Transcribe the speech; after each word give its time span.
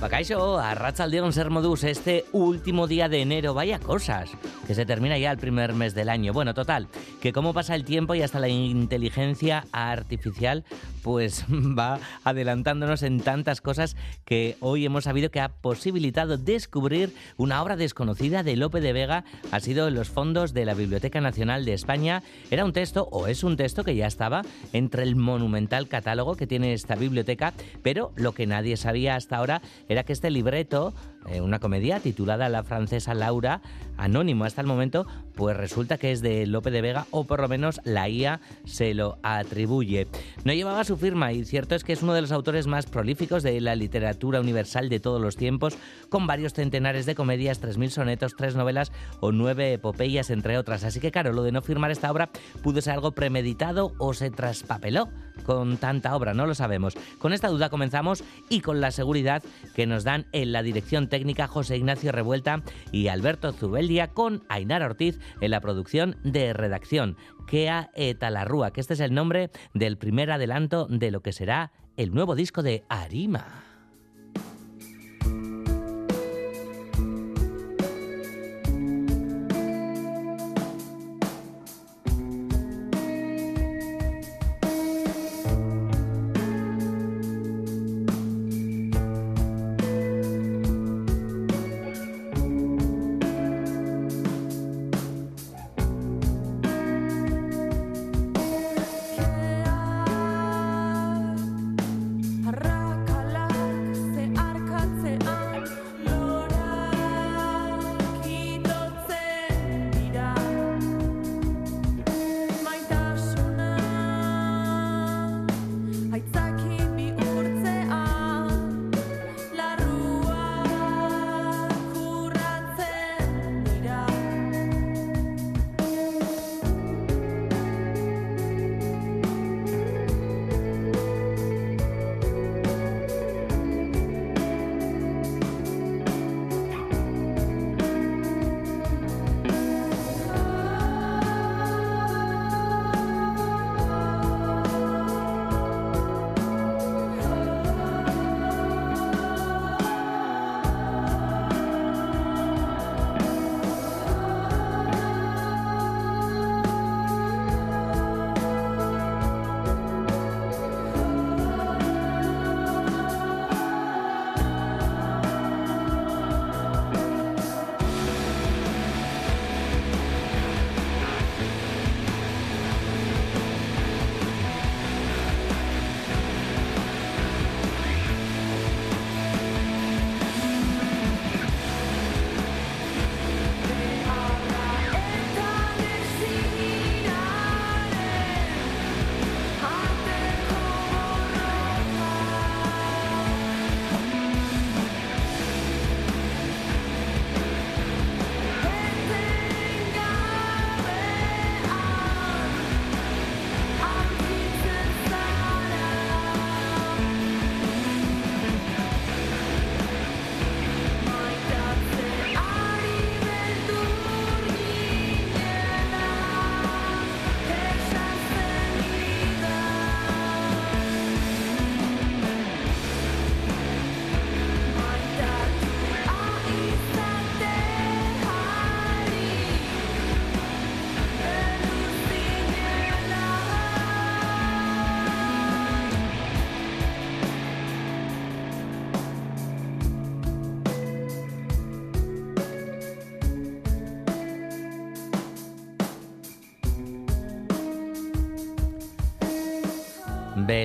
Caixo, 0.00 0.58
a 0.58 0.74
Ratzaldeon 0.74 1.32
Ser 1.32 1.50
Modus, 1.50 1.82
este 1.82 2.26
último 2.32 2.86
día 2.86 3.08
de 3.08 3.22
enero, 3.22 3.54
vaya 3.54 3.80
cosas, 3.80 4.30
que 4.66 4.74
se 4.74 4.86
termina 4.86 5.18
ya 5.18 5.32
el 5.32 5.38
primer 5.38 5.72
mes 5.72 5.94
del 5.94 6.08
año. 6.08 6.32
Bueno, 6.32 6.54
total, 6.54 6.86
que 7.20 7.32
cómo 7.32 7.52
pasa 7.52 7.74
el 7.74 7.84
tiempo 7.84 8.14
y 8.14 8.22
hasta 8.22 8.38
la 8.38 8.48
inteligencia 8.48 9.66
artificial 9.72 10.64
pues 11.06 11.44
va 11.48 12.00
adelantándonos 12.24 13.04
en 13.04 13.20
tantas 13.20 13.60
cosas 13.60 13.96
que 14.24 14.56
hoy 14.58 14.84
hemos 14.84 15.04
sabido 15.04 15.30
que 15.30 15.38
ha 15.38 15.50
posibilitado 15.50 16.36
descubrir 16.36 17.14
una 17.36 17.62
obra 17.62 17.76
desconocida 17.76 18.42
de 18.42 18.56
Lope 18.56 18.80
de 18.80 18.92
Vega, 18.92 19.24
ha 19.52 19.60
sido 19.60 19.86
en 19.86 19.94
los 19.94 20.08
fondos 20.08 20.52
de 20.52 20.64
la 20.64 20.74
Biblioteca 20.74 21.20
Nacional 21.20 21.64
de 21.64 21.74
España. 21.74 22.24
Era 22.50 22.64
un 22.64 22.72
texto, 22.72 23.06
o 23.12 23.28
es 23.28 23.44
un 23.44 23.56
texto 23.56 23.84
que 23.84 23.94
ya 23.94 24.08
estaba 24.08 24.42
entre 24.72 25.04
el 25.04 25.14
monumental 25.14 25.86
catálogo 25.86 26.34
que 26.34 26.48
tiene 26.48 26.72
esta 26.72 26.96
biblioteca, 26.96 27.54
pero 27.84 28.10
lo 28.16 28.32
que 28.32 28.48
nadie 28.48 28.76
sabía 28.76 29.14
hasta 29.14 29.36
ahora 29.36 29.62
era 29.88 30.02
que 30.02 30.12
este 30.12 30.32
libreto 30.32 30.92
eh, 31.28 31.40
una 31.40 31.58
comedia 31.58 32.00
titulada 32.00 32.48
La 32.48 32.62
francesa 32.62 33.14
Laura, 33.14 33.60
anónimo 33.96 34.44
hasta 34.44 34.60
el 34.60 34.66
momento, 34.66 35.06
pues 35.34 35.56
resulta 35.56 35.98
que 35.98 36.12
es 36.12 36.22
de 36.22 36.46
Lope 36.46 36.70
de 36.70 36.82
Vega 36.82 37.06
o 37.10 37.24
por 37.24 37.40
lo 37.40 37.48
menos 37.48 37.80
la 37.84 38.08
IA 38.08 38.40
se 38.64 38.94
lo 38.94 39.18
atribuye. 39.22 40.06
No 40.44 40.52
llevaba 40.52 40.84
su 40.84 40.96
firma 40.96 41.32
y 41.32 41.44
cierto 41.44 41.74
es 41.74 41.84
que 41.84 41.92
es 41.92 42.02
uno 42.02 42.14
de 42.14 42.20
los 42.20 42.32
autores 42.32 42.66
más 42.66 42.86
prolíficos 42.86 43.42
de 43.42 43.60
la 43.60 43.74
literatura 43.74 44.40
universal 44.40 44.88
de 44.88 45.00
todos 45.00 45.20
los 45.20 45.36
tiempos, 45.36 45.76
con 46.08 46.26
varios 46.26 46.52
centenares 46.52 47.06
de 47.06 47.14
comedias, 47.14 47.60
3.000 47.60 47.88
sonetos, 47.90 48.36
tres 48.36 48.54
novelas 48.54 48.92
o 49.20 49.32
nueve 49.32 49.72
epopeyas, 49.72 50.30
entre 50.30 50.58
otras. 50.58 50.84
Así 50.84 51.00
que 51.00 51.10
claro, 51.10 51.32
lo 51.32 51.42
de 51.42 51.52
no 51.52 51.62
firmar 51.62 51.90
esta 51.90 52.10
obra 52.10 52.30
pudo 52.62 52.80
ser 52.80 52.94
algo 52.94 53.12
premeditado 53.12 53.92
o 53.98 54.14
se 54.14 54.30
traspapeló 54.30 55.08
con 55.44 55.76
tanta 55.76 56.16
obra, 56.16 56.34
no 56.34 56.46
lo 56.46 56.54
sabemos. 56.54 56.94
Con 57.18 57.32
esta 57.32 57.48
duda 57.48 57.68
comenzamos 57.68 58.24
y 58.48 58.60
con 58.60 58.80
la 58.80 58.90
seguridad 58.90 59.42
que 59.74 59.86
nos 59.86 60.02
dan 60.04 60.26
en 60.32 60.52
la 60.52 60.62
dirección 60.62 61.08
técnica 61.08 61.15
José 61.46 61.76
Ignacio 61.76 62.12
Revuelta 62.12 62.62
y 62.92 63.08
Alberto 63.08 63.52
Zubeldia 63.52 64.08
con 64.08 64.42
Ainara 64.48 64.86
Ortiz 64.86 65.18
en 65.40 65.50
la 65.50 65.60
producción 65.60 66.16
de 66.24 66.52
redacción. 66.52 67.16
Kea 67.46 67.90
Etalarrúa, 67.94 68.72
que 68.72 68.80
este 68.80 68.94
es 68.94 69.00
el 69.00 69.14
nombre 69.14 69.50
del 69.74 69.98
primer 69.98 70.30
adelanto 70.30 70.86
de 70.86 71.10
lo 71.10 71.20
que 71.20 71.32
será 71.32 71.72
el 71.96 72.12
nuevo 72.12 72.34
disco 72.34 72.62
de 72.62 72.84
Arima. 72.88 73.75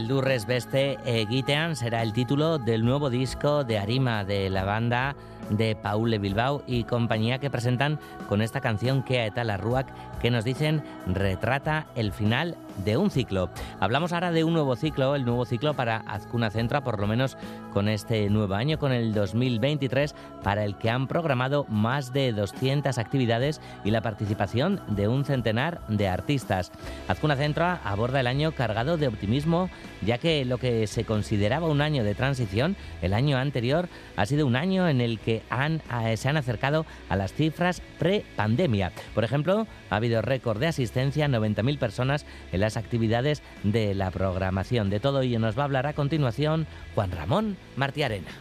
Beldurres 0.01 0.48
Beste 0.48 0.98
Egitean 1.06 1.75
será 1.75 2.01
el 2.01 2.12
título 2.12 2.57
del 2.57 2.83
nuevo 2.83 3.12
disco 3.12 3.63
de 3.63 3.77
Arima 3.77 4.24
de 4.24 4.50
la 4.50 4.63
banda 4.63 5.15
de 5.51 5.75
Paule 5.75 6.18
Bilbao 6.18 6.63
y 6.65 6.86
compañía 6.86 7.38
que 7.38 7.51
presentan 7.51 8.00
con 8.27 8.42
esta 8.42 8.62
canción 8.62 9.03
que 9.03 9.21
a 9.21 9.44
la 9.44 9.57
Ruac 9.57 9.86
que 10.19 10.31
nos 10.31 10.44
dicen 10.44 10.81
retrata 11.06 11.86
el 11.94 12.12
final 12.13 12.57
de 12.77 12.97
un 12.97 13.12
ciclo. 13.12 13.50
Hablamos 13.79 14.13
ahora 14.13 14.31
de 14.31 14.44
un 14.44 14.53
nuevo 14.53 14.75
ciclo, 14.75 15.15
el 15.15 15.25
nuevo 15.25 15.45
ciclo 15.45 15.73
para 15.73 15.97
Azcuna 15.97 16.50
Centra, 16.50 16.83
por 16.83 17.00
lo 17.00 17.07
menos 17.07 17.38
con 17.73 17.88
este 17.88 18.29
nuevo 18.29 18.56
año, 18.56 18.79
con 18.79 18.91
el 18.91 19.13
2023, 19.13 20.15
para 20.44 20.63
el 20.63 20.77
que 20.77 20.89
han 20.89 21.07
programado 21.07 21.65
más 21.69 22.13
de 22.13 22.31
200 22.31 22.97
actividades 22.97 23.62
y 23.83 23.91
la 23.91 24.01
participación 24.01 24.81
de 24.88 25.07
un 25.07 25.25
centenar 25.25 25.81
de 25.88 26.07
artistas. 26.07 26.71
Azcuna 27.07 27.35
Centra 27.35 27.81
aborda 27.83 28.19
el 28.19 28.27
año 28.27 28.51
cargado 28.53 28.97
de 28.97 29.07
optimismo, 29.07 29.69
ya 30.01 30.18
que 30.18 30.45
lo 30.45 30.57
que 30.57 30.88
se 30.88 31.06
consideraba 31.06 31.68
un 31.68 31.81
año 31.81 32.03
de 32.03 32.15
transición, 32.15 32.75
el 33.01 33.13
año 33.13 33.38
anterior, 33.38 33.89
ha 34.15 34.25
sido 34.25 34.47
un 34.47 34.56
año 34.56 34.88
en 34.88 35.01
el 35.01 35.19
que 35.19 35.41
han, 35.50 35.81
eh, 36.06 36.18
se 36.18 36.29
han 36.29 36.38
acercado 36.38 36.85
a 37.09 37.15
las 37.15 37.33
cifras 37.33 37.81
pre-pandemia. 38.00 38.91
Por 39.13 39.23
ejemplo, 39.23 39.68
ha 39.89 39.95
habido 39.95 40.21
récord 40.21 40.59
de 40.59 40.68
asistencia, 40.68 41.27
90.000 41.27 41.77
personas 41.77 42.25
en 42.51 42.60
las 42.61 42.77
actividades 42.77 43.43
de 43.63 43.93
la 43.93 44.09
programación. 44.11 44.89
De 44.89 45.01
todo 45.01 45.19
ello 45.21 45.39
nos 45.39 45.57
va 45.57 45.63
a 45.63 45.65
hablar 45.65 45.87
a 45.87 45.93
continuación 45.93 46.67
Juan 46.95 47.11
Ramón 47.11 47.57
Martiarena. 47.75 48.31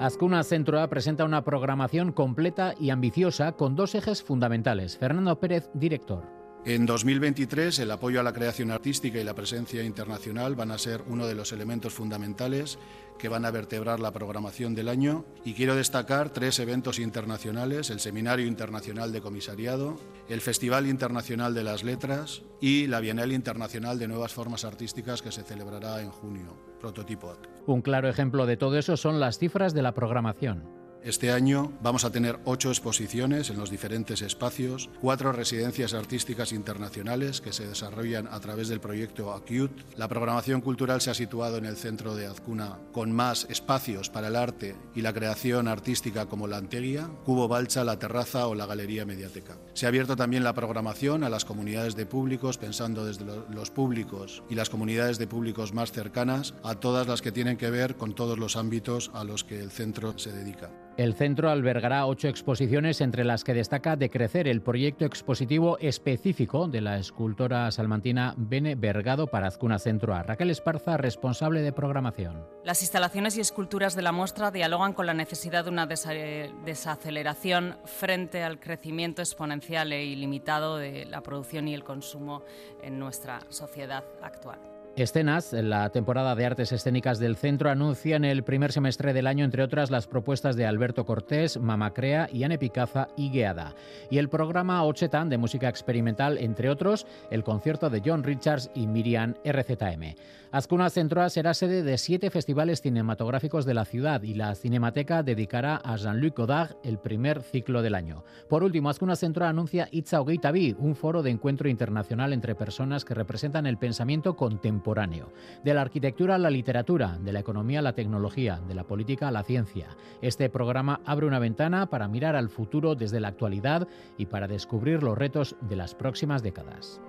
Azcuna 0.00 0.42
Centro 0.44 0.80
A 0.80 0.88
presenta 0.88 1.26
una 1.26 1.44
programación 1.44 2.12
completa 2.12 2.74
y 2.80 2.88
ambiciosa 2.88 3.52
con 3.52 3.76
dos 3.76 3.94
ejes 3.94 4.22
fundamentales. 4.22 4.96
Fernando 4.96 5.38
Pérez, 5.38 5.68
director. 5.74 6.39
En 6.66 6.84
2023, 6.84 7.78
el 7.78 7.90
apoyo 7.90 8.20
a 8.20 8.22
la 8.22 8.34
creación 8.34 8.70
artística 8.70 9.18
y 9.18 9.24
la 9.24 9.34
presencia 9.34 9.82
internacional 9.82 10.56
van 10.56 10.70
a 10.70 10.76
ser 10.78 11.02
uno 11.08 11.26
de 11.26 11.34
los 11.34 11.52
elementos 11.52 11.94
fundamentales 11.94 12.78
que 13.18 13.30
van 13.30 13.46
a 13.46 13.50
vertebrar 13.50 13.98
la 13.98 14.12
programación 14.12 14.74
del 14.74 14.90
año 14.90 15.24
y 15.42 15.54
quiero 15.54 15.74
destacar 15.74 16.30
tres 16.30 16.58
eventos 16.58 16.98
internacionales, 16.98 17.88
el 17.88 17.98
Seminario 17.98 18.46
Internacional 18.46 19.10
de 19.10 19.22
Comisariado, 19.22 19.96
el 20.28 20.42
Festival 20.42 20.86
Internacional 20.86 21.54
de 21.54 21.64
las 21.64 21.82
Letras 21.82 22.42
y 22.60 22.86
la 22.88 23.00
Bienal 23.00 23.32
Internacional 23.32 23.98
de 23.98 24.08
Nuevas 24.08 24.34
Formas 24.34 24.66
Artísticas 24.66 25.22
que 25.22 25.32
se 25.32 25.42
celebrará 25.42 26.02
en 26.02 26.10
junio, 26.10 26.58
prototipo. 26.78 27.38
Un 27.66 27.80
claro 27.80 28.08
ejemplo 28.08 28.44
de 28.44 28.58
todo 28.58 28.76
eso 28.76 28.98
son 28.98 29.18
las 29.18 29.38
cifras 29.38 29.72
de 29.72 29.80
la 29.80 29.94
programación. 29.94 30.79
Este 31.02 31.32
año 31.32 31.72
vamos 31.82 32.04
a 32.04 32.12
tener 32.12 32.38
ocho 32.44 32.68
exposiciones 32.68 33.48
en 33.48 33.56
los 33.56 33.70
diferentes 33.70 34.20
espacios, 34.20 34.90
cuatro 35.00 35.32
residencias 35.32 35.94
artísticas 35.94 36.52
internacionales 36.52 37.40
que 37.40 37.54
se 37.54 37.66
desarrollan 37.66 38.28
a 38.30 38.38
través 38.40 38.68
del 38.68 38.80
proyecto 38.80 39.32
Acute. 39.32 39.82
La 39.96 40.08
programación 40.08 40.60
cultural 40.60 41.00
se 41.00 41.10
ha 41.10 41.14
situado 41.14 41.56
en 41.56 41.64
el 41.64 41.78
centro 41.78 42.14
de 42.14 42.26
Azcuna 42.26 42.78
con 42.92 43.12
más 43.12 43.46
espacios 43.48 44.10
para 44.10 44.28
el 44.28 44.36
arte 44.36 44.76
y 44.94 45.00
la 45.00 45.14
creación 45.14 45.68
artística 45.68 46.26
como 46.26 46.46
la 46.46 46.58
Anteguia, 46.58 47.08
Cubo 47.24 47.48
Balcha, 47.48 47.82
la 47.82 47.98
Terraza 47.98 48.46
o 48.46 48.54
la 48.54 48.66
Galería 48.66 49.06
Mediateca. 49.06 49.56
Se 49.72 49.86
ha 49.86 49.88
abierto 49.88 50.16
también 50.16 50.44
la 50.44 50.52
programación 50.52 51.24
a 51.24 51.30
las 51.30 51.46
comunidades 51.46 51.96
de 51.96 52.04
públicos, 52.04 52.58
pensando 52.58 53.06
desde 53.06 53.24
los 53.24 53.70
públicos 53.70 54.42
y 54.50 54.54
las 54.54 54.68
comunidades 54.68 55.16
de 55.16 55.26
públicos 55.26 55.72
más 55.72 55.92
cercanas 55.92 56.52
a 56.62 56.74
todas 56.74 57.06
las 57.06 57.22
que 57.22 57.32
tienen 57.32 57.56
que 57.56 57.70
ver 57.70 57.96
con 57.96 58.14
todos 58.14 58.38
los 58.38 58.56
ámbitos 58.56 59.10
a 59.14 59.24
los 59.24 59.44
que 59.44 59.60
el 59.60 59.70
centro 59.70 60.18
se 60.18 60.32
dedica. 60.32 60.70
El 60.96 61.14
centro 61.14 61.50
albergará 61.50 62.04
ocho 62.06 62.28
exposiciones, 62.28 63.00
entre 63.00 63.24
las 63.24 63.44
que 63.44 63.54
destaca 63.54 63.96
de 63.96 64.10
crecer 64.10 64.46
el 64.48 64.60
proyecto 64.60 65.04
expositivo 65.04 65.78
específico 65.78 66.68
de 66.68 66.80
la 66.80 66.98
escultora 66.98 67.70
salmantina 67.70 68.34
Bene 68.36 68.74
Vergado 68.74 69.26
para 69.26 69.46
Azcuna 69.46 69.78
Centro 69.78 70.14
A. 70.14 70.22
Raquel 70.22 70.50
Esparza, 70.50 70.96
responsable 70.96 71.62
de 71.62 71.72
programación. 71.72 72.44
Las 72.64 72.82
instalaciones 72.82 73.36
y 73.36 73.40
esculturas 73.40 73.96
de 73.96 74.02
la 74.02 74.12
muestra 74.12 74.50
dialogan 74.50 74.92
con 74.92 75.06
la 75.06 75.14
necesidad 75.14 75.64
de 75.64 75.70
una 75.70 75.86
desaceleración 75.86 77.76
frente 77.84 78.42
al 78.42 78.60
crecimiento 78.60 79.22
exponencial 79.22 79.92
e 79.92 80.04
ilimitado 80.04 80.76
de 80.76 81.06
la 81.06 81.22
producción 81.22 81.68
y 81.68 81.74
el 81.74 81.84
consumo 81.84 82.42
en 82.82 82.98
nuestra 82.98 83.40
sociedad 83.48 84.04
actual. 84.22 84.69
Escenas, 84.96 85.52
la 85.52 85.88
temporada 85.90 86.34
de 86.34 86.44
artes 86.44 86.72
escénicas 86.72 87.18
del 87.18 87.36
centro, 87.36 87.70
anuncia 87.70 88.16
en 88.16 88.24
el 88.24 88.42
primer 88.42 88.72
semestre 88.72 89.12
del 89.12 89.26
año, 89.26 89.44
entre 89.44 89.62
otras, 89.62 89.90
las 89.90 90.06
propuestas 90.06 90.56
de 90.56 90.66
Alberto 90.66 91.06
Cortés, 91.06 91.58
Mamacrea, 91.58 92.28
Iane 92.32 92.58
Picaza 92.58 93.08
y 93.16 93.30
Gueada. 93.30 93.74
Y 94.10 94.18
el 94.18 94.28
programa 94.28 94.82
Ochetan 94.82 95.28
de 95.28 95.38
música 95.38 95.68
experimental, 95.68 96.38
entre 96.38 96.68
otros, 96.68 97.06
el 97.30 97.44
concierto 97.44 97.88
de 97.88 98.02
John 98.04 98.24
Richards 98.24 98.70
y 98.74 98.86
Miriam 98.86 99.34
RZM. 99.44 100.16
Azcuna 100.52 100.90
Centroa 100.90 101.30
será 101.30 101.54
sede 101.54 101.84
de 101.84 101.96
siete 101.96 102.28
festivales 102.28 102.80
cinematográficos 102.80 103.64
de 103.66 103.74
la 103.74 103.84
ciudad 103.84 104.22
y 104.22 104.34
la 104.34 104.56
Cinemateca 104.56 105.22
dedicará 105.22 105.76
a 105.76 105.94
Jean-Luc 105.94 106.36
Godard 106.38 106.74
el 106.82 106.98
primer 106.98 107.42
ciclo 107.42 107.82
del 107.82 107.94
año. 107.94 108.24
Por 108.48 108.64
último, 108.64 108.90
Azcuna 108.90 109.14
Centroa 109.14 109.48
anuncia 109.48 109.86
Itza 109.92 110.20
Ogeitabi, 110.20 110.74
un 110.76 110.96
foro 110.96 111.22
de 111.22 111.30
encuentro 111.30 111.68
internacional 111.68 112.32
entre 112.32 112.56
personas 112.56 113.04
que 113.04 113.14
representan 113.14 113.64
el 113.64 113.78
pensamiento 113.78 114.34
contemporáneo, 114.34 115.32
de 115.62 115.72
la 115.72 115.82
arquitectura 115.82 116.34
a 116.34 116.38
la 116.38 116.50
literatura, 116.50 117.16
de 117.22 117.32
la 117.32 117.38
economía 117.38 117.78
a 117.78 117.82
la 117.82 117.94
tecnología, 117.94 118.60
de 118.66 118.74
la 118.74 118.82
política 118.82 119.28
a 119.28 119.32
la 119.32 119.44
ciencia. 119.44 119.86
Este 120.20 120.50
programa 120.50 121.00
abre 121.04 121.26
una 121.26 121.38
ventana 121.38 121.86
para 121.90 122.08
mirar 122.08 122.34
al 122.34 122.48
futuro 122.48 122.96
desde 122.96 123.20
la 123.20 123.28
actualidad 123.28 123.86
y 124.18 124.26
para 124.26 124.48
descubrir 124.48 125.04
los 125.04 125.16
retos 125.16 125.54
de 125.60 125.76
las 125.76 125.94
próximas 125.94 126.42
décadas. 126.42 127.00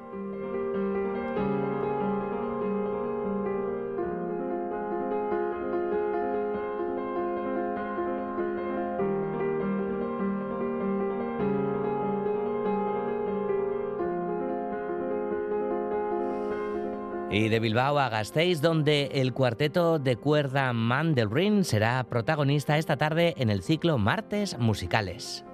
Y 17.31 17.47
de 17.47 17.61
Bilbao 17.61 17.97
a 17.97 18.09
Gasteiz, 18.09 18.59
donde 18.59 19.09
el 19.13 19.31
cuarteto 19.31 19.99
de 19.99 20.17
cuerda 20.17 20.73
Mandelrin 20.73 21.63
será 21.63 22.03
protagonista 22.03 22.77
esta 22.77 22.97
tarde 22.97 23.35
en 23.37 23.49
el 23.49 23.63
ciclo 23.63 23.97
Martes 23.97 24.57
Musicales. 24.59 25.45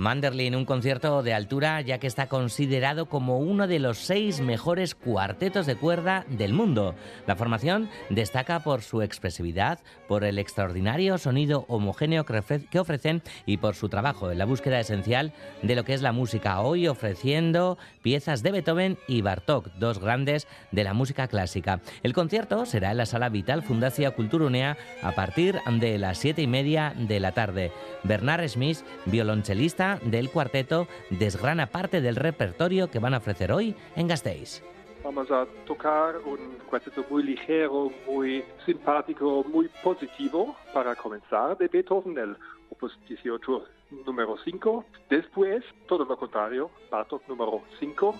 Manderlin, 0.00 0.56
un 0.56 0.64
concierto 0.64 1.22
de 1.22 1.34
altura 1.34 1.78
ya 1.82 1.98
que 1.98 2.06
está 2.06 2.26
considerado 2.26 3.04
como 3.04 3.38
uno 3.38 3.66
de 3.66 3.78
los 3.78 3.98
seis 3.98 4.40
mejores 4.40 4.94
cuartetos 4.94 5.66
de 5.66 5.76
cuerda 5.76 6.24
del 6.26 6.54
mundo. 6.54 6.94
La 7.26 7.36
formación 7.36 7.90
destaca 8.08 8.60
por 8.60 8.80
su 8.80 9.02
expresividad, 9.02 9.78
por 10.08 10.24
el 10.24 10.38
extraordinario 10.38 11.18
sonido 11.18 11.66
homogéneo 11.68 12.24
que 12.24 12.78
ofrecen 12.78 13.20
y 13.44 13.58
por 13.58 13.74
su 13.74 13.90
trabajo 13.90 14.30
en 14.30 14.38
la 14.38 14.46
búsqueda 14.46 14.80
esencial 14.80 15.34
de 15.60 15.76
lo 15.76 15.84
que 15.84 15.92
es 15.92 16.00
la 16.00 16.12
música, 16.12 16.62
hoy 16.62 16.88
ofreciendo 16.88 17.76
piezas 18.00 18.42
de 18.42 18.52
Beethoven 18.52 18.96
y 19.06 19.20
Bartók, 19.20 19.70
dos 19.74 19.98
grandes 19.98 20.48
de 20.72 20.82
la 20.82 20.94
música 20.94 21.28
clásica. 21.28 21.82
El 22.02 22.14
concierto 22.14 22.64
será 22.64 22.92
en 22.92 22.96
la 22.96 23.04
Sala 23.04 23.28
Vital 23.28 23.62
Fundacia 23.62 24.12
Culturunea 24.12 24.78
a 25.02 25.12
partir 25.12 25.60
de 25.70 25.98
las 25.98 26.16
siete 26.16 26.40
y 26.40 26.46
media 26.46 26.94
de 26.96 27.20
la 27.20 27.32
tarde. 27.32 27.70
Bernard 28.02 28.48
Smith, 28.48 28.78
violonchelista, 29.04 29.89
del 29.98 30.30
cuarteto 30.30 30.86
desgrana 31.10 31.66
parte 31.66 32.00
del 32.00 32.16
repertorio 32.16 32.90
que 32.90 32.98
van 32.98 33.14
a 33.14 33.18
ofrecer 33.18 33.52
hoy 33.52 33.74
en 33.96 34.08
Gasteiz. 34.08 34.62
Vamos 35.02 35.30
a 35.30 35.46
tocar 35.66 36.18
un 36.18 36.58
cuarteto 36.68 37.04
muy 37.08 37.22
ligero, 37.22 37.90
muy 38.06 38.44
simpático, 38.66 39.42
muy 39.44 39.68
positivo 39.82 40.54
para 40.74 40.94
comenzar 40.94 41.56
de 41.56 41.68
Beethoven, 41.68 42.18
el 42.18 42.36
opus 42.70 42.98
18 43.08 43.64
número 44.04 44.36
5. 44.44 44.84
Después, 45.08 45.64
todo 45.88 46.04
lo 46.04 46.16
contrario, 46.18 46.70
Bartok 46.90 47.26
número 47.28 47.62
5, 47.78 48.14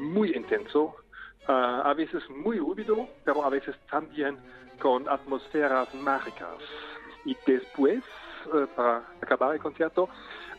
muy 0.00 0.30
intenso, 0.30 0.94
ah, 1.48 1.82
a 1.84 1.94
veces 1.94 2.22
muy 2.30 2.60
húmedo, 2.60 3.08
pero 3.24 3.44
a 3.44 3.50
veces 3.50 3.74
también 3.90 4.38
con 4.80 5.08
atmósferas 5.08 5.92
mágicas. 5.94 6.56
Y 7.24 7.36
después, 7.46 8.02
eh, 8.54 8.66
para 8.74 9.04
acabar 9.20 9.54
el 9.54 9.60
concierto, 9.60 10.08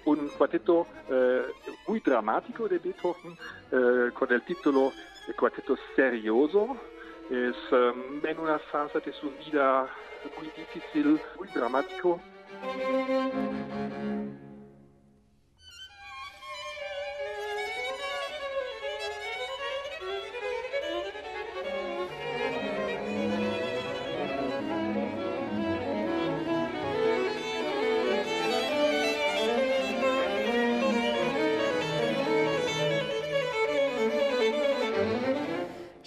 un 0.06 0.30
cuarteto 0.30 0.88
eh, 1.10 1.44
muy 1.88 2.00
dramático 2.00 2.68
de 2.68 2.80
Beethoven 2.80 3.38
eh, 3.72 4.12
con 4.14 4.32
el 4.32 4.42
título 4.44 4.92
Cuarteto 5.38 5.78
Serioso. 5.96 6.78
Es 7.30 7.56
um, 7.72 8.26
en 8.26 8.40
una 8.40 8.60
fase 8.60 9.00
de 9.00 9.14
su 9.14 9.32
vida 9.32 9.88
muy 10.38 10.52
difícil, 10.58 11.20
muy 11.38 11.48
dramático. 11.54 12.20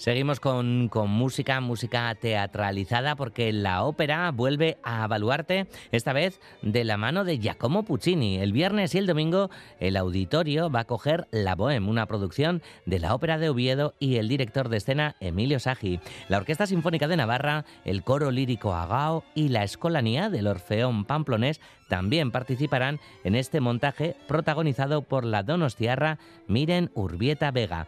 Seguimos 0.04 0.38
con, 0.38 0.88
con, 0.90 1.08
música, 1.08 1.62
música 1.62 2.14
teatralizada, 2.14 3.16
porque 3.16 3.54
la 3.54 3.84
ópera 3.84 4.30
vuelve 4.32 4.76
a 4.82 5.06
Baluarte, 5.06 5.66
esta 5.92 6.12
vez 6.12 6.42
de 6.60 6.84
la 6.84 6.98
mano 6.98 7.24
de 7.24 7.38
Giacomo 7.38 7.84
Puccini. 7.84 8.36
El 8.36 8.52
viernes 8.52 8.94
y 8.94 8.98
el 8.98 9.06
domingo 9.06 9.48
el 9.80 9.96
auditorio 9.96 10.68
va 10.68 10.80
a 10.80 10.84
coger 10.84 11.26
La 11.30 11.56
Bohème, 11.56 11.88
una 11.88 12.04
producción 12.04 12.60
de 12.84 12.98
la 12.98 13.14
ópera 13.14 13.38
de 13.38 13.48
Oviedo 13.48 13.94
y 13.98 14.16
el 14.16 14.28
director 14.28 14.68
de 14.68 14.76
escena 14.76 15.16
Emilio 15.20 15.58
Sagi. 15.58 16.00
La 16.28 16.36
Orquesta 16.36 16.66
Sinfónica 16.66 17.08
de 17.08 17.16
Navarra, 17.16 17.64
el 17.86 18.02
coro 18.02 18.30
lírico 18.30 18.74
Agao 18.74 19.24
y 19.34 19.48
la 19.48 19.64
Escolanía 19.64 20.28
del 20.28 20.48
Orfeón 20.48 21.06
Pamplonés 21.06 21.62
también 21.88 22.30
participarán 22.30 23.00
en 23.24 23.34
este 23.34 23.60
montaje 23.60 24.16
protagonizado 24.26 25.02
por 25.02 25.24
la 25.24 25.42
donostiarra 25.42 26.18
Miren 26.46 26.90
Urbieta 26.94 27.50
Vega. 27.50 27.86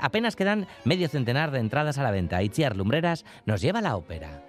apenas 0.00 0.36
quedan 0.36 0.66
medio 0.84 1.08
centenar 1.08 1.50
de 1.50 1.60
entradas 1.60 1.98
a 1.98 2.02
la 2.02 2.10
venta. 2.10 2.42
Itziar 2.42 2.76
Lumbreras 2.76 3.24
nos 3.44 3.60
lleva 3.60 3.80
a 3.80 3.82
la 3.82 3.96
ópera. 3.96 4.42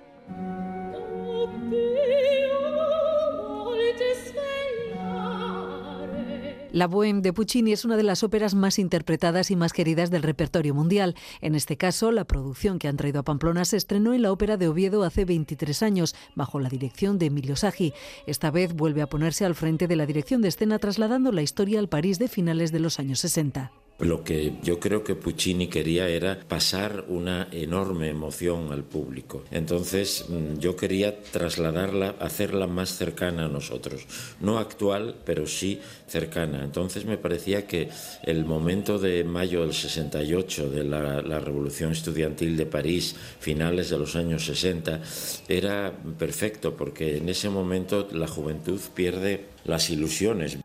La 6.71 6.87
Bohème 6.87 7.21
de 7.21 7.31
Puccini 7.31 7.71
es 7.71 7.85
una 7.85 7.95
de 7.95 8.03
las 8.03 8.23
óperas 8.23 8.53
más 8.53 8.77
interpretadas 8.77 9.51
y 9.51 9.55
más 9.55 9.71
queridas 9.71 10.11
del 10.11 10.23
repertorio 10.23 10.73
mundial. 10.73 11.15
En 11.41 11.55
este 11.55 11.77
caso, 11.77 12.11
la 12.11 12.25
producción 12.25 12.77
que 12.77 12.89
han 12.89 12.97
traído 12.97 13.21
a 13.21 13.23
Pamplona 13.23 13.63
se 13.63 13.77
estrenó 13.77 14.13
en 14.13 14.21
la 14.21 14.31
Ópera 14.31 14.57
de 14.57 14.67
Oviedo 14.67 15.03
hace 15.03 15.23
23 15.23 15.81
años, 15.83 16.15
bajo 16.35 16.59
la 16.59 16.69
dirección 16.69 17.19
de 17.19 17.27
Emilio 17.27 17.55
Sagi. 17.55 17.93
Esta 18.25 18.51
vez 18.51 18.73
vuelve 18.73 19.01
a 19.01 19.07
ponerse 19.07 19.45
al 19.45 19.55
frente 19.55 19.87
de 19.87 19.95
la 19.95 20.05
dirección 20.05 20.41
de 20.41 20.49
escena, 20.49 20.77
trasladando 20.77 21.31
la 21.31 21.41
historia 21.41 21.79
al 21.79 21.87
París 21.87 22.19
de 22.19 22.27
finales 22.27 22.71
de 22.71 22.79
los 22.79 22.99
años 22.99 23.19
60. 23.19 23.71
Lo 23.99 24.23
que 24.23 24.53
yo 24.61 24.79
creo 24.79 25.03
que 25.03 25.15
Puccini 25.15 25.67
quería 25.69 26.07
era 26.07 26.39
pasar 26.47 27.05
una 27.07 27.47
enorme 27.51 28.09
emoción 28.09 28.71
al 28.71 28.83
público. 28.83 29.43
Entonces 29.49 30.25
mm, 30.29 30.59
yo 30.59 30.75
quería 30.75 31.19
trasladarla, 31.23 32.15
hacerla 32.19 32.67
más 32.67 32.95
cercana 32.95 33.45
a 33.45 33.47
nosotros. 33.47 34.05
No 34.39 34.59
actual, 34.59 35.15
pero 35.25 35.47
sí 35.47 35.81
cercana. 36.07 36.63
Entonces 36.63 37.05
me 37.05 37.17
parecía 37.17 37.65
que 37.65 37.89
el 38.21 38.45
momento 38.45 38.99
de 38.99 39.23
mayo 39.23 39.61
del 39.61 39.73
68, 39.73 40.69
de 40.69 40.83
la, 40.83 41.23
la 41.23 41.39
Revolución 41.39 41.91
Estudiantil 41.91 42.55
de 42.55 42.67
París, 42.67 43.15
finales 43.39 43.89
de 43.89 43.97
los 43.97 44.15
años 44.15 44.45
60, 44.45 45.01
era 45.47 45.91
perfecto 46.19 46.75
porque 46.77 47.17
en 47.17 47.29
ese 47.29 47.49
momento 47.49 48.07
la 48.11 48.27
juventud 48.27 48.79
pierde 48.93 49.47
las 49.65 49.89
ilusiones. 49.89 50.59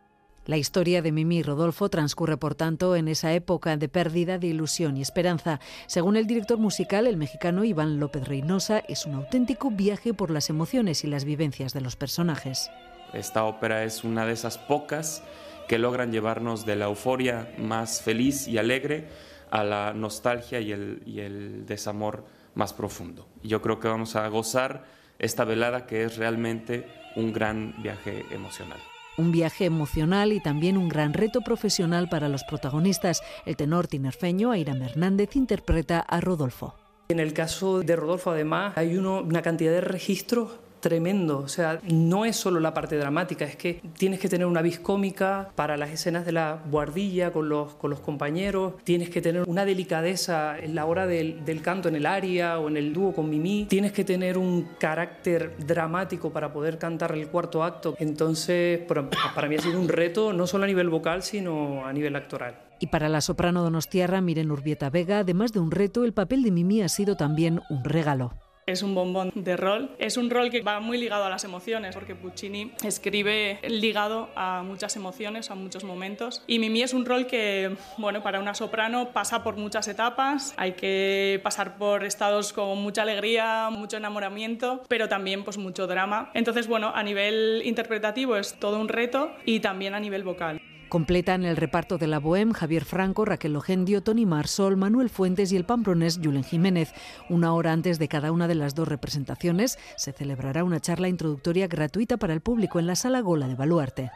La 0.44 0.56
historia 0.56 1.02
de 1.02 1.12
Mimi 1.12 1.38
y 1.38 1.42
Rodolfo 1.44 1.88
transcurre, 1.88 2.37
por 2.37 2.56
tanto, 2.56 2.96
en 2.96 3.06
esa 3.06 3.32
época 3.32 3.76
de 3.76 3.88
pérdida 3.88 4.38
de 4.38 4.49
ilusión 4.49 4.96
y 4.96 5.02
esperanza. 5.02 5.61
Según 5.87 6.16
el 6.16 6.26
director 6.26 6.58
musical, 6.58 7.06
el 7.06 7.16
mexicano 7.16 7.62
Iván 7.62 8.00
López 8.00 8.26
Reynosa, 8.26 8.80
es 8.88 9.06
un 9.06 9.14
auténtico 9.14 9.70
viaje 9.70 10.14
por 10.14 10.32
las 10.32 10.50
emociones 10.50 11.04
y 11.04 11.06
las 11.06 11.25
vivencias 11.25 11.72
de 11.75 11.80
los 11.80 11.94
personajes. 11.94 12.70
Esta 13.12 13.44
ópera 13.44 13.84
es 13.84 14.02
una 14.02 14.26
de 14.26 14.32
esas 14.32 14.58
pocas 14.58 15.22
que 15.68 15.78
logran 15.78 16.11
llevarnos 16.11 16.66
de 16.66 16.75
la 16.75 16.87
euforia 16.87 17.54
más 17.58 18.02
feliz 18.02 18.49
y 18.49 18.58
alegre 18.58 19.06
a 19.52 19.62
la 19.62 19.92
nostalgia 19.92 20.58
y 20.58 20.72
el, 20.72 21.02
y 21.06 21.20
el 21.20 21.66
desamor 21.66 22.25
más 22.54 22.72
profundo. 22.72 23.28
Yo 23.44 23.62
creo 23.62 23.78
que 23.78 23.87
vamos 23.87 24.16
a 24.16 24.26
gozar 24.26 24.87
esta 25.20 25.44
velada 25.44 25.87
que 25.87 26.02
es 26.02 26.16
realmente 26.16 26.84
un 27.14 27.32
gran 27.32 27.80
viaje 27.80 28.25
emocional. 28.32 28.80
Un 29.19 29.31
viaje 29.33 29.66
emocional 29.66 30.33
y 30.33 30.40
también 30.40 30.78
un 30.78 30.88
gran 30.88 31.12
reto 31.12 31.42
profesional 31.42 32.09
para 32.09 32.28
los 32.28 32.45
protagonistas. 32.45 33.23
El 33.45 33.57
tenor 33.57 33.87
tinerfeño 33.87 34.52
Airam 34.52 34.83
Hernández 34.83 35.37
interpreta 35.37 36.00
a 36.00 36.21
Rodolfo. 36.21 36.75
En 37.09 37.21
el 37.21 37.35
caso 37.35 37.81
de 37.81 37.95
Rodolfo, 37.95 38.31
además, 38.31 38.73
hay 38.76 38.97
una 38.97 39.42
cantidad 39.42 39.73
de 39.73 39.83
registros 39.83 40.62
tremendo. 40.82 41.38
O 41.38 41.48
sea, 41.48 41.80
no 41.88 42.26
es 42.26 42.36
solo 42.36 42.60
la 42.60 42.74
parte 42.74 42.96
dramática, 42.96 43.46
es 43.46 43.56
que 43.56 43.80
tienes 43.96 44.20
que 44.20 44.28
tener 44.28 44.46
una 44.46 44.60
vis 44.60 44.78
cómica 44.78 45.50
para 45.54 45.78
las 45.78 45.90
escenas 45.90 46.26
de 46.26 46.32
la 46.32 46.60
guardilla 46.70 47.32
con 47.32 47.48
los, 47.48 47.74
con 47.74 47.88
los 47.88 48.00
compañeros, 48.00 48.74
tienes 48.84 49.08
que 49.08 49.22
tener 49.22 49.44
una 49.46 49.64
delicadeza 49.64 50.58
en 50.58 50.74
la 50.74 50.84
hora 50.84 51.06
del, 51.06 51.44
del 51.44 51.62
canto 51.62 51.88
en 51.88 51.96
el 51.96 52.04
aria 52.04 52.58
o 52.58 52.68
en 52.68 52.76
el 52.76 52.92
dúo 52.92 53.14
con 53.14 53.30
Mimi, 53.30 53.66
tienes 53.70 53.92
que 53.92 54.04
tener 54.04 54.36
un 54.36 54.68
carácter 54.78 55.54
dramático 55.64 56.30
para 56.30 56.52
poder 56.52 56.78
cantar 56.78 57.12
el 57.12 57.28
cuarto 57.28 57.62
acto. 57.62 57.94
Entonces, 57.98 58.80
para 58.80 59.48
mí 59.48 59.54
ha 59.54 59.62
sido 59.62 59.80
un 59.80 59.88
reto, 59.88 60.32
no 60.32 60.46
solo 60.46 60.64
a 60.64 60.66
nivel 60.66 60.90
vocal, 60.90 61.22
sino 61.22 61.86
a 61.86 61.92
nivel 61.92 62.16
actoral. 62.16 62.56
Y 62.80 62.88
para 62.88 63.08
la 63.08 63.20
soprano 63.20 63.62
donostiarra 63.62 64.20
Miren 64.20 64.50
Urbieta 64.50 64.90
Vega, 64.90 65.20
además 65.20 65.52
de 65.52 65.60
un 65.60 65.70
reto, 65.70 66.04
el 66.04 66.12
papel 66.12 66.42
de 66.42 66.50
Mimi 66.50 66.82
ha 66.82 66.88
sido 66.88 67.16
también 67.16 67.60
un 67.70 67.84
regalo. 67.84 68.32
Es 68.64 68.83
un 68.83 68.95
bombón 68.95 69.33
de 69.35 69.57
rol. 69.57 69.90
Es 69.99 70.16
un 70.16 70.31
rol 70.31 70.49
que 70.49 70.62
va 70.62 70.78
muy 70.78 70.97
ligado 70.97 71.25
a 71.25 71.28
las 71.28 71.42
emociones, 71.42 71.97
porque 71.97 72.14
Puccini 72.14 72.73
escribe 72.85 73.59
ligado 73.69 74.31
a 74.37 74.62
muchas 74.62 74.95
emociones, 74.95 75.50
a 75.50 75.57
muchos 75.57 75.83
momentos. 75.83 76.45
Y 76.47 76.61
Mimi 76.61 76.83
es 76.83 76.95
un 76.95 77.04
rol 77.04 77.26
que, 77.26 77.75
bueno, 77.99 78.23
para 78.23 78.38
una 78.38 78.54
soprano 78.54 79.11
pasa 79.12 79.42
por 79.42 79.57
muchas 79.57 79.88
etapas. 79.88 80.54
Hay 80.57 80.73
que 80.73 81.40
pasar 81.42 81.76
por 81.76 82.04
estados 82.04 82.52
con 82.52 82.78
mucha 82.78 83.02
alegría, 83.02 83.69
mucho 83.71 83.97
enamoramiento, 83.97 84.85
pero 84.88 85.09
también 85.09 85.42
pues 85.42 85.59
mucho 85.59 85.88
drama. 85.88 86.31
Entonces, 86.33 86.69
bueno, 86.69 86.92
a 86.95 87.02
nivel 87.02 87.62
interpretativo 87.64 88.37
es 88.37 88.54
todo 88.61 88.78
un 88.78 88.88
reto 88.88 89.33
y 89.45 89.59
también 89.59 89.95
a 89.95 90.00
nivel 90.00 90.23
vocal. 90.23 90.61
Completan 90.92 91.46
el 91.46 91.56
reparto 91.56 91.96
de 91.96 92.06
la 92.06 92.20
Bohème 92.20 92.52
Javier 92.52 92.84
Franco, 92.84 93.25
Raquel 93.25 93.54
Logendio, 93.54 94.02
Tony 94.02 94.26
Marsol, 94.26 94.76
Manuel 94.76 95.08
Fuentes 95.08 95.50
y 95.50 95.56
el 95.56 95.64
pampronés 95.64 96.20
Julen 96.22 96.44
Jiménez. 96.44 96.92
Una 97.30 97.54
hora 97.54 97.72
antes 97.72 97.99
de 97.99 98.08
cada 98.08 98.30
una 98.30 98.46
de 98.46 98.56
las 98.56 98.75
dos 98.75 98.88
representaciones 98.88 99.78
se 99.96 100.12
celebrará 100.12 100.64
una 100.64 100.80
charla 100.80 101.08
introductoria 101.08 101.66
gratuita 101.66 102.18
para 102.18 102.34
el 102.34 102.42
público 102.42 102.78
en 102.78 102.87
la 102.87 102.94
Sala 102.94 103.22
Gola 103.22 103.49
de 103.49 103.54
Baluarte. 103.54 104.11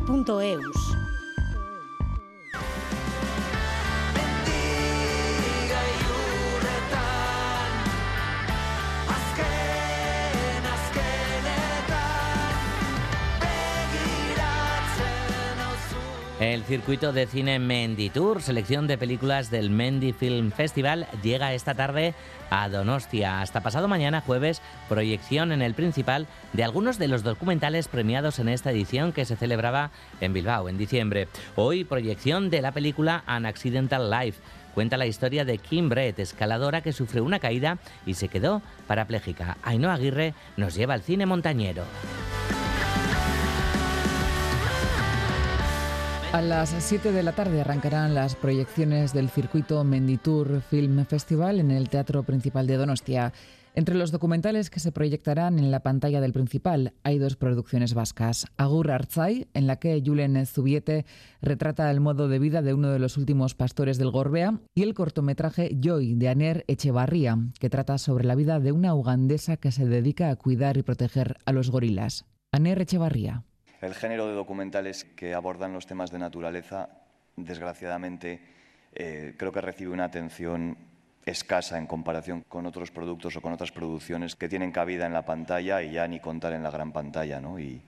cultura.eus. 0.00 0.93
El 16.64 16.80
circuito 16.80 17.12
de 17.12 17.26
cine 17.26 17.58
Mendy 17.58 18.08
Tour, 18.08 18.40
selección 18.40 18.86
de 18.86 18.96
películas 18.96 19.50
del 19.50 19.68
Mendy 19.68 20.14
Film 20.14 20.50
Festival, 20.50 21.06
llega 21.22 21.52
esta 21.52 21.74
tarde 21.74 22.14
a 22.48 22.70
Donostia. 22.70 23.42
Hasta 23.42 23.60
pasado 23.60 23.86
mañana, 23.86 24.22
jueves, 24.22 24.62
proyección 24.88 25.52
en 25.52 25.60
el 25.60 25.74
principal 25.74 26.26
de 26.54 26.64
algunos 26.64 26.98
de 26.98 27.08
los 27.08 27.22
documentales 27.22 27.86
premiados 27.88 28.38
en 28.38 28.48
esta 28.48 28.70
edición 28.70 29.12
que 29.12 29.26
se 29.26 29.36
celebraba 29.36 29.90
en 30.22 30.32
Bilbao 30.32 30.70
en 30.70 30.78
diciembre. 30.78 31.28
Hoy, 31.54 31.84
proyección 31.84 32.48
de 32.48 32.62
la 32.62 32.72
película 32.72 33.24
An 33.26 33.44
Accidental 33.44 34.10
Life. 34.10 34.40
Cuenta 34.72 34.96
la 34.96 35.06
historia 35.06 35.44
de 35.44 35.58
Kim 35.58 35.90
Brett, 35.90 36.18
escaladora 36.18 36.80
que 36.80 36.94
sufrió 36.94 37.24
una 37.24 37.40
caída 37.40 37.76
y 38.06 38.14
se 38.14 38.28
quedó 38.28 38.62
parapléjica. 38.86 39.58
Ainhoa 39.62 39.92
Aguirre 39.92 40.32
nos 40.56 40.74
lleva 40.74 40.94
al 40.94 41.02
cine 41.02 41.26
montañero. 41.26 41.84
A 46.34 46.42
las 46.42 46.74
7 46.76 47.12
de 47.12 47.22
la 47.22 47.30
tarde 47.30 47.60
arrancarán 47.60 48.12
las 48.12 48.34
proyecciones 48.34 49.12
del 49.12 49.28
circuito 49.28 49.84
Menditur 49.84 50.62
Film 50.62 51.06
Festival 51.06 51.60
en 51.60 51.70
el 51.70 51.88
Teatro 51.88 52.24
Principal 52.24 52.66
de 52.66 52.76
Donostia. 52.76 53.32
Entre 53.76 53.94
los 53.94 54.10
documentales 54.10 54.68
que 54.68 54.80
se 54.80 54.90
proyectarán 54.90 55.60
en 55.60 55.70
la 55.70 55.84
pantalla 55.84 56.20
del 56.20 56.32
principal 56.32 56.92
hay 57.04 57.18
dos 57.18 57.36
producciones 57.36 57.94
vascas. 57.94 58.46
Agur 58.56 58.90
Artzai, 58.90 59.46
en 59.54 59.68
la 59.68 59.76
que 59.76 60.02
Julen 60.04 60.44
Zubiete 60.44 61.06
retrata 61.40 61.88
el 61.92 62.00
modo 62.00 62.26
de 62.26 62.40
vida 62.40 62.62
de 62.62 62.74
uno 62.74 62.90
de 62.90 62.98
los 62.98 63.16
últimos 63.16 63.54
pastores 63.54 63.96
del 63.96 64.10
Gorbea, 64.10 64.58
y 64.74 64.82
el 64.82 64.94
cortometraje 64.94 65.78
Joy, 65.80 66.14
de 66.14 66.30
Aner 66.30 66.64
Echevarría, 66.66 67.38
que 67.60 67.70
trata 67.70 67.96
sobre 67.96 68.24
la 68.24 68.34
vida 68.34 68.58
de 68.58 68.72
una 68.72 68.92
ugandesa 68.96 69.56
que 69.56 69.70
se 69.70 69.86
dedica 69.86 70.30
a 70.30 70.36
cuidar 70.36 70.78
y 70.78 70.82
proteger 70.82 71.36
a 71.44 71.52
los 71.52 71.70
gorilas. 71.70 72.26
Aner 72.50 72.80
Echevarría. 72.80 73.44
El 73.84 73.94
género 73.94 74.26
de 74.26 74.32
documentales 74.32 75.04
que 75.04 75.34
abordan 75.34 75.74
los 75.74 75.86
temas 75.86 76.10
de 76.10 76.18
naturaleza, 76.18 76.88
desgraciadamente, 77.36 78.40
eh, 78.94 79.34
creo 79.36 79.52
que 79.52 79.60
recibe 79.60 79.92
una 79.92 80.04
atención 80.04 80.78
escasa 81.26 81.76
en 81.76 81.86
comparación 81.86 82.44
con 82.48 82.64
otros 82.64 82.90
productos 82.90 83.36
o 83.36 83.42
con 83.42 83.52
otras 83.52 83.72
producciones 83.72 84.36
que 84.36 84.48
tienen 84.48 84.72
cabida 84.72 85.04
en 85.04 85.12
la 85.12 85.26
pantalla 85.26 85.82
y 85.82 85.92
ya 85.92 86.08
ni 86.08 86.18
contar 86.18 86.54
en 86.54 86.62
la 86.62 86.70
gran 86.70 86.92
pantalla. 86.92 87.40
¿no? 87.40 87.58
Y 87.58 87.82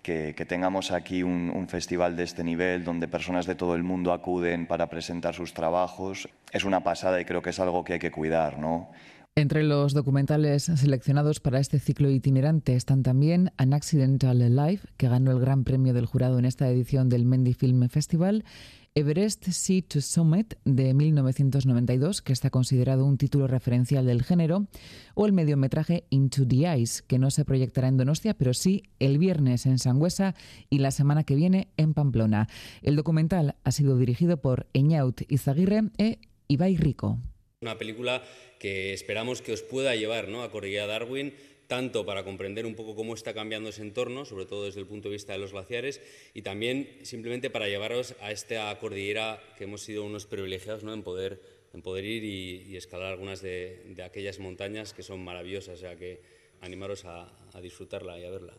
que, 0.00 0.32
tengamos 0.46 0.92
aquí 0.92 1.24
un, 1.24 1.50
un, 1.50 1.66
festival 1.66 2.14
de 2.14 2.22
este 2.22 2.44
nivel 2.44 2.84
donde 2.84 3.08
personas 3.08 3.46
de 3.46 3.56
todo 3.56 3.74
el 3.74 3.82
mundo 3.82 4.12
acuden 4.12 4.68
para 4.68 4.88
presentar 4.88 5.34
sus 5.34 5.52
trabajos 5.52 6.28
es 6.52 6.62
una 6.62 6.84
pasada 6.84 7.20
y 7.20 7.24
creo 7.24 7.42
que 7.42 7.50
es 7.50 7.58
algo 7.58 7.82
que 7.82 7.94
hay 7.94 7.98
que 7.98 8.12
cuidar. 8.12 8.58
¿no? 8.58 8.90
Entre 9.38 9.62
los 9.64 9.92
documentales 9.92 10.62
seleccionados 10.62 11.40
para 11.40 11.60
este 11.60 11.78
ciclo 11.78 12.10
itinerante 12.10 12.74
están 12.74 13.02
también 13.02 13.52
An 13.58 13.74
Accidental 13.74 14.38
Life, 14.38 14.88
que 14.96 15.10
ganó 15.10 15.30
el 15.30 15.40
gran 15.40 15.62
premio 15.62 15.92
del 15.92 16.06
jurado 16.06 16.38
en 16.38 16.46
esta 16.46 16.70
edición 16.70 17.10
del 17.10 17.26
Mendy 17.26 17.52
Film 17.52 17.86
Festival, 17.90 18.46
Everest 18.94 19.44
Sea 19.50 19.82
to 19.86 20.00
Summit 20.00 20.54
de 20.64 20.94
1992, 20.94 22.22
que 22.22 22.32
está 22.32 22.48
considerado 22.48 23.04
un 23.04 23.18
título 23.18 23.46
referencial 23.46 24.06
del 24.06 24.22
género, 24.22 24.68
o 25.14 25.26
el 25.26 25.34
mediometraje 25.34 26.06
Into 26.08 26.48
the 26.48 26.74
Ice, 26.78 27.02
que 27.06 27.18
no 27.18 27.30
se 27.30 27.44
proyectará 27.44 27.88
en 27.88 27.98
Donostia, 27.98 28.32
pero 28.32 28.54
sí 28.54 28.84
el 29.00 29.18
viernes 29.18 29.66
en 29.66 29.78
Sangüesa 29.78 30.34
y 30.70 30.78
la 30.78 30.90
semana 30.90 31.24
que 31.24 31.34
viene 31.34 31.68
en 31.76 31.92
Pamplona. 31.92 32.48
El 32.80 32.96
documental 32.96 33.56
ha 33.64 33.70
sido 33.70 33.98
dirigido 33.98 34.38
por 34.38 34.66
Eñaut 34.72 35.30
Izaguirre 35.30 35.90
e 35.98 36.20
Ibai 36.48 36.78
Rico. 36.78 37.18
Una 37.66 37.78
película 37.78 38.22
que 38.60 38.92
esperamos 38.92 39.42
que 39.42 39.50
os 39.50 39.60
pueda 39.60 39.96
llevar 39.96 40.28
¿no? 40.28 40.44
a 40.44 40.52
Cordillera 40.52 40.86
Darwin, 40.86 41.34
tanto 41.66 42.06
para 42.06 42.22
comprender 42.22 42.64
un 42.64 42.76
poco 42.76 42.94
cómo 42.94 43.12
está 43.12 43.34
cambiando 43.34 43.70
ese 43.70 43.82
entorno, 43.82 44.24
sobre 44.24 44.46
todo 44.46 44.66
desde 44.66 44.78
el 44.78 44.86
punto 44.86 45.08
de 45.08 45.14
vista 45.14 45.32
de 45.32 45.40
los 45.40 45.50
glaciares, 45.50 46.00
y 46.32 46.42
también 46.42 46.88
simplemente 47.02 47.50
para 47.50 47.66
llevaros 47.66 48.14
a 48.20 48.30
esta 48.30 48.78
cordillera 48.78 49.42
que 49.58 49.64
hemos 49.64 49.80
sido 49.80 50.04
unos 50.04 50.26
privilegiados 50.26 50.84
¿no? 50.84 50.94
en, 50.94 51.02
poder, 51.02 51.40
en 51.74 51.82
poder 51.82 52.04
ir 52.04 52.22
y, 52.22 52.76
escalar 52.76 53.10
algunas 53.10 53.42
de, 53.42 53.82
aquellas 54.04 54.38
montañas 54.38 54.92
que 54.92 55.02
son 55.02 55.24
maravillosas, 55.24 55.74
o 55.74 55.80
sea 55.80 55.96
que 55.96 56.20
animaros 56.60 57.04
a 57.04 57.26
disfrutarla 57.60 58.16
y 58.20 58.26
a 58.26 58.30
verla. 58.30 58.54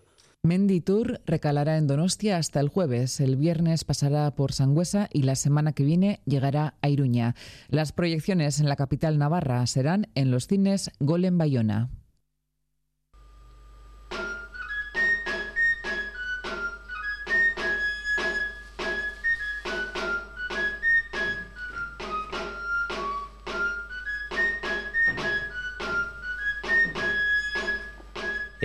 Mendy 0.47 0.79
Tour 0.79 1.19
recalará 1.25 1.77
en 1.77 1.87
Donostia 1.87 2.37
hasta 2.37 2.61
el 2.61 2.69
jueves. 2.69 3.19
El 3.19 3.35
viernes 3.35 3.83
pasará 3.83 4.33
por 4.33 4.53
Sangüesa 4.53 5.09
y 5.11 5.23
la 5.23 5.35
semana 5.35 5.73
que 5.73 5.83
viene 5.83 6.21
llegará 6.25 6.75
a 6.81 6.87
Iruña. 6.87 7.35
Las 7.67 7.91
proyecciones 7.91 8.61
en 8.61 8.69
la 8.69 8.77
capital 8.77 9.17
navarra 9.17 9.67
serán 9.67 10.07
en 10.15 10.31
los 10.31 10.47
cines 10.47 10.91
Golem 11.01 11.37
Bayona. 11.37 11.89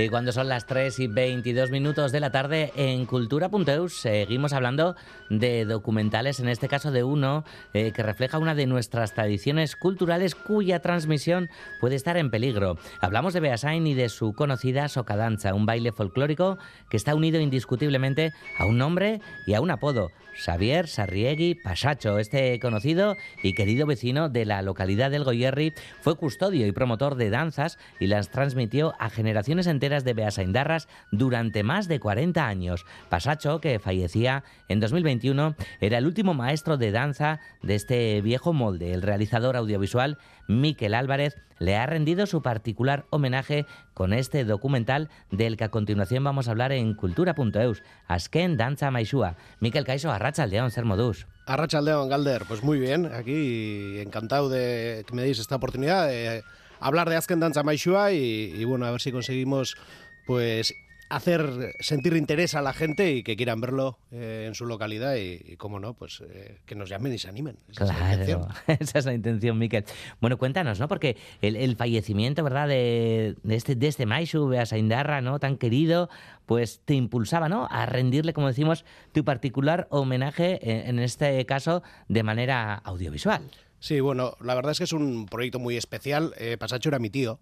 Y 0.03 0.09
cuando 0.09 0.33
son 0.33 0.49
las 0.49 0.67
3 0.67 0.99
y 0.99 1.07
22 1.07 1.71
minutos 1.71 2.11
de 2.11 2.19
la 2.19 2.33
tarde 2.33 2.73
en 2.75 3.07
Cultura.eus 3.07 4.01
seguimos 4.01 4.53
hablando 4.53 4.97
de 5.31 5.65
documentales, 5.65 6.41
en 6.41 6.49
este 6.49 6.67
caso 6.67 6.91
de 6.91 7.05
uno 7.05 7.45
eh, 7.73 7.93
que 7.93 8.03
refleja 8.03 8.39
una 8.39 8.57
de 8.57 8.67
nuestras 8.67 9.15
tradiciones 9.15 9.77
culturales 9.77 10.35
cuya 10.35 10.81
transmisión 10.81 11.51
puede 11.81 11.95
estar 11.95 12.17
en 12.17 12.33
peligro. 12.33 12.79
Hablamos 13.01 13.33
de 13.33 13.39
Beasain 13.39 13.87
y 13.87 13.95
de 13.95 14.09
su 14.09 14.33
conocida 14.33 14.89
socadanza, 14.89 15.55
un 15.55 15.67
baile 15.67 15.93
folclórico 15.93 16.59
que 16.91 16.97
está 16.97 17.15
unido 17.15 17.39
indiscutiblemente 17.41 18.33
a 18.59 18.67
un 18.67 18.79
nombre 18.79 19.21
y 19.47 19.55
a 19.55 19.61
un 19.61 19.71
apodo, 19.71 20.11
Xavier 20.35 20.89
Sarriegui 20.89 21.55
Pasacho. 21.55 22.19
Este 22.19 22.59
conocido 22.59 23.17
y 23.43 23.55
querido 23.55 23.87
vecino 23.87 24.29
de 24.29 24.45
la 24.45 24.63
localidad 24.63 25.11
del 25.11 25.25
Goyerri 25.25 25.75
fue 26.01 26.17
custodio 26.17 26.67
y 26.67 26.73
promotor 26.73 27.15
de 27.15 27.31
danzas 27.31 27.79
y 28.01 28.07
las 28.07 28.31
transmitió 28.31 28.95
a 28.99 29.11
generaciones 29.11 29.67
enteras 29.67 29.92
de 30.01 30.15
Beasaindarras 30.15 30.89
durante 31.11 31.63
más 31.63 31.89
de 31.89 32.01
40 32.01 32.47
años. 32.47 32.87
Pasacho, 33.11 33.61
que 33.61 33.79
fallecía 33.79 34.45
en 34.69 34.81
2021, 34.81 35.55
era 35.81 35.99
el 35.99 36.07
último 36.07 36.35
maestro 36.35 36.79
de 36.79 36.91
danza 36.91 37.41
de 37.63 37.75
este 37.75 38.21
viejo 38.23 38.53
molde. 38.53 38.93
El 38.93 39.03
realizador 39.03 39.57
audiovisual 39.57 40.19
Miquel 40.49 40.95
Álvarez 40.95 41.37
le 41.59 41.77
ha 41.77 41.87
rendido 41.87 42.27
su 42.27 42.43
particular 42.43 43.07
homenaje 43.11 43.67
con 43.95 44.13
este 44.13 44.45
documental 44.45 45.11
del 45.31 45.57
que 45.57 45.65
a 45.65 45.71
continuación 45.71 46.25
vamos 46.25 46.49
a 46.49 46.51
hablar 46.51 46.73
en 46.73 46.95
cultura.eus. 46.95 47.83
Asken 48.09 48.57
Danza 48.57 48.91
Maishua. 48.91 49.37
Miquel 49.61 49.85
Caiso, 49.85 50.11
Arrachaldeón, 50.11 50.71
ser 50.71 50.85
modus. 50.85 51.27
Arrachaldeón, 51.47 52.09
Galder. 52.09 52.45
Pues 52.49 52.63
muy 52.63 52.81
bien, 52.81 53.07
aquí 53.07 54.01
encantado 54.01 54.49
de 54.49 55.05
que 55.07 55.15
me 55.15 55.23
deis 55.23 55.39
esta 55.39 55.57
oportunidad 55.57 56.09
de 56.09 56.43
hablar 56.83 57.09
de 57.09 57.17
Asken 57.17 57.41
Danza 57.41 57.63
Maishua 57.63 58.13
y, 58.13 58.53
y 58.57 58.65
bueno, 58.65 58.87
a 58.87 58.91
ver 58.91 59.01
si 59.01 59.13
conseguimos 59.13 59.77
pues 60.27 60.75
hacer 61.13 61.75
sentir 61.81 62.17
interés 62.17 62.55
a 62.55 62.63
la 62.63 62.73
gente 62.73 63.13
y 63.13 63.23
que 63.23 63.37
quieran 63.37 63.61
verlo 63.61 63.99
eh, 64.11 64.47
en 64.49 64.55
su 64.55 64.65
localidad 64.65 65.17
y, 65.17 65.41
y 65.45 65.57
cómo 65.57 65.79
no, 65.79 65.93
pues 65.93 66.23
eh, 66.27 66.61
que 66.65 66.75
nos 66.75 66.89
llamen 66.89 67.13
y 67.13 67.19
se 67.19 67.29
animen. 67.29 67.59
Esa 67.71 67.85
claro, 67.85 68.23
es 68.23 68.29
la 68.29 68.75
esa 68.81 68.99
es 68.99 69.05
la 69.05 69.13
intención, 69.13 69.59
Miquel. 69.59 69.85
Bueno, 70.21 70.39
cuéntanos, 70.39 70.81
¿no? 70.81 70.89
Porque 70.89 71.19
el, 71.43 71.57
el 71.57 71.77
fallecimiento, 71.77 72.43
¿verdad?, 72.43 72.67
de, 72.67 73.37
de, 73.43 73.55
este, 73.55 73.75
de 73.75 73.89
este 73.89 74.07
Maishu, 74.07 74.49
Beasaindarra, 74.49 75.21
¿no?, 75.21 75.39
tan 75.39 75.59
querido, 75.59 76.09
pues 76.47 76.81
te 76.85 76.95
impulsaba, 76.95 77.49
¿no?, 77.51 77.69
a 77.71 77.85
rendirle, 77.85 78.33
como 78.33 78.49
decimos, 78.49 78.87
tu 79.13 79.23
particular 79.23 79.89
homenaje, 79.91 80.61
en, 80.63 80.97
en 80.97 80.99
este 80.99 81.45
caso, 81.45 81.83
de 82.09 82.23
manera 82.23 82.75
audiovisual. 82.75 83.43
Sí, 83.83 83.99
bueno, 83.99 84.37
la 84.41 84.55
verdad 84.55 84.71
es 84.71 84.79
que 84.79 84.85
es 84.85 84.93
un 84.93 85.27
proyecto 85.27 85.59
muy 85.59 85.77
especial. 85.77 86.35
Eh, 86.39 86.57
Pasacho 86.57 86.89
era 86.89 87.01
mi 87.01 87.11
tío. 87.11 87.41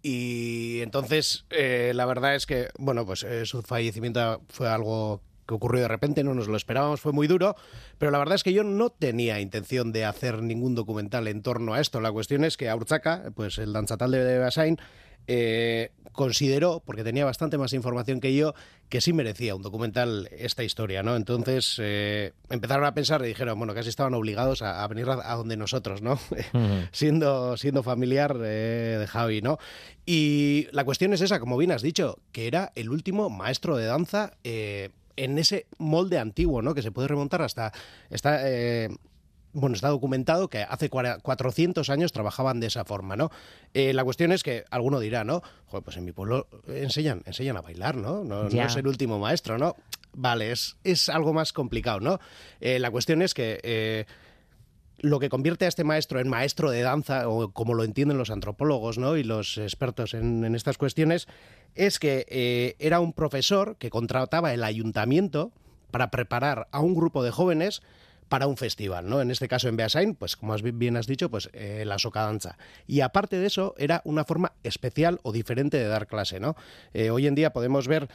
Y 0.00 0.80
entonces, 0.80 1.44
eh, 1.50 1.92
la 1.94 2.06
verdad 2.06 2.34
es 2.34 2.46
que, 2.46 2.70
bueno, 2.78 3.04
pues 3.04 3.24
eh, 3.24 3.44
su 3.44 3.60
fallecimiento 3.60 4.40
fue 4.48 4.70
algo 4.70 5.20
que 5.46 5.52
ocurrió 5.52 5.82
de 5.82 5.88
repente, 5.88 6.24
no 6.24 6.32
nos 6.32 6.48
lo 6.48 6.56
esperábamos, 6.56 7.02
fue 7.02 7.12
muy 7.12 7.26
duro, 7.26 7.56
pero 7.98 8.10
la 8.10 8.16
verdad 8.16 8.36
es 8.36 8.42
que 8.42 8.54
yo 8.54 8.64
no 8.64 8.88
tenía 8.88 9.38
intención 9.40 9.92
de 9.92 10.06
hacer 10.06 10.42
ningún 10.42 10.74
documental 10.74 11.28
en 11.28 11.42
torno 11.42 11.74
a 11.74 11.80
esto. 11.82 12.00
La 12.00 12.10
cuestión 12.10 12.42
es 12.42 12.56
que 12.56 12.70
Aurtzaka, 12.70 13.30
pues 13.34 13.58
el 13.58 13.74
danzatal 13.74 14.12
de 14.12 14.38
Basain, 14.38 14.78
eh, 15.26 15.90
consideró, 16.12 16.80
porque 16.84 17.02
tenía 17.02 17.24
bastante 17.24 17.58
más 17.58 17.72
información 17.72 18.20
que 18.20 18.34
yo, 18.34 18.54
que 18.88 19.00
sí 19.00 19.12
merecía 19.12 19.56
un 19.56 19.62
documental 19.62 20.28
esta 20.38 20.62
historia, 20.62 21.02
¿no? 21.02 21.16
Entonces 21.16 21.76
eh, 21.80 22.32
empezaron 22.50 22.84
a 22.84 22.94
pensar 22.94 23.22
y 23.24 23.28
dijeron, 23.28 23.58
bueno, 23.58 23.74
casi 23.74 23.88
estaban 23.88 24.14
obligados 24.14 24.62
a, 24.62 24.84
a 24.84 24.88
venir 24.88 25.08
a, 25.08 25.32
a, 25.32 25.34
donde 25.34 25.56
nosotros, 25.56 26.00
¿no? 26.02 26.18
Uh 26.54 26.58
-huh. 26.58 26.88
siendo, 26.92 27.56
siendo 27.56 27.82
familiar 27.82 28.36
eh, 28.44 28.96
de 29.00 29.06
Javi, 29.08 29.42
¿no? 29.42 29.58
Y 30.06 30.68
la 30.70 30.84
cuestión 30.84 31.12
es 31.12 31.20
esa, 31.20 31.40
como 31.40 31.56
bien 31.56 31.72
has 31.72 31.82
dicho, 31.82 32.18
que 32.30 32.46
era 32.46 32.70
el 32.76 32.90
último 32.90 33.28
maestro 33.28 33.76
de 33.76 33.86
danza 33.86 34.34
eh, 34.44 34.90
en 35.16 35.38
ese 35.38 35.66
molde 35.78 36.18
antiguo, 36.18 36.62
¿no? 36.62 36.74
Que 36.74 36.82
se 36.82 36.92
puede 36.92 37.08
remontar 37.08 37.42
hasta... 37.42 37.72
Está, 38.10 38.48
eh, 38.48 38.88
bueno, 39.54 39.74
está 39.74 39.88
documentado 39.88 40.48
que 40.48 40.62
hace 40.62 40.90
400 40.90 41.88
años 41.88 42.12
trabajaban 42.12 42.60
de 42.60 42.66
esa 42.66 42.84
forma, 42.84 43.16
¿no? 43.16 43.30
Eh, 43.72 43.92
la 43.94 44.04
cuestión 44.04 44.32
es 44.32 44.42
que 44.42 44.64
alguno 44.70 45.00
dirá, 45.00 45.24
¿no? 45.24 45.42
Joder, 45.66 45.82
pues 45.82 45.96
en 45.96 46.04
mi 46.04 46.12
pueblo 46.12 46.48
enseñan, 46.68 47.22
enseñan 47.24 47.56
a 47.56 47.62
bailar, 47.62 47.96
¿no? 47.96 48.24
No, 48.24 48.48
no 48.48 48.62
es 48.62 48.76
el 48.76 48.86
último 48.86 49.18
maestro, 49.18 49.56
¿no? 49.56 49.76
Vale, 50.12 50.52
es, 50.52 50.76
es 50.84 51.08
algo 51.08 51.32
más 51.32 51.52
complicado, 51.52 52.00
¿no? 52.00 52.20
Eh, 52.60 52.78
la 52.78 52.90
cuestión 52.90 53.22
es 53.22 53.32
que 53.32 53.60
eh, 53.62 54.04
lo 54.98 55.18
que 55.18 55.28
convierte 55.28 55.64
a 55.64 55.68
este 55.68 55.84
maestro 55.84 56.20
en 56.20 56.28
maestro 56.28 56.70
de 56.70 56.82
danza, 56.82 57.28
o 57.28 57.50
como 57.52 57.74
lo 57.74 57.84
entienden 57.84 58.18
los 58.18 58.30
antropólogos 58.30 58.98
¿no? 58.98 59.16
y 59.16 59.24
los 59.24 59.58
expertos 59.58 60.14
en, 60.14 60.44
en 60.44 60.54
estas 60.54 60.78
cuestiones, 60.78 61.28
es 61.74 61.98
que 61.98 62.26
eh, 62.28 62.76
era 62.78 63.00
un 63.00 63.12
profesor 63.12 63.76
que 63.76 63.90
contrataba 63.90 64.54
el 64.54 64.64
ayuntamiento 64.64 65.52
para 65.90 66.10
preparar 66.10 66.68
a 66.72 66.80
un 66.80 66.94
grupo 66.94 67.22
de 67.22 67.30
jóvenes 67.30 67.82
para 68.28 68.46
un 68.46 68.56
festival, 68.56 69.08
¿no? 69.08 69.20
En 69.20 69.30
este 69.30 69.48
caso 69.48 69.68
en 69.68 69.76
Beasain, 69.76 70.14
pues 70.14 70.36
como 70.36 70.54
bien 70.56 70.96
has 70.96 71.06
dicho, 71.06 71.30
pues 71.30 71.50
eh, 71.52 71.84
la 71.86 71.98
soca 71.98 72.22
danza. 72.22 72.56
Y 72.86 73.00
aparte 73.00 73.38
de 73.38 73.46
eso, 73.46 73.74
era 73.78 74.00
una 74.04 74.24
forma 74.24 74.52
especial 74.62 75.20
o 75.22 75.32
diferente 75.32 75.76
de 75.76 75.86
dar 75.86 76.06
clase, 76.06 76.40
¿no? 76.40 76.56
Eh, 76.92 77.10
hoy 77.10 77.26
en 77.26 77.34
día 77.34 77.52
podemos 77.52 77.86
ver 77.86 78.08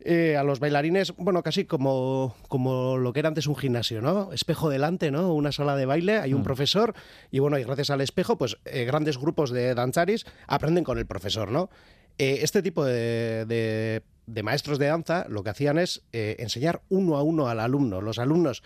eh, 0.00 0.36
a 0.36 0.42
los 0.42 0.60
bailarines, 0.60 1.14
bueno, 1.16 1.42
casi 1.42 1.64
como, 1.64 2.34
como 2.48 2.98
lo 2.98 3.12
que 3.12 3.20
era 3.20 3.28
antes 3.28 3.46
un 3.46 3.56
gimnasio, 3.56 4.02
¿no? 4.02 4.32
Espejo 4.32 4.68
delante, 4.68 5.10
¿no? 5.10 5.32
Una 5.32 5.50
sala 5.50 5.76
de 5.76 5.86
baile, 5.86 6.18
hay 6.18 6.34
un 6.34 6.40
Mm. 6.42 6.44
profesor 6.44 6.94
y 7.30 7.38
bueno, 7.38 7.58
y 7.58 7.64
gracias 7.64 7.90
al 7.90 8.00
espejo, 8.02 8.36
pues 8.36 8.58
eh, 8.66 8.84
grandes 8.84 9.16
grupos 9.18 9.50
de 9.50 9.74
danzaris 9.74 10.26
aprenden 10.46 10.84
con 10.84 10.98
el 10.98 11.06
profesor, 11.06 11.50
¿no? 11.50 11.70
Eh, 12.18 12.40
este 12.42 12.60
tipo 12.62 12.84
de, 12.84 13.44
de- 13.46 14.02
de 14.26 14.42
maestros 14.42 14.78
de 14.78 14.86
danza 14.86 15.26
lo 15.28 15.42
que 15.42 15.50
hacían 15.50 15.78
es 15.78 16.02
eh, 16.12 16.36
enseñar 16.38 16.80
uno 16.88 17.16
a 17.16 17.22
uno 17.22 17.48
al 17.48 17.60
alumno. 17.60 18.00
Los 18.00 18.18
alumnos 18.18 18.62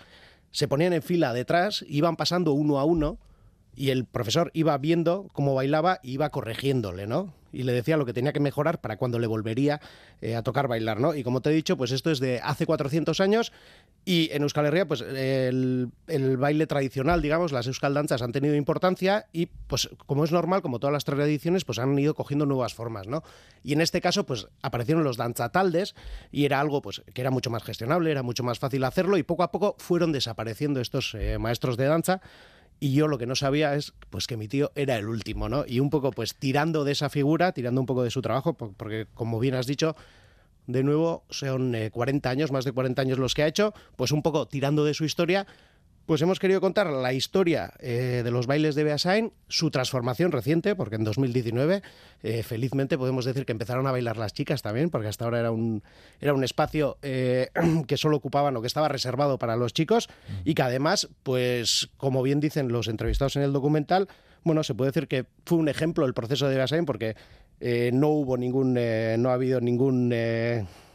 se 0.51 0.69
ponían 0.69 0.93
en 0.93 1.03
fila 1.03 1.33
detrás, 1.33 1.85
iban 1.89 2.17
pasando 2.17 2.53
uno 2.53 2.79
a 2.79 2.85
uno 2.85 3.19
y 3.75 3.91
el 3.91 4.05
profesor 4.05 4.51
iba 4.55 4.77
viendo 4.79 5.29
cómo 5.33 5.55
bailaba 5.55 6.01
y 6.03 6.13
iba 6.13 6.31
corrigiéndole, 6.31 7.07
¿no? 7.07 7.33
Y 7.53 7.63
le 7.63 7.73
decía 7.73 7.97
lo 7.97 8.07
que 8.07 8.13
tenía 8.13 8.33
que 8.33 8.41
mejorar 8.41 8.81
para 8.81 8.97
cuando 8.97 9.19
le 9.19 9.27
volvería 9.27 9.81
eh, 10.21 10.37
a 10.37 10.43
tocar 10.43 10.69
bailar, 10.69 11.01
¿no? 11.01 11.15
Y 11.15 11.23
como 11.23 11.41
te 11.41 11.51
he 11.51 11.53
dicho, 11.53 11.77
pues 11.77 11.93
esto 11.93 12.11
es 12.11 12.21
de 12.21 12.41
hace 12.43 12.67
400 12.67 13.21
años 13.21 13.53
y 14.05 14.31
en 14.33 14.43
Euskal 14.43 14.67
Herria, 14.67 14.89
pues 14.89 15.03
el, 15.03 15.91
baile 16.39 16.67
tradicional, 16.67 17.21
digamos, 17.21 17.53
las 17.53 17.67
Euskal 17.67 17.93
Danzas 17.93 18.23
han 18.23 18.33
tenido 18.33 18.55
importancia 18.55 19.27
y, 19.33 19.47
pues 19.47 19.91
como 20.07 20.25
es 20.25 20.33
normal, 20.33 20.63
como 20.63 20.79
todas 20.79 20.93
las 20.93 21.05
tradiciones, 21.05 21.65
pues 21.65 21.79
han 21.79 21.99
ido 21.99 22.15
cogiendo 22.15 22.47
nuevas 22.47 22.73
formas, 22.73 23.07
¿no? 23.07 23.23
Y 23.63 23.75
en 23.75 23.83
este 23.83 24.01
caso, 24.01 24.25
pues 24.25 24.49
aparecieron 24.63 25.05
los 25.05 25.19
danzataldes 25.19 25.95
y 26.33 26.47
era 26.47 26.59
algo, 26.59 26.81
pues, 26.81 27.03
que 27.13 27.21
era 27.21 27.31
mucho 27.31 27.51
más 27.51 27.63
gestionable, 27.63 28.11
era 28.11 28.23
mucho 28.23 28.43
más 28.43 28.59
fácil 28.59 28.85
hacerlo 28.85 29.19
y 29.19 29.25
poco 29.25 29.43
a 29.43 29.53
poco 29.53 29.77
fueron 29.79 30.13
desapareciendo 30.13 30.81
estos 30.81 31.15
eh, 31.15 31.39
maestros 31.39 31.77
de 31.77 31.85
danza 31.85 32.23
y 32.81 32.93
yo 32.93 33.09
lo 33.09 33.19
que 33.19 33.27
no 33.27 33.35
sabía 33.35 33.75
es 33.75 33.93
pues 34.11 34.27
que 34.27 34.37
mi 34.37 34.49
tío 34.49 34.71
era 34.75 34.97
el 34.97 35.07
último, 35.09 35.49
¿no? 35.49 35.65
Y 35.67 35.81
un 35.81 35.91
poco 35.91 36.11
pues 36.13 36.35
tirando 36.37 36.85
de 36.85 36.93
esa 36.93 37.09
figura, 37.11 37.53
tirando 37.53 37.81
un 37.81 37.87
poco 37.87 38.03
de 38.05 38.11
su 38.11 38.23
trabajo, 38.23 38.55
po- 38.55 38.73
porque 38.77 39.07
como 39.15 39.39
bien 39.41 39.55
has 39.55 39.67
dicho, 39.67 39.97
de 40.67 40.83
nuevo 40.83 41.25
son 41.31 41.75
eh, 41.75 41.91
40 41.91 42.29
años, 42.31 42.53
más 42.53 42.65
de 42.65 42.73
40 42.73 43.03
años 43.03 43.19
los 43.19 43.35
que 43.35 43.43
ha 43.43 43.47
hecho, 43.47 43.73
pues 43.97 44.13
un 44.13 44.23
poco 44.23 44.47
tirando 44.47 44.85
de 44.85 44.95
su 44.95 45.05
historia, 45.05 45.47
pues 46.09 46.23
hemos 46.23 46.39
querido 46.39 46.63
contar 46.63 46.87
la 46.87 47.13
historia 47.13 47.75
eh, 47.81 48.23
de 48.25 48.31
los 48.31 48.47
bailes 48.47 48.75
de 48.75 48.83
Beasain, 48.83 49.31
su 49.47 49.71
transformación 49.71 50.33
reciente, 50.33 50.75
porque 50.75 50.95
en 50.95 51.05
2019 51.05 51.83
eh, 52.23 52.43
felizmente 52.43 52.97
podemos 52.97 53.27
decir 53.27 53.45
que 53.45 53.53
empezaron 53.53 53.87
a 53.87 53.93
bailar 53.93 54.17
las 54.17 54.33
chicas 54.33 54.63
también, 54.63 54.89
porque 54.89 55.09
hasta 55.09 55.27
ahora 55.27 55.41
era 55.41 55.51
un, 55.51 55.83
era 56.19 56.33
un 56.33 56.45
espacio 56.45 56.97
eh, 57.03 57.51
que 57.87 57.99
solo 57.99 58.17
ocupaban 58.17 58.57
o 58.57 58.63
que 58.63 58.67
estaba 58.67 58.89
reservado 58.89 59.39
para 59.39 59.55
los 59.57 59.75
chicos 59.75 60.09
y 60.47 60.55
que 60.55 60.63
además, 60.63 61.11
pues 61.25 61.91
como 61.99 62.23
bien 62.23 62.41
dicen 62.41 62.69
los 62.73 62.89
entrevistados 62.89 63.37
en 63.37 63.43
el 63.43 63.53
documental, 63.53 64.09
bueno, 64.45 64.63
se 64.63 64.75
puede 64.75 64.93
decir 64.93 65.09
que 65.09 65.27
fue 65.45 65.59
un 65.59 65.69
ejemplo 65.69 66.07
el 66.07 66.15
proceso 66.15 66.49
de 66.49 66.57
Beasain 66.57 66.87
porque 66.87 67.17
no 67.93 68.09
hubo 68.09 68.39
ningún, 68.39 68.73
no 68.73 69.29
ha 69.29 69.35
habido 69.35 69.61
ningún... 69.61 70.15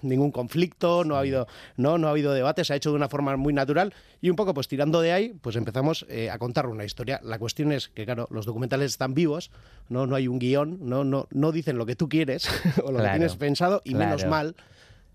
ningún 0.04 0.32
conflicto, 0.32 1.04
no 1.04 1.16
ha 1.16 1.20
habido 1.20 1.48
no 1.78 1.98
no 1.98 2.08
ha 2.08 2.12
habido 2.12 2.34
debate, 2.34 2.64
se 2.64 2.74
ha 2.74 2.76
hecho 2.76 2.92
de 2.92 2.96
una 2.96 3.10
forma 3.10 3.36
muy 3.38 3.54
natural 3.54 3.94
y 4.22 4.30
un 4.30 4.36
poco 4.36 4.54
pues 4.54 4.68
tirando 4.68 5.02
de 5.02 5.12
ahí, 5.12 5.36
pues 5.42 5.56
empezamos 5.56 6.06
eh, 6.10 6.30
a 6.30 6.38
contar 6.38 6.68
una 6.68 6.86
historia. 6.86 7.20
La 7.24 7.40
cuestión 7.40 7.72
es 7.72 7.90
que 7.90 8.06
claro, 8.06 8.28
los 8.32 8.46
documentales 8.46 8.92
están 8.92 9.14
vivos, 9.14 9.52
no 9.90 10.08
no 10.08 10.16
hay 10.16 10.28
un 10.28 10.40
guion, 10.40 10.78
no 10.82 11.04
no 11.04 11.28
no 11.32 11.52
dicen 11.52 11.78
lo 11.78 11.86
que 11.86 11.96
tú 11.96 12.10
quieres 12.10 12.48
o 12.84 12.92
lo 12.92 13.00
que 13.00 13.10
tienes 13.10 13.36
pensado 13.36 13.82
y 13.84 13.96
menos 13.96 14.26
mal 14.26 14.56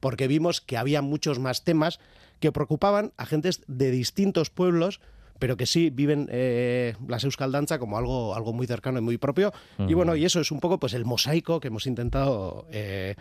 porque 0.01 0.29
vimos 0.29 0.61
que 0.61 0.77
había 0.77 1.03
muchos 1.03 1.39
más 1.39 1.65
temas 1.65 1.99
que 2.41 2.53
preocupaban 2.53 3.13
a 3.17 3.27
gentes 3.27 3.63
de 3.67 3.91
distintos 3.91 4.51
pueblos 4.51 5.01
pero 5.39 5.57
que 5.57 5.67
sí 5.67 5.91
viven 5.91 6.29
eh, 6.31 6.95
las 7.07 7.25
Euskal 7.25 7.53
Danza 7.53 7.79
como 7.79 7.97
algo, 7.97 8.35
algo 8.35 8.53
muy 8.53 8.67
cercano 8.67 8.99
y 8.99 9.03
muy 9.03 9.19
propio. 9.19 9.53
Y 9.79 9.95
bueno, 9.95 10.17
y 10.17 10.25
eso 10.25 10.41
es 10.41 10.51
un 10.51 10.61
poco 10.61 10.79
pues 10.79 10.95
el 10.95 11.05
mosaico 11.05 11.61
que 11.61 11.69
hemos 11.69 11.87
intentado 11.87 12.67
eh, 12.71 13.15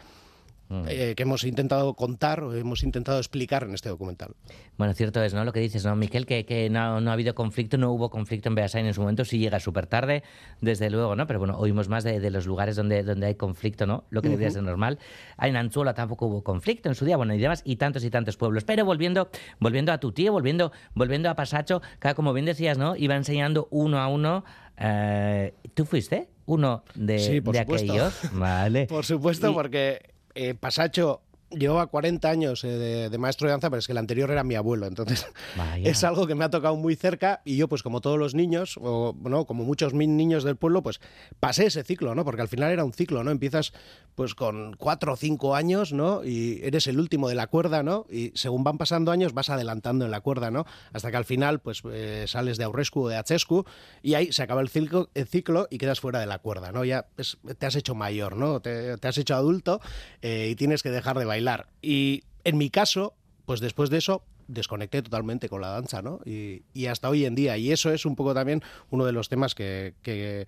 eh, 0.70 1.14
que 1.16 1.24
hemos 1.24 1.44
intentado 1.44 1.94
contar 1.94 2.44
o 2.44 2.54
hemos 2.54 2.84
intentado 2.84 3.18
explicar 3.20 3.64
en 3.64 3.74
este 3.74 3.90
documental. 3.90 4.36
Bueno, 4.78 4.94
cierto 4.94 5.24
es, 5.24 5.34
¿no? 5.34 5.44
Lo 5.46 5.54
que 5.54 5.60
dices, 5.62 5.86
¿no, 5.86 5.96
Miquel? 5.96 6.26
Que, 6.26 6.46
que 6.46 6.70
no, 6.70 7.00
no 7.02 7.10
ha 7.10 7.14
habido 7.14 7.34
conflicto, 7.36 7.78
no 7.78 7.92
hubo 7.92 8.10
conflicto 8.10 8.50
en 8.50 8.56
Beasain 8.56 8.86
en 8.86 8.94
su 8.94 9.02
momento, 9.02 9.24
sí 9.26 9.40
llega 9.40 9.60
súper 9.60 9.88
tarde, 9.88 10.24
desde 10.62 10.90
luego, 10.90 11.16
¿no? 11.16 11.26
Pero 11.26 11.40
bueno, 11.40 11.58
oímos 11.58 11.88
más 11.90 12.04
de, 12.04 12.20
de 12.20 12.30
los 12.32 12.46
lugares 12.46 12.76
donde, 12.76 13.04
donde 13.04 13.28
hay 13.28 13.36
conflicto, 13.36 13.86
¿no? 13.86 14.04
Lo 14.10 14.22
que 14.22 14.30
debería 14.30 14.50
Ujú. 14.50 14.56
ser 14.56 14.64
normal. 14.64 15.00
En 15.42 15.56
Anzuola 15.56 15.94
tampoco 15.94 16.28
hubo 16.28 16.44
conflicto 16.44 16.90
en 16.90 16.96
su 16.96 17.06
día, 17.06 17.18
bueno, 17.18 17.34
y 17.34 17.38
demás, 17.40 17.62
y 17.66 17.78
tantos 17.78 18.04
y 18.04 18.10
tantos 18.10 18.36
pueblos. 18.38 18.64
Pero 18.66 18.84
volviendo, 18.86 19.30
volviendo 19.60 19.92
a 19.94 20.00
tu 20.00 20.12
tío, 20.12 20.32
volviendo, 20.34 20.72
volviendo 20.94 21.30
a 21.30 21.36
Pasacho, 21.36 21.82
que 22.00 22.14
como 22.14 22.34
bien 22.34 22.46
decías, 22.46 22.78
¿no? 22.78 22.96
Iba 22.96 23.16
enseñando 23.16 23.68
uno 23.72 24.00
a 24.00 24.08
uno. 24.08 24.44
eh, 24.78 25.54
¿Tú 25.74 25.86
fuiste 25.86 26.30
uno 26.46 26.84
de, 26.96 27.20
Sí, 27.20 27.42
por 27.42 27.54
de 27.56 27.60
aquellos? 27.62 28.20
Vale. 28.34 28.86
Por 28.88 29.06
supuesto, 29.06 29.50
Y- 29.52 29.54
porque 29.54 30.00
eh, 30.38 30.54
Pasacho 30.54 31.22
llevaba 31.50 31.88
40 31.88 32.30
años 32.30 32.64
eh, 32.64 32.68
de, 32.68 33.10
de 33.10 33.18
maestro 33.18 33.48
de 33.48 33.52
danza, 33.52 33.70
pero 33.70 33.80
es 33.80 33.86
que 33.88 33.94
el 33.94 33.98
anterior 33.98 34.30
era 34.32 34.44
mi 34.44 34.56
abuelo, 34.56 34.86
entonces 34.86 35.26
Vaya. 35.58 35.90
es 35.90 36.04
algo 36.04 36.28
que 36.28 36.36
me 36.36 36.44
ha 36.44 36.50
tocado 36.50 36.76
muy 36.76 36.96
cerca 36.96 37.42
y 37.46 37.56
yo 37.58 37.68
pues 37.68 37.84
como 37.84 38.02
todos 38.02 38.18
los 38.20 38.36
niños, 38.36 38.78
o 38.82 39.14
bueno, 39.14 39.46
como 39.46 39.64
muchos 39.64 39.94
niños 39.94 40.44
del 40.44 40.58
pueblo, 40.58 40.84
pues 40.84 41.00
pasé 41.40 41.68
ese 41.68 41.84
ciclo, 41.84 42.16
¿no? 42.16 42.26
Porque 42.26 42.42
al 42.42 42.48
final 42.50 42.72
era 42.72 42.84
un 42.84 42.92
ciclo, 42.94 43.24
¿no? 43.24 43.32
Empiezas 43.32 43.72
pues 44.16 44.36
con 44.36 44.74
4 44.78 45.14
o 45.14 45.16
5 45.16 45.56
años, 45.56 45.94
¿no? 45.94 46.26
Y 46.26 46.60
eres 46.64 46.88
el 46.88 47.00
último 47.00 47.30
de 47.30 47.36
la 47.36 47.48
cuerda, 47.48 47.82
¿no? 47.84 48.06
Y 48.10 48.32
según 48.36 48.64
van 48.64 48.78
pasando 48.78 49.12
años 49.12 49.34
vas 49.34 49.50
adelantando 49.50 50.04
en 50.06 50.12
la 50.12 50.22
cuerda, 50.22 50.52
¿no? 50.52 50.66
Hasta 50.92 51.12
que 51.12 51.18
al 51.18 51.26
final 51.26 51.60
pues 51.60 51.82
eh, 51.92 52.26
sales 52.28 52.58
de 52.58 52.64
Aurrescu 52.66 53.04
o 53.04 53.08
de 53.10 53.16
Achescu 53.16 53.64
y 54.02 54.16
ahí 54.16 54.34
se 54.34 54.44
acaba 54.44 54.60
el 54.62 54.70
ciclo, 54.70 55.10
el 55.14 55.28
ciclo 55.28 55.68
y 55.70 55.78
quedas 55.78 56.00
fuera 56.02 56.20
de 56.20 56.26
la 56.26 56.40
cuerda, 56.40 56.72
¿no? 56.72 56.84
Ya 56.84 57.06
es- 57.18 57.38
te 57.58 57.66
has 57.66 57.76
hecho 57.76 57.96
mayor, 57.96 58.36
¿no? 58.36 58.60
Te, 58.60 58.98
te 58.98 59.08
has 59.08 59.18
hecho 59.18 59.36
adulto 59.36 59.80
eh, 60.22 60.50
y 60.52 60.56
tienes 60.56 60.84
que 60.84 60.90
dejar 60.92 61.18
de 61.18 61.24
bailar. 61.26 61.37
Y 61.82 62.24
en 62.44 62.58
mi 62.58 62.70
caso, 62.70 63.16
pues 63.46 63.60
después 63.60 63.90
de 63.90 63.98
eso 63.98 64.24
desconecté 64.48 65.02
totalmente 65.02 65.50
con 65.50 65.62
la 65.62 65.70
danza, 65.70 66.02
¿no? 66.02 66.20
Y, 66.26 66.64
y 66.74 66.88
hasta 66.88 67.10
hoy 67.10 67.26
en 67.26 67.36
día. 67.36 67.58
Y 67.58 67.72
eso 67.72 67.92
es 67.92 68.06
un 68.06 68.16
poco 68.16 68.34
también 68.34 68.62
uno 68.90 69.06
de 69.06 69.12
los 69.12 69.30
temas 69.30 69.56
que, 69.56 69.94
que, 70.02 70.48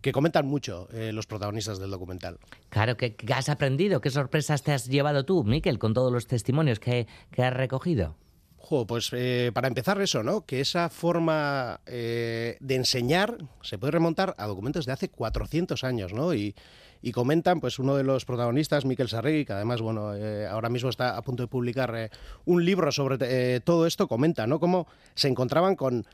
que 0.00 0.12
comentan 0.12 0.46
mucho 0.46 0.88
eh, 0.92 1.12
los 1.12 1.26
protagonistas 1.26 1.78
del 1.78 1.90
documental. 1.90 2.38
Claro, 2.70 2.96
¿qué, 2.96 3.14
qué 3.14 3.32
has 3.34 3.48
aprendido? 3.48 4.00
¿Qué 4.00 4.10
sorpresas 4.10 4.62
te 4.62 4.72
has 4.72 4.86
llevado 4.86 5.24
tú, 5.24 5.44
Miquel, 5.44 5.78
con 5.78 5.94
todos 5.94 6.12
los 6.12 6.26
testimonios 6.26 6.80
que, 6.80 7.06
que 7.30 7.42
has 7.42 7.52
recogido? 7.52 8.16
Jo, 8.58 8.86
pues 8.86 9.10
eh, 9.12 9.52
para 9.54 9.68
empezar 9.68 10.00
eso, 10.00 10.24
¿no? 10.24 10.44
Que 10.44 10.60
esa 10.60 10.88
forma 10.88 11.80
eh, 11.86 12.56
de 12.60 12.74
enseñar 12.74 13.38
se 13.62 13.78
puede 13.78 13.92
remontar 13.92 14.34
a 14.38 14.46
documentos 14.46 14.86
de 14.86 14.92
hace 14.92 15.08
400 15.08 15.84
años, 15.84 16.12
¿no? 16.12 16.34
Y, 16.34 16.56
y 17.02 17.12
comentan, 17.12 17.60
pues 17.60 17.78
uno 17.78 17.96
de 17.96 18.04
los 18.04 18.24
protagonistas, 18.24 18.84
Miquel 18.84 19.08
Sarregui, 19.08 19.44
que 19.44 19.52
además, 19.52 19.80
bueno, 19.80 20.14
eh, 20.14 20.46
ahora 20.46 20.68
mismo 20.68 20.90
está 20.90 21.16
a 21.16 21.22
punto 21.22 21.42
de 21.42 21.48
publicar 21.48 21.94
eh, 21.96 22.10
un 22.44 22.64
libro 22.64 22.90
sobre 22.92 23.16
eh, 23.20 23.60
todo 23.60 23.86
esto, 23.86 24.08
comenta, 24.08 24.46
¿no? 24.46 24.60
Cómo 24.60 24.86
se 25.14 25.28
encontraban 25.28 25.76
con 25.76 26.06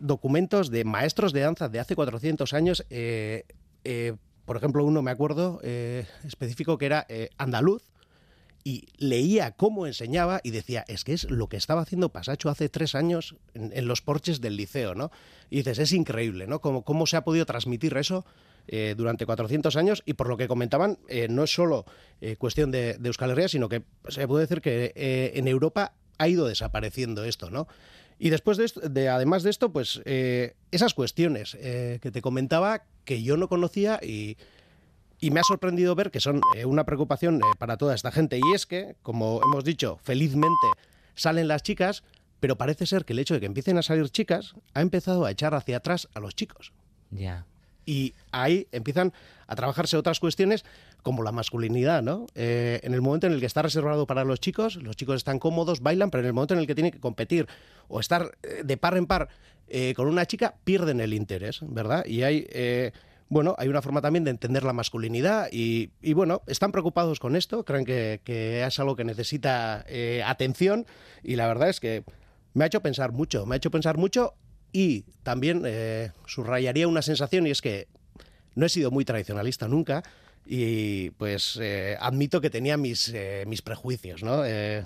documentos 0.00 0.70
de 0.70 0.84
maestros 0.84 1.32
de 1.32 1.40
danza 1.40 1.70
de 1.70 1.80
hace 1.80 1.96
400 1.96 2.52
años. 2.52 2.84
por 4.44 4.56
ejemplo, 4.58 4.84
uno 4.84 5.00
me 5.00 5.10
acuerdo 5.10 5.62
específico 5.62 6.76
que 6.76 6.84
era 6.84 7.06
andaluz, 7.38 7.82
y 8.62 8.88
leía 8.96 9.52
cómo 9.52 9.86
enseñaba 9.86 10.40
y 10.42 10.50
decía, 10.50 10.84
es 10.88 11.04
que 11.04 11.14
es 11.14 11.30
lo 11.30 11.48
que 11.48 11.56
estaba 11.56 11.82
haciendo 11.82 12.10
Pasacho 12.10 12.50
hace 12.50 12.68
tres 12.68 12.94
años 12.94 13.36
en, 13.52 13.72
en 13.74 13.86
los 13.86 14.02
porches 14.02 14.42
del 14.42 14.56
liceo, 14.56 14.94
¿no? 14.94 15.10
Y 15.48 15.58
dices, 15.58 15.78
es 15.78 15.92
increíble, 15.92 16.46
¿no? 16.46 16.60
Cómo, 16.60 16.82
cómo 16.82 17.06
se 17.06 17.16
ha 17.16 17.24
podido 17.24 17.46
transmitir 17.46 17.96
eso 17.96 18.24
eh, 18.66 18.94
durante 18.96 19.26
400 19.26 19.76
años 19.76 20.02
y 20.06 20.14
por 20.14 20.28
lo 20.28 20.36
que 20.36 20.48
comentaban, 20.48 20.98
eh, 21.08 21.28
no 21.28 21.44
es 21.44 21.52
solo 21.52 21.84
eh, 22.20 22.36
cuestión 22.36 22.70
de, 22.70 22.98
Euskal 23.04 23.30
Herria, 23.30 23.48
sino 23.48 23.68
que 23.68 23.82
se 24.08 24.26
puede 24.26 24.46
decir 24.46 24.60
que 24.60 24.92
en 25.34 25.48
Europa 25.48 25.94
ha 26.18 26.28
ido 26.28 26.46
desapareciendo 26.46 27.24
esto, 27.24 27.50
¿no? 27.50 27.68
Y 28.18 28.30
después 28.30 28.56
de, 28.56 28.70
de 28.88 29.08
además 29.08 29.42
de 29.42 29.50
esto, 29.50 29.72
pues 29.72 30.00
esas 30.70 30.94
cuestiones 30.94 31.56
que 31.60 32.10
te 32.12 32.22
comentaba 32.22 32.84
que 33.04 33.22
yo 33.22 33.36
no 33.36 33.48
conocía 33.48 33.98
y, 34.00 34.36
y 35.18 35.32
me 35.32 35.40
ha 35.40 35.42
sorprendido 35.42 35.96
ver 35.96 36.12
que 36.12 36.20
son 36.20 36.40
una 36.64 36.84
preocupación 36.84 37.40
para 37.58 37.76
toda 37.76 37.92
esta 37.94 38.12
gente. 38.12 38.38
Y 38.38 38.54
es 38.54 38.66
que, 38.66 38.94
como 39.02 39.40
hemos 39.42 39.64
dicho, 39.64 39.98
felizmente 40.04 40.68
salen 41.16 41.48
las 41.48 41.64
chicas, 41.64 42.04
pero 42.38 42.56
parece 42.56 42.86
ser 42.86 43.04
que 43.04 43.14
el 43.14 43.18
hecho 43.18 43.34
de 43.34 43.40
que 43.40 43.46
empiecen 43.46 43.78
a 43.78 43.82
salir 43.82 44.08
chicas 44.10 44.54
ha 44.74 44.80
empezado 44.80 45.24
a 45.24 45.30
echar 45.32 45.54
hacia 45.54 45.78
atrás 45.78 46.08
a 46.14 46.20
los 46.20 46.36
chicos. 46.36 46.72
Ya. 47.10 47.46
Y 47.86 48.14
ahí 48.32 48.66
empiezan 48.72 49.12
a 49.46 49.56
trabajarse 49.56 49.96
otras 49.96 50.20
cuestiones 50.20 50.64
como 51.04 51.22
la 51.22 51.32
masculinidad, 51.32 52.02
¿no? 52.02 52.26
Eh, 52.34 52.80
en 52.82 52.94
el 52.94 53.02
momento 53.02 53.26
en 53.26 53.34
el 53.34 53.40
que 53.40 53.46
está 53.46 53.60
reservado 53.62 54.06
para 54.06 54.24
los 54.24 54.40
chicos, 54.40 54.76
los 54.76 54.96
chicos 54.96 55.16
están 55.16 55.38
cómodos, 55.38 55.80
bailan, 55.80 56.10
pero 56.10 56.22
en 56.22 56.28
el 56.28 56.32
momento 56.32 56.54
en 56.54 56.60
el 56.60 56.66
que 56.66 56.74
tienen 56.74 56.92
que 56.92 56.98
competir 56.98 57.46
o 57.88 58.00
estar 58.00 58.32
eh, 58.42 58.62
de 58.64 58.76
par 58.78 58.96
en 58.96 59.06
par 59.06 59.28
eh, 59.68 59.92
con 59.94 60.08
una 60.08 60.24
chica, 60.24 60.54
pierden 60.64 61.00
el 61.00 61.12
interés, 61.12 61.60
¿verdad? 61.62 62.06
Y 62.06 62.22
hay, 62.22 62.46
bueno, 63.28 63.54
hay 63.58 63.68
una 63.68 63.82
forma 63.82 64.00
también 64.00 64.24
de 64.24 64.30
entender 64.30 64.64
la 64.64 64.72
masculinidad 64.72 65.48
y, 65.52 65.90
bueno, 66.14 66.42
están 66.46 66.72
preocupados 66.72 67.20
con 67.20 67.36
esto, 67.36 67.64
creen 67.64 67.84
que, 67.84 68.64
es 68.66 68.78
algo 68.78 68.96
que 68.96 69.04
necesita 69.04 69.84
atención 70.24 70.86
y 71.22 71.36
la 71.36 71.46
verdad 71.46 71.68
es 71.68 71.80
que 71.80 72.04
me 72.54 72.64
ha 72.64 72.66
hecho 72.66 72.80
pensar 72.80 73.12
mucho, 73.12 73.44
me 73.44 73.54
ha 73.54 73.58
hecho 73.58 73.70
pensar 73.70 73.98
mucho 73.98 74.34
y 74.74 75.04
también 75.22 75.62
eh, 75.64 76.10
subrayaría 76.26 76.88
una 76.88 77.00
sensación 77.00 77.46
y 77.46 77.50
es 77.50 77.62
que 77.62 77.86
no 78.56 78.66
he 78.66 78.68
sido 78.68 78.90
muy 78.90 79.04
tradicionalista 79.04 79.68
nunca. 79.68 80.02
y 80.46 81.10
pues 81.10 81.58
eh, 81.62 81.96
admito 82.00 82.40
que 82.40 82.50
tenía 82.50 82.76
mis, 82.76 83.08
eh, 83.14 83.44
mis 83.46 83.62
prejuicios 83.62 84.22
¿no? 84.22 84.44
Eh, 84.44 84.84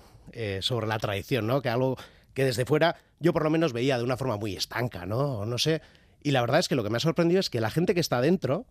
sobre 0.61 0.87
la 0.87 0.99
tradición, 0.99 1.47
¿no? 1.47 1.63
que 1.63 1.71
algo 1.71 1.97
que 2.35 2.45
desde 2.45 2.67
fuera 2.67 2.97
yo 3.19 3.33
por 3.33 3.43
lo 3.43 3.51
menos 3.51 3.73
veía 3.73 3.97
de 3.97 4.05
una 4.05 4.19
forma 4.19 4.37
muy 4.37 4.55
estanca, 4.55 5.07
¿no? 5.07 5.47
no 5.47 5.57
sé. 5.57 5.81
Y 6.23 6.33
la 6.33 6.43
verdad 6.43 6.61
es 6.61 6.69
que 6.69 6.75
lo 6.75 6.85
que 6.85 6.91
me 6.91 6.99
ha 6.99 7.01
sorprendido 7.01 7.41
es 7.41 7.49
que 7.49 7.63
la 7.63 7.71
gente 7.71 7.95
que 7.95 8.01
está 8.01 8.21
dentro 8.21 8.67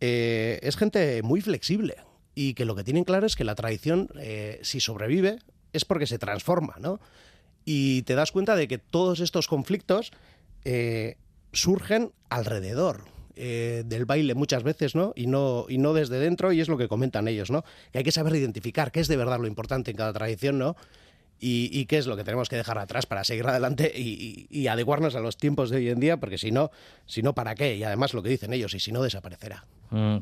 es 0.00 0.76
gente 0.76 1.22
muy 1.22 1.40
flexible 1.40 1.96
y 2.34 2.52
que 2.52 2.66
lo 2.66 2.74
que 2.74 2.84
tienen 2.84 3.04
claro 3.04 3.26
es 3.26 3.36
que 3.36 3.44
la 3.44 3.54
tradición, 3.54 4.10
si 4.60 4.80
sobrevive, 4.80 5.38
es 5.72 5.86
porque 5.86 6.06
se 6.06 6.18
transforma, 6.18 6.74
¿no? 6.78 7.00
Y 7.64 8.02
te 8.02 8.14
das 8.14 8.30
cuenta 8.30 8.54
de 8.54 8.68
que 8.68 8.76
todos 8.76 9.20
estos 9.20 9.48
conflictos 9.48 10.12
surgen 11.52 12.12
alrededor 12.30 13.04
eh, 13.36 13.82
del 13.84 14.04
baile 14.04 14.34
muchas 14.34 14.62
veces, 14.62 14.94
¿no? 14.94 15.12
Y, 15.16 15.26
¿no? 15.26 15.66
y 15.68 15.78
no 15.78 15.92
desde 15.92 16.20
dentro, 16.20 16.52
y 16.52 16.60
es 16.60 16.68
lo 16.68 16.78
que 16.78 16.86
comentan 16.86 17.26
ellos, 17.26 17.50
¿no? 17.50 17.64
Hay 17.92 18.04
que 18.04 18.12
saber 18.12 18.36
identificar 18.36 18.92
qué 18.92 19.00
es 19.00 19.08
de 19.08 19.16
verdad 19.16 19.40
lo 19.40 19.48
importante 19.48 19.90
en 19.90 19.96
cada 19.96 20.12
tradición, 20.12 20.58
¿no? 20.58 20.76
Y, 21.40 21.84
qué 21.86 21.98
es 21.98 22.06
lo 22.06 22.16
que 22.16 22.24
tenemos 22.24 22.48
que 22.48 22.56
dejar 22.56 22.78
atrás 22.78 23.04
para 23.04 23.22
seguir 23.22 23.46
adelante 23.46 23.92
y, 23.94 24.66
adecuarnos 24.68 25.14
a 25.14 25.20
los 25.20 25.36
tiempos 25.36 25.68
de 25.68 25.76
hoy 25.76 25.90
en 25.90 26.00
día, 26.00 26.16
porque 26.16 26.38
si 26.38 26.52
no, 26.52 26.70
si 27.04 27.22
no, 27.22 27.34
¿para 27.34 27.54
qué? 27.54 27.76
Y 27.76 27.82
además 27.82 28.14
lo 28.14 28.22
que 28.22 28.30
dicen 28.30 28.54
ellos, 28.54 28.72
y 28.72 28.80
si 28.80 28.92
no, 28.92 29.02
desaparecerá. 29.02 29.64
Mm. 29.90 30.18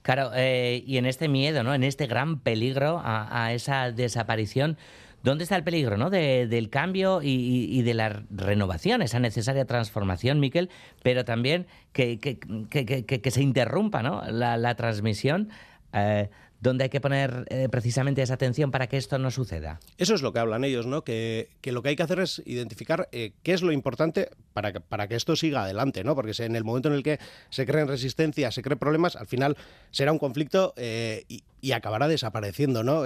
Claro, 0.00 0.30
eh, 0.34 0.82
y 0.86 0.96
en 0.96 1.04
este 1.04 1.28
miedo, 1.28 1.64
¿no? 1.64 1.74
En 1.74 1.82
este 1.82 2.06
gran 2.06 2.38
peligro 2.38 3.02
a 3.04 3.52
esa 3.52 3.90
desaparición, 3.90 4.78
¿Dónde 5.24 5.44
está 5.44 5.56
el 5.56 5.64
peligro 5.64 5.96
¿no? 5.96 6.10
del 6.10 6.68
cambio 6.68 7.20
y, 7.22 7.80
de 7.80 7.94
la 7.94 8.24
renovación, 8.30 9.00
esa 9.00 9.18
necesaria 9.20 9.64
transformación, 9.64 10.38
Miquel, 10.38 10.68
pero 11.02 11.24
también 11.24 11.66
que, 11.92 12.18
que, 12.18 13.30
se 13.30 13.42
interrumpa 13.42 14.02
¿no? 14.02 14.22
la, 14.30 14.74
transmisión? 14.74 15.48
Eh, 15.94 16.28
donde 16.60 16.84
hay 16.84 16.90
que 16.90 17.00
poner 17.00 17.44
eh, 17.48 17.68
precisamente 17.70 18.22
esa 18.22 18.34
atención 18.34 18.70
para 18.70 18.86
que 18.86 18.96
esto 18.96 19.18
no 19.18 19.30
suceda. 19.30 19.80
Eso 19.98 20.14
es 20.14 20.22
lo 20.22 20.32
que 20.32 20.38
hablan 20.38 20.64
ellos, 20.64 20.86
¿no? 20.86 21.04
Que, 21.04 21.50
lo 21.64 21.82
que 21.82 21.90
hay 21.90 21.96
que 21.96 22.02
hacer 22.02 22.20
es 22.20 22.42
identificar 22.46 23.08
eh, 23.12 23.32
qué 23.42 23.52
es 23.52 23.62
lo 23.62 23.72
importante 23.72 24.30
para 24.52 24.72
que, 24.72 24.80
para 24.80 25.08
que 25.08 25.16
esto 25.16 25.36
siga 25.36 25.64
adelante, 25.64 26.04
¿no? 26.04 26.14
Porque 26.14 26.32
en 26.42 26.56
el 26.56 26.64
momento 26.64 26.88
en 26.88 26.94
el 26.94 27.02
que 27.02 27.18
se 27.50 27.66
creen 27.66 27.88
resistencias, 27.88 28.54
se 28.54 28.62
creen 28.62 28.78
problemas, 28.78 29.16
al 29.16 29.26
final 29.26 29.56
será 29.90 30.12
un 30.12 30.18
conflicto 30.18 30.74
eh, 30.76 31.24
y, 31.28 31.42
acabará 31.72 32.08
desapareciendo, 32.08 32.82
¿no? 32.82 33.04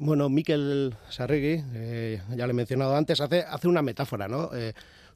bueno, 0.00 0.30
Miquel 0.30 0.96
Sarregui, 1.10 1.62
ya 2.34 2.46
le 2.46 2.50
he 2.50 2.54
mencionado 2.54 2.96
antes, 2.96 3.20
hace, 3.20 3.42
hace 3.42 3.68
una 3.68 3.82
metáfora, 3.82 4.26
¿no? 4.26 4.50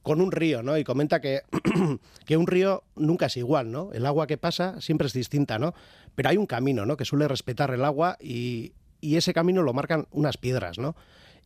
Con 0.04 0.20
un 0.20 0.30
río, 0.30 0.62
¿no? 0.62 0.78
Y 0.78 0.84
comenta 0.84 1.20
que, 1.20 1.40
que 2.26 2.36
un 2.36 2.46
río 2.46 2.84
nunca 2.94 3.26
es 3.26 3.36
igual, 3.36 3.72
¿no? 3.72 3.90
El 3.92 4.06
agua 4.06 4.28
que 4.28 4.36
pasa 4.36 4.80
siempre 4.80 5.08
es 5.08 5.14
distinta, 5.14 5.58
¿no? 5.58 5.74
Pero 6.14 6.28
hay 6.28 6.36
un 6.36 6.46
camino, 6.46 6.86
¿no? 6.86 6.96
Que 6.96 7.06
suele 7.06 7.26
respetar 7.26 7.72
el 7.72 7.84
agua 7.84 8.18
y, 8.20 8.74
y 9.00 9.16
ese 9.16 9.32
camino 9.32 9.62
lo 9.62 9.72
marcan 9.72 10.06
unas 10.12 10.36
piedras, 10.36 10.78
¿no? 10.78 10.94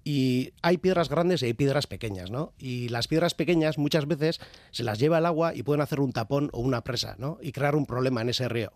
Y 0.05 0.53
hay 0.61 0.79
piedras 0.79 1.09
grandes 1.09 1.43
y 1.43 1.47
hay 1.47 1.55
piedras 1.55 1.87
pequeñas, 1.87 2.31
¿no? 2.33 2.53
Y 2.59 2.89
las 2.89 3.07
piedras 3.07 3.35
pequeñas 3.35 3.79
muchas 3.79 4.07
veces 4.07 4.41
se 4.73 4.83
las 4.83 4.99
lleva 4.99 5.19
el 5.19 5.27
agua 5.27 5.55
y 5.55 5.63
pueden 5.63 5.81
hacer 5.81 6.01
un 6.01 6.13
tapón 6.13 6.51
o 6.53 6.61
una 6.61 6.83
presa, 6.83 7.15
¿no? 7.17 7.39
Y 7.41 7.53
crear 7.53 7.77
un 7.77 7.87
problema 7.87 8.23
en 8.23 8.31
ese 8.31 8.49
río 8.49 8.73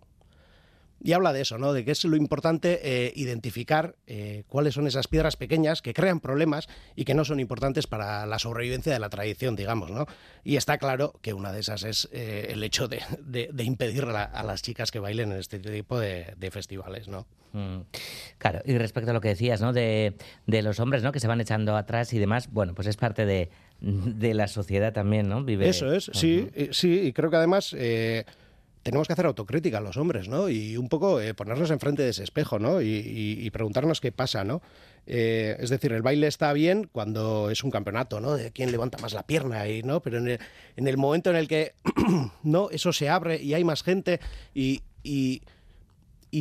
y 1.03 1.13
habla 1.13 1.33
de 1.33 1.41
eso, 1.41 1.59
¿no? 1.59 1.73
De 1.73 1.85
que 1.85 1.91
es 1.91 2.05
lo 2.05 2.17
importante 2.17 2.81
eh, 2.83 3.13
identificar 3.17 3.97
eh, 4.07 4.45
cuáles 4.47 4.75
son 4.75 4.87
esas 4.87 5.09
piedras 5.09 5.37
pequeñas 5.37 5.83
que 5.83 5.95
crean 5.95 6.21
problemas 6.21 6.69
y 6.95 7.05
que 7.05 7.15
no 7.15 7.25
son 7.25 7.41
importantes 7.41 7.89
para 7.89 8.25
la 8.27 8.39
sobrevivencia 8.39 8.93
de 8.93 9.01
la 9.01 9.11
tradición, 9.11 9.57
digamos, 9.57 9.91
¿no? 9.91 10.07
Y 10.45 10.57
está 10.57 10.79
claro 10.79 11.15
que 11.21 11.33
una 11.35 11.51
de 11.53 11.61
esas 11.61 11.83
es 11.83 12.09
eh, 12.13 12.49
el 12.51 12.63
hecho 12.63 12.87
de, 12.87 13.01
impedir 13.59 14.05
a, 14.05 14.43
las 14.45 14.63
chicas 14.63 14.91
que 14.93 15.01
bailen 15.01 15.33
en 15.33 15.39
este 15.39 15.59
tipo 15.59 15.99
de, 15.99 16.51
festivales, 16.53 17.09
¿no? 17.09 17.27
Mm. 17.53 17.81
Claro, 18.39 18.61
y 18.65 18.79
respecto 18.79 19.11
a 19.11 19.15
lo 19.15 19.21
que 19.21 19.29
decías, 19.29 19.61
¿no? 19.61 19.73
De, 19.73 20.15
los 20.47 20.79
hombres, 20.79 21.03
¿no? 21.03 21.11
Que 21.11 21.21
se 21.21 21.27
van 21.27 21.41
echando 21.41 21.77
atrás 21.77 22.13
y 22.13 22.19
demás, 22.19 22.49
bueno, 22.53 22.75
pues 22.75 22.87
es 22.87 22.97
parte 22.97 23.27
de, 23.27 23.51
la 23.81 24.47
sociedad 24.47 24.93
también, 24.93 25.29
¿no? 25.29 25.43
Vive... 25.43 25.69
Eso 25.69 25.93
es, 25.93 26.11
sí, 26.15 26.49
sí, 26.71 27.01
y 27.01 27.13
creo 27.13 27.31
que 27.31 27.37
además 27.37 27.75
tenemos 28.83 29.07
que 29.07 29.13
hacer 29.13 29.27
autocrítica 29.27 29.79
a 29.79 29.81
los 29.81 29.97
hombres, 29.97 30.29
¿no? 30.29 30.49
Y 30.49 30.77
un 30.77 30.89
poco 30.89 31.21
eh, 31.21 31.35
ponernos 31.35 31.71
enfrente 31.71 32.03
de 32.03 32.11
ese 32.11 32.25
espejo, 32.25 32.59
¿no? 32.59 32.83
Y, 32.83 33.49
preguntarnos 33.53 34.01
qué 34.01 34.13
pasa, 34.13 34.45
¿no? 34.45 34.63
Eh, 35.07 35.57
es 35.59 35.71
decir, 35.71 35.93
el 35.93 36.03
baile 36.03 36.27
está 36.27 36.53
bien 36.53 36.89
cuando 36.91 37.51
es 37.51 37.63
un 37.65 37.71
campeonato, 37.71 38.21
¿no? 38.21 38.35
De 38.35 38.51
quién 38.51 38.73
levanta 38.73 38.99
más 38.99 39.13
la 39.13 39.25
pierna 39.25 39.69
y, 39.69 39.83
¿no? 39.83 40.01
Pero 40.01 40.19
en 40.19 40.39
el, 40.77 40.97
momento 40.97 41.31
en 41.31 41.37
el 41.37 41.49
que, 41.49 41.75
¿no? 42.43 42.71
Eso 42.71 42.93
se 42.93 43.09
abre 43.09 43.41
y 43.43 43.55
hay 43.55 43.65
más 43.65 43.83
gente 43.83 44.21
y 44.55 44.83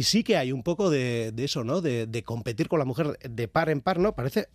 sí 0.03 0.23
que 0.23 0.37
hay 0.37 0.53
un 0.53 0.63
poco 0.63 0.89
de, 0.89 1.33
eso, 1.37 1.65
¿no? 1.65 1.81
De, 1.81 2.23
competir 2.25 2.69
con 2.69 2.79
la 2.79 2.85
mujer 2.85 3.19
de 3.19 3.47
par 3.49 3.69
en 3.69 3.81
par, 3.81 3.99
¿no? 3.99 4.15
Parece 4.15 4.47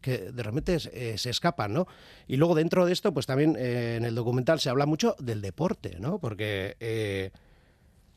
que 0.00 0.32
de 0.32 0.42
repente 0.42 0.78
eh, 0.92 1.16
se 1.16 1.30
escapan, 1.30 1.72
¿no? 1.72 1.86
Y 2.26 2.36
luego 2.36 2.56
dentro 2.56 2.84
de 2.84 2.92
esto, 2.92 3.14
pues 3.14 3.24
también 3.24 3.56
eh, 3.56 3.94
en 3.96 4.04
el 4.04 4.16
documental 4.16 4.58
se 4.58 4.68
habla 4.68 4.86
mucho 4.86 5.14
del 5.20 5.42
deporte, 5.42 5.96
¿no? 6.00 6.18
Porque 6.18 6.76
eh, 6.80 7.30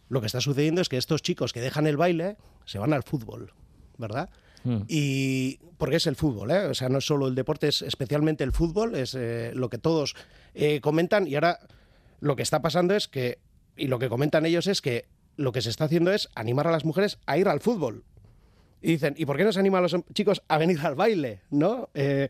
lo 0.09 0.19
que 0.19 0.25
está 0.25 0.41
sucediendo 0.41 0.81
es 0.81 0.89
que 0.89 0.97
estos 0.97 1.21
chicos 1.21 1.53
que 1.53 1.61
dejan 1.61 1.85
el 1.85 1.95
baile 1.95 2.37
se 2.65 2.79
van 2.79 2.91
al 2.91 3.03
fútbol, 3.03 3.53
¿verdad? 3.99 4.31
Hmm. 4.63 4.81
Y 4.87 5.59
porque 5.77 5.97
es 5.97 6.07
el 6.07 6.15
fútbol, 6.15 6.49
¿eh? 6.49 6.65
O 6.65 6.73
sea, 6.73 6.89
no 6.89 6.97
es 6.97 7.05
solo 7.05 7.27
el 7.27 7.35
deporte, 7.35 7.67
es 7.67 7.83
especialmente 7.83 8.43
el 8.43 8.51
fútbol, 8.51 8.95
es 8.95 9.15
lo 9.53 9.69
que 9.69 9.77
todos 9.77 10.15
comentan. 10.81 11.27
Y 11.27 11.35
ahora 11.35 11.59
lo 12.19 12.35
que 12.35 12.41
está 12.41 12.63
pasando 12.63 12.95
es 12.95 13.07
que, 13.07 13.37
y 13.77 13.87
lo 13.87 13.99
que 13.99 14.09
comentan 14.09 14.47
ellos 14.47 14.65
es 14.65 14.81
que 14.81 15.05
lo 15.35 15.51
que 15.51 15.61
se 15.61 15.69
está 15.69 15.85
haciendo 15.85 16.11
es 16.11 16.29
animar 16.35 16.67
a 16.67 16.71
las 16.71 16.85
mujeres 16.85 17.17
a 17.25 17.37
ir 17.37 17.47
al 17.47 17.59
fútbol. 17.59 18.03
Y 18.81 18.91
dicen, 18.91 19.15
¿y 19.17 19.25
por 19.25 19.37
qué 19.37 19.45
no 19.45 19.53
se 19.53 19.59
anima 19.59 19.77
a 19.77 19.81
los 19.81 19.95
chicos 20.13 20.43
a 20.47 20.57
venir 20.57 20.79
al 20.81 20.95
baile? 20.95 21.41
¿No? 21.49 21.89
Eh, 21.93 22.29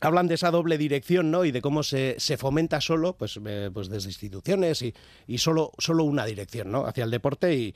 hablan 0.00 0.26
de 0.26 0.34
esa 0.34 0.50
doble 0.50 0.78
dirección, 0.78 1.30
¿no? 1.30 1.44
Y 1.44 1.52
de 1.52 1.60
cómo 1.60 1.82
se, 1.82 2.16
fomenta 2.38 2.80
solo, 2.80 3.16
pues, 3.16 3.38
eh, 3.44 3.70
pues 3.72 3.88
desde 3.88 4.08
instituciones 4.08 4.82
y, 4.82 4.94
y, 5.26 5.38
solo, 5.38 5.72
solo 5.78 6.04
una 6.04 6.24
dirección, 6.24 6.72
¿no? 6.72 6.86
Hacia 6.86 7.04
el 7.04 7.10
deporte 7.10 7.54
y, 7.54 7.74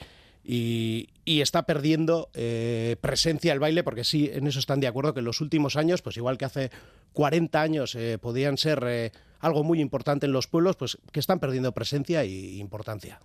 y, 1.24 1.40
está 1.40 1.64
perdiendo 1.64 2.30
eh, 2.32 2.96
presencia 3.02 3.52
el 3.52 3.60
baile, 3.60 3.84
porque 3.84 4.04
sí, 4.04 4.30
en 4.32 4.46
eso 4.46 4.60
están 4.60 4.80
de 4.80 4.86
acuerdo 4.86 5.12
que 5.12 5.20
en 5.20 5.26
los 5.26 5.42
últimos 5.42 5.76
años, 5.76 6.00
pues 6.00 6.16
igual 6.16 6.38
que 6.38 6.46
hace 6.46 6.70
40 7.12 7.60
años 7.60 7.98
podían 8.20 8.56
ser 8.56 9.12
algo 9.40 9.62
muy 9.62 9.80
importante 9.80 10.26
en 10.26 10.32
los 10.32 10.46
pueblos, 10.46 10.76
pues 10.76 10.98
que 11.12 11.20
están 11.20 11.38
perdiendo 11.38 11.72
presencia 11.72 12.22
e 12.22 12.56
importancia. 12.56 13.20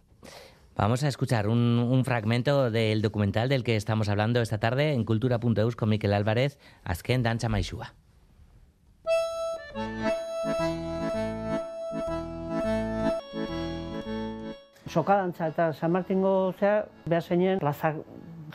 Vamos 0.75 1.03
a 1.03 1.07
escuchar 1.07 1.47
un, 1.47 2.01
fragmento 2.03 2.71
del 2.71 3.03
documental 3.03 3.47
del 3.47 3.63
que 3.63 3.75
estamos 3.75 4.09
hablando 4.09 4.41
esta 4.41 4.57
tarde 4.57 4.93
en 4.93 5.05
cultura.eus 5.05 5.75
con 5.75 5.89
Miquel 5.89 6.13
Álvarez, 6.13 6.57
Azken 6.83 7.21
Dancha 7.21 7.47
Maixua. 7.47 7.93
Soka 14.89 15.15
dantza 15.17 15.47
eta 15.47 15.73
San 15.73 15.91
Martingo 15.91 16.53
zea, 16.59 16.85
behar 17.05 17.23
zeinen, 17.23 17.59
plazak 17.59 18.01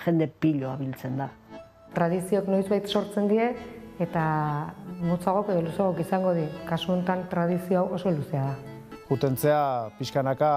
jende 0.04 0.28
pilo 0.28 0.70
abiltzen 0.70 1.16
da. 1.18 1.32
Tradiziok 1.94 2.46
noizbait 2.46 2.86
sortzen 2.86 3.26
die, 3.30 3.48
eta 3.98 4.24
motzagok 5.02 5.50
edo 5.54 5.64
luzagok 5.66 5.98
izango 6.02 6.34
di. 6.34 6.46
Kasu 6.68 6.92
honetan 6.94 7.26
tradizio 7.30 7.88
oso 7.90 8.10
luzea 8.10 8.52
da. 8.52 8.56
Jutentzea 9.08 9.60
pixkanaka 9.98 10.50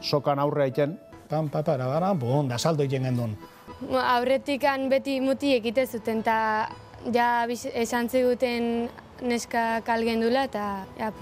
sokan 0.00 0.38
aurre 0.38 0.62
aiten. 0.62 0.98
Pan, 1.28 1.48
papara, 1.48 1.86
gara, 1.86 2.14
bon, 2.14 2.48
da 2.48 2.58
saldo 2.58 2.82
egin 2.82 3.04
gendun. 3.04 3.36
Aurretikan 3.92 4.88
beti 4.88 5.20
muti 5.20 5.52
egite 5.54 5.86
zuten, 5.86 6.20
eta 6.20 6.68
ja 7.12 7.46
esan 7.74 8.08
ziguten 8.08 8.88
neska 9.20 9.82
kalgendula, 9.84 10.44
eta 10.48 10.86
ja, 10.98 11.12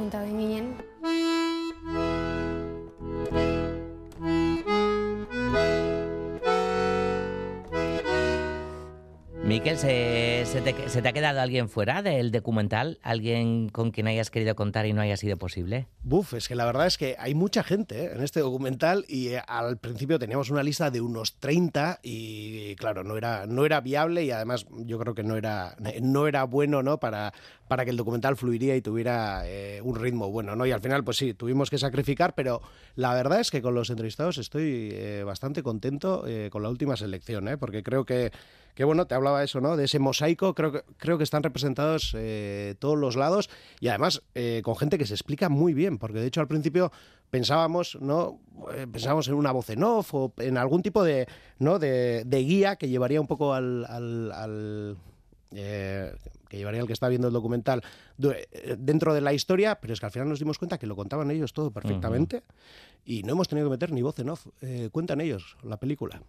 ginen. 10.44 10.64
Miquel, 10.64 10.90
¿se, 10.90 11.02
te, 11.02 11.08
ha 11.08 11.12
quedado 11.12 11.40
alguien 11.40 11.68
fuera 11.68 12.02
del 12.02 12.30
documental? 12.30 12.98
¿Alguien 13.02 13.68
con 13.68 13.90
quien 13.90 14.06
hayas 14.06 14.30
querido 14.30 14.54
contar 14.54 14.86
y 14.86 14.92
no 14.92 15.00
haya 15.00 15.16
sido 15.16 15.36
posible? 15.36 15.86
Buf, 16.02 16.34
es 16.34 16.48
que 16.48 16.54
la 16.54 16.64
verdad 16.66 16.86
es 16.86 16.98
que 16.98 17.16
hay 17.18 17.34
mucha 17.34 17.62
gente 17.62 18.04
¿eh? 18.04 18.12
en 18.14 18.22
este 18.22 18.40
documental 18.40 19.04
y 19.08 19.28
eh, 19.28 19.42
al 19.46 19.78
principio 19.78 20.18
teníamos 20.18 20.50
una 20.50 20.62
lista 20.62 20.90
de 20.90 21.00
unos 21.00 21.36
30 21.38 22.00
y 22.02 22.76
claro, 22.76 23.04
no 23.04 23.16
era, 23.16 23.46
no 23.46 23.64
era 23.64 23.80
viable 23.80 24.24
y 24.24 24.30
además 24.30 24.66
yo 24.70 24.98
creo 24.98 25.14
que 25.14 25.22
no 25.22 25.36
era, 25.36 25.76
no 26.00 26.26
era 26.26 26.44
bueno 26.44 26.82
¿no? 26.82 26.98
Para, 26.98 27.32
para 27.68 27.84
que 27.84 27.90
el 27.90 27.96
documental 27.96 28.36
fluiría 28.36 28.76
y 28.76 28.82
tuviera 28.82 29.42
eh, 29.46 29.80
un 29.82 29.96
ritmo 29.96 30.30
bueno. 30.30 30.56
¿no? 30.56 30.66
Y 30.66 30.72
al 30.72 30.80
final, 30.80 31.04
pues 31.04 31.16
sí, 31.16 31.34
tuvimos 31.34 31.70
que 31.70 31.78
sacrificar, 31.78 32.34
pero 32.34 32.62
la 32.94 33.14
verdad 33.14 33.40
es 33.40 33.50
que 33.50 33.62
con 33.62 33.74
los 33.74 33.90
entrevistados 33.90 34.38
estoy 34.38 35.22
bastante 35.24 35.62
contento 35.62 36.24
con 36.50 36.62
la 36.62 36.68
última 36.68 36.96
selección, 36.96 37.48
porque 37.58 37.82
creo 37.82 38.04
que, 38.04 38.32
que, 38.76 38.84
bueno, 38.84 39.06
te 39.06 39.14
hablaba 39.14 39.42
eso, 39.42 39.60
¿no? 39.62 39.76
De 39.76 39.84
ese 39.84 39.98
mosaico, 39.98 40.54
creo 40.54 40.70
que, 40.70 40.82
creo 40.98 41.16
que 41.16 41.24
están 41.24 41.42
representados 41.42 42.14
eh, 42.14 42.74
todos 42.78 42.98
los 42.98 43.16
lados 43.16 43.48
y 43.80 43.88
además 43.88 44.22
eh, 44.34 44.60
con 44.62 44.76
gente 44.76 44.98
que 44.98 45.06
se 45.06 45.14
explica 45.14 45.48
muy 45.48 45.72
bien, 45.72 45.96
porque 45.96 46.18
de 46.18 46.26
hecho 46.26 46.42
al 46.42 46.46
principio 46.46 46.92
pensábamos, 47.30 47.96
¿no? 48.02 48.38
Eh, 48.74 48.86
pensábamos 48.90 49.28
en 49.28 49.34
una 49.34 49.50
voz 49.50 49.70
en 49.70 49.82
off 49.82 50.14
o 50.14 50.32
en 50.36 50.58
algún 50.58 50.82
tipo 50.82 51.02
de, 51.02 51.26
¿no? 51.58 51.78
de, 51.78 52.24
de 52.26 52.38
guía 52.40 52.76
que 52.76 52.88
llevaría 52.88 53.20
un 53.20 53.26
poco 53.26 53.54
al, 53.54 53.86
al, 53.86 54.30
al 54.32 54.96
eh, 55.58 56.14
que 56.48 56.58
llevaría 56.58 56.80
el 56.80 56.86
que 56.86 56.92
está 56.92 57.08
viendo 57.08 57.28
el 57.28 57.32
documental 57.32 57.82
eh, 58.22 58.76
dentro 58.78 59.14
de 59.14 59.20
la 59.20 59.32
historia, 59.32 59.80
pero 59.80 59.94
es 59.94 60.00
que 60.00 60.06
al 60.06 60.12
final 60.12 60.28
nos 60.28 60.38
dimos 60.38 60.58
cuenta 60.58 60.78
que 60.78 60.86
lo 60.86 60.94
contaban 60.94 61.30
ellos 61.30 61.52
todo 61.52 61.70
perfectamente 61.70 62.42
y 63.04 63.22
no 63.22 63.32
hemos 63.32 63.48
tenido 63.48 63.66
que 63.68 63.70
meter 63.70 63.92
ni 63.92 64.02
voz 64.02 64.18
en 64.18 64.28
off. 64.28 64.46
Eh, 64.60 64.90
cuentan 64.92 65.20
ellos 65.20 65.56
la 65.62 65.78
película. 65.78 66.20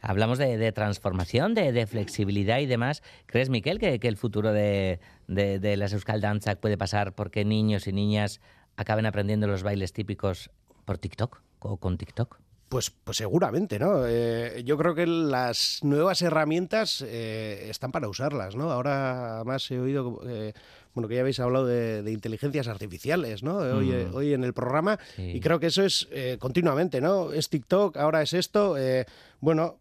Hablamos 0.00 0.38
de, 0.38 0.58
de 0.58 0.70
transformación, 0.70 1.54
de, 1.54 1.72
de, 1.72 1.86
flexibilidad 1.86 2.58
y 2.58 2.66
demás. 2.66 3.02
¿Crees, 3.26 3.48
Miquel, 3.48 3.78
que, 3.78 3.98
que 3.98 4.08
el 4.08 4.18
futuro 4.18 4.52
de, 4.52 5.00
de, 5.28 5.58
de 5.58 5.76
las 5.76 5.92
Euskal 5.94 6.20
Danzak 6.20 6.60
puede 6.60 6.76
pasar 6.76 7.14
porque 7.14 7.44
niños 7.44 7.86
y 7.86 7.92
niñas 7.92 8.40
acaben 8.76 9.06
aprendiendo 9.06 9.46
los 9.46 9.62
bailes 9.62 9.92
típicos 9.92 10.50
por 10.84 10.98
TikTok 10.98 11.40
o 11.60 11.78
con 11.78 11.96
TikTok? 11.96 12.38
Pues, 12.74 12.90
pues 12.90 13.18
seguramente, 13.18 13.78
¿no? 13.78 14.04
Eh, 14.04 14.64
yo 14.64 14.76
creo 14.76 14.96
que 14.96 15.06
las 15.06 15.78
nuevas 15.84 16.20
herramientas 16.22 17.04
eh, 17.06 17.68
están 17.70 17.92
para 17.92 18.08
usarlas, 18.08 18.56
¿no? 18.56 18.72
Ahora 18.72 19.36
además 19.36 19.70
he 19.70 19.78
oído, 19.78 20.20
eh, 20.26 20.52
bueno, 20.92 21.06
que 21.06 21.14
ya 21.14 21.20
habéis 21.20 21.38
hablado 21.38 21.66
de, 21.66 22.02
de 22.02 22.10
inteligencias 22.10 22.66
artificiales, 22.66 23.44
¿no? 23.44 23.58
Hoy, 23.58 23.90
Mm. 23.92 24.14
hoy 24.16 24.32
en 24.34 24.42
el 24.42 24.54
programa 24.54 24.98
Sí. 25.14 25.22
y 25.36 25.38
creo 25.40 25.60
que 25.60 25.68
eso 25.68 25.84
es 25.84 26.08
eh, 26.10 26.36
continuamente, 26.40 27.00
¿no? 27.00 27.32
Es 27.32 27.48
TikTok, 27.48 27.96
ahora 27.96 28.22
es 28.22 28.32
esto. 28.32 28.76
eh, 28.76 29.06
bueno, 29.38 29.76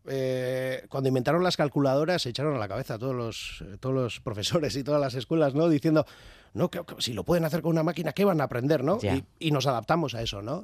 cuando 0.89 1.07
inventaron 1.07 1.41
las 1.43 1.57
calculadoras 1.57 2.21
se 2.21 2.29
echaron 2.29 2.55
a 2.55 2.59
la 2.59 2.67
cabeza 2.67 2.93
a 2.93 2.99
todos 2.99 3.15
los, 3.15 3.63
todos 3.79 3.95
los 3.95 4.19
profesores 4.19 4.75
y 4.75 4.83
todas 4.83 5.01
las 5.01 5.15
escuelas, 5.15 5.55
¿no? 5.55 5.67
Diciendo, 5.67 6.05
no, 6.53 6.69
que, 6.69 6.81
que 6.85 6.93
si 6.99 7.13
lo 7.13 7.23
pueden 7.23 7.43
hacer 7.45 7.63
con 7.63 7.71
una 7.71 7.81
máquina, 7.81 8.13
¿qué 8.13 8.23
van 8.23 8.39
a 8.39 8.43
aprender, 8.43 8.83
no? 8.83 8.99
Y, 9.15 9.47
y 9.47 9.49
nos 9.51 9.65
adaptamos 9.65 10.13
a 10.13 10.21
eso, 10.21 10.43
¿no? 10.43 10.63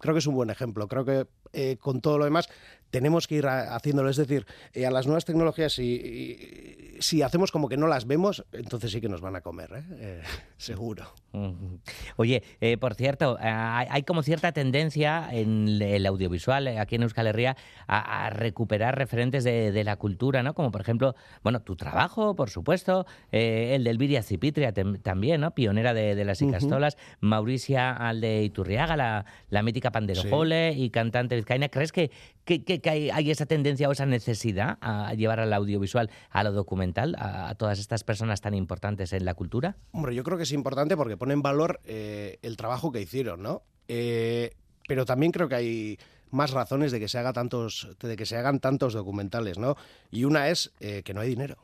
Creo 0.00 0.14
que 0.14 0.18
es 0.18 0.26
un 0.26 0.34
buen 0.34 0.50
ejemplo. 0.50 0.88
Creo 0.88 1.04
que 1.04 1.26
eh, 1.52 1.76
con 1.78 2.00
todo 2.00 2.18
lo 2.18 2.24
demás 2.24 2.48
tenemos 2.90 3.26
que 3.26 3.36
ir 3.36 3.46
a- 3.46 3.74
haciéndolo. 3.74 4.10
Es 4.10 4.16
decir, 4.16 4.46
eh, 4.74 4.86
a 4.86 4.90
las 4.90 5.06
nuevas 5.06 5.24
tecnologías, 5.24 5.72
si, 5.74 5.94
y- 5.94 6.96
si 7.00 7.22
hacemos 7.22 7.50
como 7.50 7.68
que 7.68 7.76
no 7.78 7.86
las 7.86 8.06
vemos, 8.06 8.44
entonces 8.52 8.90
sí 8.92 9.00
que 9.00 9.08
nos 9.08 9.20
van 9.22 9.36
a 9.36 9.40
comer, 9.40 9.70
¿eh? 9.74 9.82
Eh, 10.00 10.22
seguro. 10.58 11.06
Oye, 12.16 12.42
eh, 12.60 12.76
por 12.76 12.94
cierto, 12.94 13.38
hay, 13.40 14.02
como 14.02 14.22
cierta 14.22 14.50
tendencia 14.52 15.28
en 15.30 15.80
el 15.80 16.04
audiovisual 16.06 16.66
aquí 16.78 16.96
en 16.96 17.02
Euskal 17.04 17.28
Herria 17.28 17.56
a, 17.86 18.26
a 18.26 18.30
recuperar 18.30 18.98
referentes 18.98 19.44
de, 19.44 19.70
de 19.72 19.84
la 19.84 19.96
cultura, 19.96 20.42
¿no? 20.42 20.54
Como 20.54 20.72
por 20.72 20.80
ejemplo, 20.80 21.14
bueno, 21.42 21.60
tu 21.62 21.76
trabajo, 21.76 22.34
por 22.34 22.50
supuesto, 22.50 23.06
el 23.30 23.84
del 23.84 23.96
Viria 23.96 24.22
Cipitria 24.24 24.72
también, 25.02 25.40
¿no? 25.40 25.52
Pionera 25.54 25.94
de, 25.94 26.14
de 26.16 26.24
las. 26.24 26.40
Icastolas, 26.50 26.96
Mauricia 27.20 27.92
Alde 27.92 28.42
Iturriaga, 28.42 28.96
la, 28.96 29.24
la 29.50 29.62
mítica 29.62 29.92
panderojole 29.92 30.72
y 30.72 30.90
cantante 30.90 31.36
vizcaína. 31.36 31.68
¿Crees 31.68 31.92
que, 31.92 32.10
que, 32.44 32.64
que- 32.64 32.90
hay, 32.90 33.30
esa 33.30 33.46
tendencia 33.46 33.88
o 33.88 33.92
esa 33.92 34.06
necesidad 34.06 34.78
a 34.80 35.14
llevar 35.14 35.40
al 35.40 35.52
audiovisual, 35.52 36.10
a 36.30 36.42
lo 36.44 36.52
documental, 36.52 37.14
a, 37.18 37.48
a 37.50 37.54
todas 37.54 37.78
estas 37.78 38.04
personas 38.04 38.40
tan 38.40 38.54
importantes 38.54 39.12
en 39.12 39.24
la 39.24 39.34
cultura? 39.34 39.76
Hombre, 39.92 40.14
yo 40.14 40.24
creo 40.24 40.36
que 40.36 40.44
es 40.44 40.52
importante 40.52 40.96
porque 40.96 41.16
pone 41.16 41.34
en 41.34 41.42
valor 41.42 41.80
eh, 41.84 42.38
el 42.42 42.56
trabajo 42.56 42.92
que 42.92 43.00
hicieron, 43.00 43.42
¿no? 43.42 43.62
Eh, 43.88 44.52
pero 44.88 45.04
también 45.04 45.32
creo 45.32 45.48
que 45.48 45.54
hay 45.54 45.98
más 46.30 46.52
razones 46.52 46.92
de 46.92 47.00
que 47.00 47.08
se 47.08 47.18
haga 47.18 47.32
tantos, 47.32 47.88
de 48.00 48.16
que 48.16 48.26
se 48.26 48.36
hagan 48.36 48.60
tantos 48.60 48.92
documentales, 48.92 49.58
¿no? 49.58 49.76
Y 50.10 50.24
una 50.24 50.48
es 50.48 50.72
eh, 50.80 51.02
que 51.04 51.12
no 51.14 51.20
hay 51.20 51.28
dinero. 51.28 51.56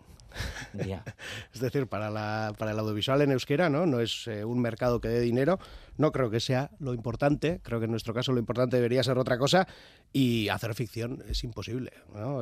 Es 1.55 1.61
decir, 1.61 1.87
para, 1.87 2.09
el 2.09 2.79
audiovisual 2.79 3.23
en 3.23 3.33
euskera, 3.33 3.69
¿no? 3.69 3.87
No 3.87 4.01
es 4.01 4.27
eh, 4.27 4.45
un 4.45 4.61
mercado 4.61 5.01
que 5.01 5.09
dé 5.09 5.21
dinero. 5.21 5.59
No 5.97 6.13
creo 6.13 6.31
que 6.31 6.41
sea 6.41 6.71
lo 6.79 6.95
importante. 6.95 7.61
Creo 7.63 7.79
que 7.79 7.87
en 7.87 7.91
nuestro 7.91 8.15
caso 8.15 8.33
lo 8.33 8.39
importante 8.39 8.77
debería 8.77 9.03
ser 9.03 9.19
otra 9.19 9.39
cosa. 9.39 9.67
Y 10.13 10.49
hacer 10.49 10.75
ficción 10.75 11.23
es 11.29 11.43
imposible. 11.45 11.93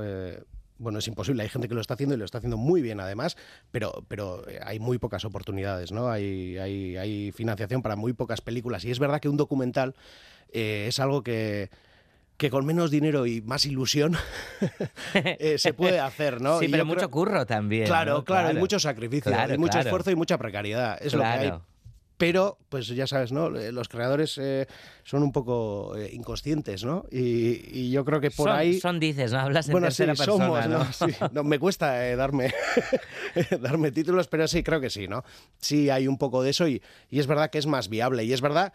Eh, 0.02 0.42
bueno, 0.78 0.98
es 0.98 1.09
imposible. 1.09 1.42
Hay 1.42 1.48
gente 1.48 1.68
que 1.68 1.74
lo 1.74 1.80
está 1.80 1.94
haciendo 1.94 2.14
y 2.14 2.18
lo 2.18 2.24
está 2.24 2.38
haciendo 2.38 2.57
muy 2.57 2.83
bien, 2.83 3.00
además, 3.00 3.37
pero, 3.70 4.04
pero 4.09 4.48
eh, 4.48 4.61
hay 4.64 4.80
muy 4.80 4.98
pocas 4.98 5.24
oportunidades, 5.24 5.92
¿no? 5.92 6.11
Hay, 6.11 7.33
financiación 7.35 7.83
para 7.83 7.96
muy 7.96 8.12
pocas 8.12 8.40
películas. 8.40 8.85
Y 8.85 8.90
es 8.90 8.98
verdad 8.98 9.20
que 9.20 9.28
un 9.28 9.37
documental 9.37 9.94
es 10.52 11.00
algo 11.00 11.24
que 11.24 11.70
que 12.36 12.50
con 12.50 12.66
menos 12.66 12.90
dinero 12.90 13.26
y 13.26 13.40
más 13.42 13.64
ilusión 13.64 14.16
eh, 15.14 15.56
se 15.58 15.72
puede 15.72 16.00
hacer, 16.00 16.40
¿no? 16.40 16.58
Sí, 16.58 16.66
Y 16.66 16.68
pero 16.68 16.84
mucho 16.84 16.98
creo- 16.98 17.10
curro 17.10 17.46
también. 17.46 17.86
Claro, 17.86 18.14
¿no? 18.18 18.24
claro, 18.24 18.50
y 18.50 18.54
mucho 18.60 18.78
sacrificio, 18.80 19.30
Claro, 19.32 19.54
y 19.54 19.58
mucho 19.58 19.72
claro. 19.72 19.88
esfuerzo 19.88 20.10
y 20.10 20.16
mucha 20.16 20.36
precariedad. 20.38 20.98
Es 21.00 21.12
lo 21.14 21.20
que 21.20 21.26
hay. 21.26 21.46
Claro. 21.48 21.62
Pero, 22.16 22.58
pues 22.68 22.86
ya 22.86 23.08
sabes, 23.08 23.32
¿no? 23.32 23.48
Eh, 23.58 23.72
Los 23.72 23.88
creadores 23.88 24.38
eh, 24.40 24.68
son 25.02 25.24
un 25.24 25.32
poco 25.32 25.96
eh, 25.96 26.10
inconscientes, 26.12 26.84
¿no? 26.84 27.04
Y, 27.10 27.60
y 27.76 27.90
yo 27.90 28.04
creo 28.04 28.20
que 28.20 28.30
por 28.30 28.48
son, 28.50 28.56
ahí. 28.56 28.78
son 28.80 29.00
dices, 29.00 29.32
¿no? 29.32 29.40
Hablas 29.40 29.66
en 29.66 29.72
bueno, 29.72 29.90
sí, 29.90 30.04
tercera 30.04 30.14
persona, 30.14 30.44
somos, 30.46 30.68
¿no? 30.68 30.78
¿no? 30.78 30.92
Sí. 30.92 31.16
No, 31.32 31.42
me 31.42 31.58
cuesta 31.58 31.92
darme, 32.16 32.52
darme 33.60 33.90
títulos, 33.90 34.28
pero 34.28 34.46
sí, 34.46 34.62
creo 34.62 34.80
que 34.80 34.90
sí, 34.90 35.08
¿no? 35.08 35.24
Sí 35.58 35.90
hay 35.90 36.06
un 36.06 36.16
poco 36.16 36.42
de 36.44 36.50
eso 36.50 36.68
y, 36.68 36.80
y 37.10 37.18
es 37.18 37.26
verdad 37.26 37.50
que 37.50 37.58
es 37.58 37.66
más 37.66 37.88
viable. 37.88 38.24
Y 38.24 38.32
es 38.32 38.40
verdad 38.40 38.72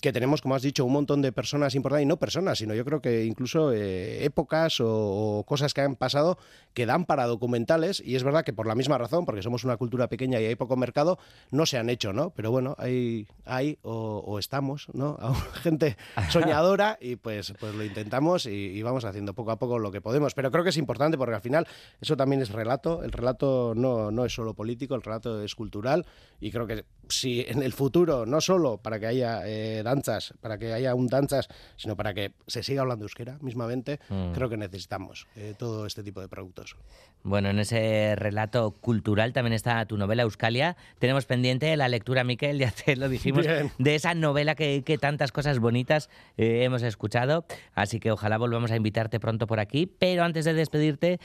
que 0.00 0.12
tenemos, 0.12 0.42
como 0.42 0.54
has 0.54 0.62
dicho, 0.62 0.84
un 0.84 0.92
montón 0.92 1.22
de 1.22 1.32
personas 1.32 1.74
importantes, 1.74 2.04
y 2.04 2.06
no 2.06 2.18
personas, 2.18 2.58
sino 2.58 2.74
yo 2.74 2.84
creo 2.84 3.00
que 3.00 3.24
incluso 3.24 3.72
eh, 3.72 4.24
épocas 4.24 4.78
o, 4.80 5.44
cosas 5.46 5.74
que 5.74 5.80
han 5.80 5.96
pasado 5.96 6.38
que 6.74 6.86
dan 6.86 7.04
para 7.04 7.26
documentales, 7.26 8.00
y 8.04 8.14
es 8.14 8.22
verdad 8.22 8.44
que 8.44 8.52
por 8.52 8.66
la 8.66 8.74
misma 8.74 8.98
razón, 8.98 9.24
porque 9.24 9.42
somos 9.42 9.64
una 9.64 9.76
cultura 9.76 10.08
pequeña 10.08 10.40
y 10.40 10.44
hay 10.44 10.54
poco 10.54 10.76
mercado, 10.76 11.18
no 11.50 11.66
se 11.66 11.78
han 11.78 11.90
hecho, 11.90 12.12
¿no? 12.12 12.30
Pero 12.30 12.50
bueno, 12.50 12.76
hay, 12.78 13.26
hay 13.44 13.78
o, 13.82 14.38
estamos, 14.38 14.86
¿no? 14.92 15.18
Gente 15.62 15.96
soñadora 16.30 16.98
y 17.00 17.16
pues, 17.16 17.52
pues 17.58 17.74
lo 17.74 17.84
intentamos 17.84 18.46
y, 18.46 18.50
y 18.50 18.82
vamos 18.82 19.04
haciendo 19.04 19.34
poco 19.34 19.50
a 19.50 19.58
poco 19.58 19.78
lo 19.78 19.90
que 19.90 20.00
podemos. 20.00 20.34
Pero 20.34 20.50
creo 20.50 20.62
que 20.62 20.70
es 20.70 20.76
importante 20.76 21.18
porque 21.18 21.34
al 21.34 21.40
final 21.40 21.66
eso 22.00 22.16
también 22.16 22.42
es 22.42 22.50
relato, 22.50 23.02
el 23.02 23.12
relato 23.12 23.72
no, 23.74 24.10
no 24.10 24.24
es 24.24 24.32
solo 24.32 24.54
político, 24.54 24.94
el 24.94 25.02
relato 25.02 25.42
es 25.42 25.54
cultural 25.54 26.06
y 26.40 26.50
creo 26.50 26.66
que 26.66 26.84
si 27.08 27.44
en 27.48 27.62
el 27.62 27.72
futuro, 27.72 28.26
no 28.26 28.40
solo 28.40 28.78
para 28.78 28.98
que 29.00 29.06
haya 29.06 29.42
eh, 29.46 29.82
danzas, 29.82 30.34
para 30.40 30.58
que 30.58 30.72
haya 30.72 30.94
un 30.94 31.06
danzas, 31.06 31.48
sino 31.76 31.96
para 31.96 32.14
que 32.14 32.32
se 32.46 32.62
siga 32.62 32.82
hablando 32.82 33.04
euskera 33.04 33.38
mismamente, 33.40 33.98
Mm. 34.08 34.32
creo 34.32 34.48
que 34.48 34.56
necesitamos 34.56 35.26
eh, 35.36 35.54
todo 35.58 35.86
este 35.86 36.02
tipo 36.02 36.20
de 36.20 36.28
productos. 36.28 36.76
Bueno, 37.24 37.50
en 37.50 37.58
ese 37.58 38.14
relato 38.16 38.70
cultural 38.70 39.32
también 39.32 39.52
está 39.52 39.84
tu 39.86 39.96
novela 39.96 40.22
Euskalia. 40.22 40.76
Tenemos 40.98 41.26
pendiente 41.26 41.76
la 41.76 41.88
lectura, 41.88 42.22
Miquel, 42.24 42.58
ya 42.58 42.70
te 42.70 42.96
lo 42.96 43.08
dijimos, 43.08 43.46
Bien. 43.46 43.72
de 43.78 43.94
esa 43.96 44.14
novela 44.14 44.54
que, 44.54 44.82
que 44.84 44.98
tantas 44.98 45.32
cosas 45.32 45.58
bonitas 45.58 46.10
eh, 46.36 46.62
hemos 46.64 46.82
escuchado. 46.82 47.44
Así 47.74 47.98
que 48.00 48.12
ojalá 48.12 48.38
volvamos 48.38 48.70
a 48.70 48.76
invitarte 48.76 49.18
pronto 49.18 49.46
por 49.46 49.58
aquí. 49.60 49.86
Pero 49.86 50.22
antes 50.22 50.44
de 50.44 50.54
despedirte, 50.54 51.18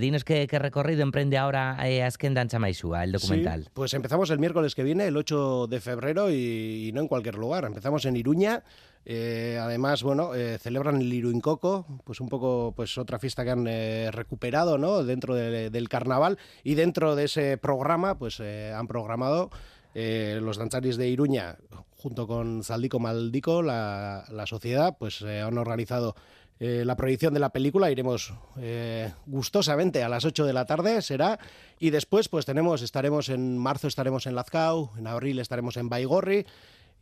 dinos 0.00 0.24
qué, 0.24 0.46
qué 0.48 0.58
recorrido 0.58 1.02
emprende 1.02 1.38
ahora 1.38 1.76
Azken 2.06 2.34
Danza 2.34 2.58
Maisúa, 2.58 3.04
el 3.04 3.12
documental. 3.12 3.64
Sí, 3.64 3.70
pues 3.72 3.94
empezamos 3.94 4.30
el 4.30 4.38
miércoles 4.38 4.74
que 4.74 4.82
viene, 4.82 5.06
el 5.06 5.16
8 5.16 5.25
de 5.26 5.80
febrero, 5.80 6.30
y, 6.30 6.90
no 6.94 7.00
en 7.00 7.08
cualquier 7.08 7.34
lugar. 7.36 7.64
Empezamos 7.64 8.04
en 8.04 8.16
Iruña. 8.16 8.62
eh, 9.08 9.58
además, 9.60 10.02
bueno, 10.02 10.34
eh, 10.34 10.58
celebran 10.58 11.00
el 11.00 11.12
Iruincoco, 11.12 11.86
pues 12.04 12.20
un 12.20 12.28
poco, 12.28 12.72
pues 12.74 12.96
otra 12.98 13.18
fiesta 13.20 13.44
que 13.44 13.50
han 13.52 13.66
eh, 13.68 14.10
recuperado, 14.12 14.78
¿no? 14.78 15.04
Dentro 15.04 15.34
de- 15.34 15.70
del 15.70 15.88
carnaval 15.88 16.38
y 16.64 16.74
dentro 16.74 17.14
de 17.14 17.24
ese 17.24 17.56
programa, 17.58 18.18
pues 18.18 18.40
han 18.40 18.86
programado 18.88 19.50
los 19.94 20.58
danzaris 20.58 20.96
de 20.96 21.08
Iruña 21.08 21.56
junto 21.96 22.26
con 22.26 22.62
Zaldico 22.62 22.98
Maldico, 22.98 23.62
la, 23.62 24.24
la 24.30 24.46
sociedad, 24.46 24.96
pues 24.98 25.22
eh, 25.22 25.40
han 25.40 25.58
organizado 25.58 26.14
eh, 26.58 26.84
la 26.86 26.96
proyección 26.96 27.34
de 27.34 27.40
la 27.40 27.50
película. 27.50 27.90
Iremos 27.90 28.32
eh, 28.58 29.12
gustosamente 29.26 30.02
a 30.02 30.08
las 30.08 30.24
8 30.24 30.46
de 30.46 30.52
la 30.52 30.64
tarde, 30.64 31.02
será. 31.02 31.38
Y 31.78 31.90
después, 31.90 32.28
pues 32.28 32.46
tenemos, 32.46 32.82
estaremos 32.82 33.28
en 33.28 33.58
marzo, 33.58 33.88
estaremos 33.88 34.26
en 34.26 34.34
Lazcao, 34.34 34.92
en 34.96 35.06
abril 35.06 35.38
estaremos 35.38 35.76
en 35.76 35.88
Baigorri. 35.88 36.46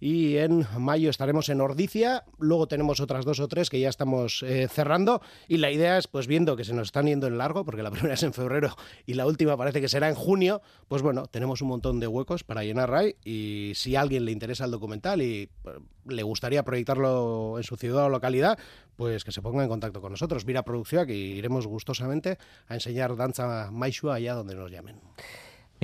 Y 0.05 0.37
en 0.37 0.67
mayo 0.77 1.09
estaremos 1.09 1.49
en 1.49 1.63
Ordicia, 1.63 2.25
luego 2.39 2.69
tenemos 2.69 3.01
otras 3.01 3.25
dos 3.25 3.41
o 3.41 3.49
tres 3.49 3.71
que 3.71 3.81
ya 3.81 3.89
estamos 3.89 4.43
eh, 4.43 4.69
cerrando 4.69 5.23
y 5.49 5.57
la 5.57 5.71
idea 5.71 5.97
es, 5.97 6.09
pues 6.09 6.27
viendo 6.27 6.57
que 6.57 6.65
se 6.65 6.75
nos 6.75 6.89
están 6.89 7.07
yendo 7.07 7.27
en 7.27 7.39
largo, 7.39 7.65
porque 7.65 7.83
la 7.83 7.91
primera 7.91 8.13
es 8.13 8.23
en 8.23 8.35
febrero 8.35 8.77
y 9.07 9.15
la 9.15 9.25
última 9.25 9.57
parece 9.57 9.81
que 9.81 9.89
será 9.89 10.11
en 10.11 10.15
junio, 10.15 10.61
pues 10.89 11.01
bueno, 11.01 11.25
tenemos 11.25 11.63
un 11.63 11.69
montón 11.69 12.01
de 12.01 12.07
huecos 12.07 12.45
para 12.45 12.65
llenar 12.65 12.95
ahí 12.95 13.17
y 13.25 13.73
si 13.77 13.97
a 13.97 14.03
alguien 14.03 14.27
le 14.27 14.33
interesa 14.33 14.67
el 14.67 14.73
documental 14.73 15.23
y 15.23 15.49
eh, 15.65 15.71
le 16.05 16.23
gustaría 16.23 16.63
proyectarlo 16.65 17.55
en 17.57 17.63
su 17.63 17.77
ciudad 17.79 18.05
o 18.05 18.09
localidad, 18.11 18.59
pues 18.97 19.25
que 19.25 19.33
se 19.33 19.41
ponga 19.41 19.63
en 19.63 19.71
contacto 19.71 20.03
con 20.03 20.13
nosotros. 20.13 20.45
Mira 20.45 20.67
Producción, 20.67 21.07
que 21.07 21.15
iremos 21.15 21.67
gustosamente 21.67 22.37
a 22.69 22.75
enseñar 22.75 23.17
danza 23.17 23.71
maishua 23.73 24.17
allá 24.17 24.35
donde 24.35 24.55
nos 24.55 24.71
llamen. 24.71 25.01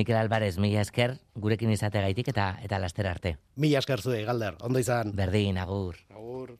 Mikel 0.00 0.16
Álvarez, 0.16 0.56
mila 0.56 0.80
esker, 0.80 1.18
gurekin 1.36 1.74
izategaitik 1.74 2.30
eta 2.32 2.46
eta 2.64 2.78
laster 2.80 3.08
arte. 3.10 3.34
Mila 3.60 3.82
esker 3.84 4.00
zuei, 4.00 4.22
Galder, 4.24 4.56
ondo 4.64 4.80
izan. 4.80 5.12
Berdin, 5.12 5.60
agur. 5.60 6.00
Agur. 6.08 6.56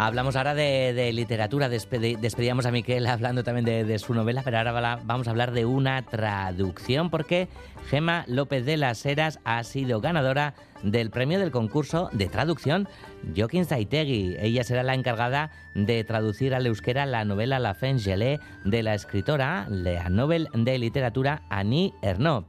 Hablamos 0.00 0.36
ahora 0.36 0.54
de, 0.54 1.12
literatura, 1.12 1.68
despedíamos 1.68 2.66
a 2.66 2.70
Miquel 2.70 3.04
hablando 3.08 3.42
también 3.42 3.64
de, 3.64 3.98
su 3.98 4.14
novela, 4.14 4.42
pero 4.44 4.58
ahora 4.58 5.00
vamos 5.02 5.26
a 5.26 5.30
hablar 5.30 5.50
de 5.50 5.66
una 5.66 6.02
traducción 6.02 7.10
porque 7.10 7.48
Gema 7.90 8.24
López 8.28 8.64
de 8.64 8.76
las 8.76 9.04
Heras 9.04 9.40
ha 9.42 9.64
sido 9.64 10.00
ganadora 10.00 10.54
del 10.84 11.10
premio 11.10 11.40
del 11.40 11.50
concurso 11.50 12.10
de 12.12 12.28
traducción 12.28 12.86
Joaquín 13.36 13.64
Zaitegui. 13.64 14.36
Ella 14.38 14.62
será 14.62 14.84
la 14.84 14.94
encargada 14.94 15.50
de 15.74 16.04
traducir 16.04 16.54
al 16.54 16.66
euskera 16.66 17.04
la 17.04 17.24
novela 17.24 17.58
La 17.58 17.74
Fin 17.74 17.98
Gelée 17.98 18.38
de 18.64 18.84
la 18.84 18.94
escritora, 18.94 19.66
la 19.68 20.08
Nobel 20.10 20.48
de 20.54 20.78
Literatura 20.78 21.42
Annie 21.50 21.92
Ernaux. 22.02 22.46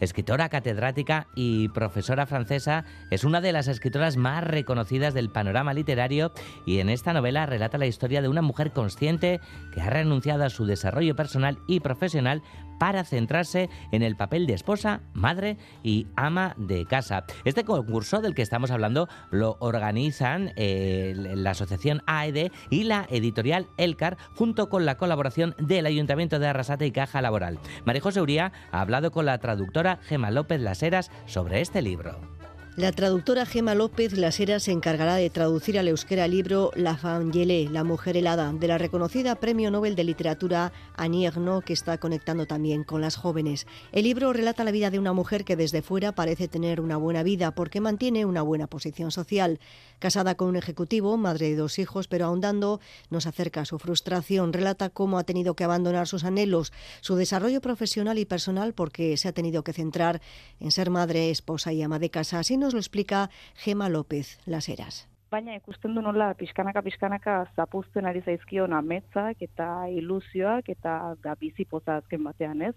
Escritora 0.00 0.48
catedrática 0.48 1.28
y 1.34 1.68
profesora 1.68 2.26
francesa, 2.26 2.84
es 3.10 3.24
una 3.24 3.40
de 3.40 3.52
las 3.52 3.68
escritoras 3.68 4.16
más 4.16 4.42
reconocidas 4.44 5.14
del 5.14 5.30
panorama 5.30 5.74
literario 5.74 6.32
y 6.66 6.78
en 6.78 6.88
esta 6.88 7.12
novela 7.12 7.46
relata 7.46 7.78
la 7.78 7.86
historia 7.86 8.22
de 8.22 8.28
una 8.28 8.42
mujer 8.42 8.72
consciente 8.72 9.40
que 9.72 9.80
ha 9.80 9.90
renunciado 9.90 10.44
a 10.44 10.50
su 10.50 10.66
desarrollo 10.66 11.14
personal 11.14 11.58
y 11.66 11.80
profesional 11.80 12.42
para 12.80 13.04
centrarse 13.04 13.68
en 13.92 14.02
el 14.02 14.16
papel 14.16 14.46
de 14.46 14.54
esposa, 14.54 15.02
madre 15.12 15.58
y 15.82 16.06
ama 16.16 16.54
de 16.56 16.86
casa. 16.86 17.24
Este 17.44 17.62
concurso 17.62 18.22
del 18.22 18.34
que 18.34 18.40
estamos 18.40 18.70
hablando 18.70 19.06
lo 19.30 19.58
organizan 19.60 20.54
eh, 20.56 21.12
la 21.14 21.50
asociación 21.50 22.02
AED 22.06 22.50
y 22.70 22.84
la 22.84 23.06
editorial 23.10 23.66
Elcar 23.76 24.16
junto 24.34 24.70
con 24.70 24.86
la 24.86 24.96
colaboración 24.96 25.54
del 25.58 25.84
Ayuntamiento 25.84 26.38
de 26.38 26.48
Arrasate 26.48 26.86
y 26.86 26.90
Caja 26.90 27.20
Laboral. 27.20 27.58
María 27.84 28.00
José 28.00 28.22
Uría 28.22 28.50
ha 28.72 28.80
hablado 28.80 29.10
con 29.10 29.26
la 29.26 29.36
traductora 29.36 29.98
Gema 30.04 30.30
López 30.30 30.62
Laseras 30.62 31.10
sobre 31.26 31.60
este 31.60 31.82
libro. 31.82 32.39
La 32.80 32.92
traductora 32.92 33.44
Gema 33.44 33.74
López 33.74 34.16
Lasera 34.16 34.58
se 34.58 34.72
encargará 34.72 35.16
de 35.16 35.28
traducir 35.28 35.78
al 35.78 35.88
euskera 35.88 36.24
el 36.24 36.30
libro 36.30 36.70
La 36.74 36.96
femme 36.96 37.30
gelée, 37.30 37.68
la 37.68 37.84
mujer 37.84 38.16
helada, 38.16 38.54
de 38.54 38.68
la 38.68 38.78
reconocida 38.78 39.34
Premio 39.34 39.70
Nobel 39.70 39.94
de 39.94 40.02
Literatura 40.02 40.72
Annie 40.96 41.26
Ernaux, 41.26 41.62
que 41.62 41.74
está 41.74 41.98
conectando 41.98 42.46
también 42.46 42.82
con 42.82 43.02
las 43.02 43.16
jóvenes. 43.16 43.66
El 43.92 44.04
libro 44.04 44.32
relata 44.32 44.64
la 44.64 44.70
vida 44.70 44.88
de 44.88 44.98
una 44.98 45.12
mujer 45.12 45.44
que 45.44 45.56
desde 45.56 45.82
fuera 45.82 46.12
parece 46.12 46.48
tener 46.48 46.80
una 46.80 46.96
buena 46.96 47.22
vida 47.22 47.54
porque 47.54 47.82
mantiene 47.82 48.24
una 48.24 48.40
buena 48.40 48.66
posición 48.66 49.10
social. 49.10 49.60
Casada 49.98 50.34
con 50.34 50.48
un 50.48 50.56
ejecutivo, 50.56 51.18
madre 51.18 51.50
de 51.50 51.56
dos 51.56 51.78
hijos, 51.78 52.08
pero 52.08 52.24
ahondando 52.24 52.80
nos 53.10 53.26
acerca 53.26 53.60
a 53.60 53.66
su 53.66 53.78
frustración. 53.78 54.54
Relata 54.54 54.88
cómo 54.88 55.18
ha 55.18 55.24
tenido 55.24 55.54
que 55.54 55.64
abandonar 55.64 56.08
sus 56.08 56.24
anhelos, 56.24 56.72
su 57.02 57.16
desarrollo 57.16 57.60
profesional 57.60 58.16
y 58.16 58.24
personal 58.24 58.72
porque 58.72 59.18
se 59.18 59.28
ha 59.28 59.32
tenido 59.32 59.64
que 59.64 59.74
centrar 59.74 60.22
en 60.60 60.70
ser 60.70 60.88
madre, 60.88 61.28
esposa 61.28 61.74
y 61.74 61.82
ama 61.82 61.98
de 61.98 62.08
casa 62.08 62.40
nos 62.69 62.69
lo 62.72 62.78
explica 62.78 63.30
Gema 63.56 63.88
López 63.88 64.38
Las 64.46 64.68
Heras. 64.68 65.08
Baina 65.30 65.54
ikusten 65.54 65.94
du 65.94 66.02
nola 66.02 66.32
pixkanaka 66.34 66.82
pixkanaka 66.82 67.34
zapuzten 67.54 68.06
ari 68.06 68.20
zaizkion 68.26 68.72
ametzak 68.74 69.42
eta 69.46 69.66
ilusioak 69.88 70.68
eta 70.72 71.14
da 71.22 71.36
bizipoza 71.38 72.00
azken 72.00 72.24
batean 72.26 72.62
ez. 72.62 72.74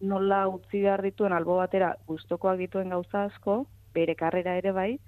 Nola 0.00 0.48
utzi 0.50 0.82
behar 0.82 1.02
dituen 1.06 1.32
albo 1.32 1.60
batera 1.60 1.94
gustokoak 2.08 2.58
dituen 2.58 2.90
gauza 2.90 3.28
asko, 3.28 3.60
bere 3.94 4.16
karrera 4.18 4.56
ere 4.58 4.72
bai, 4.72 4.98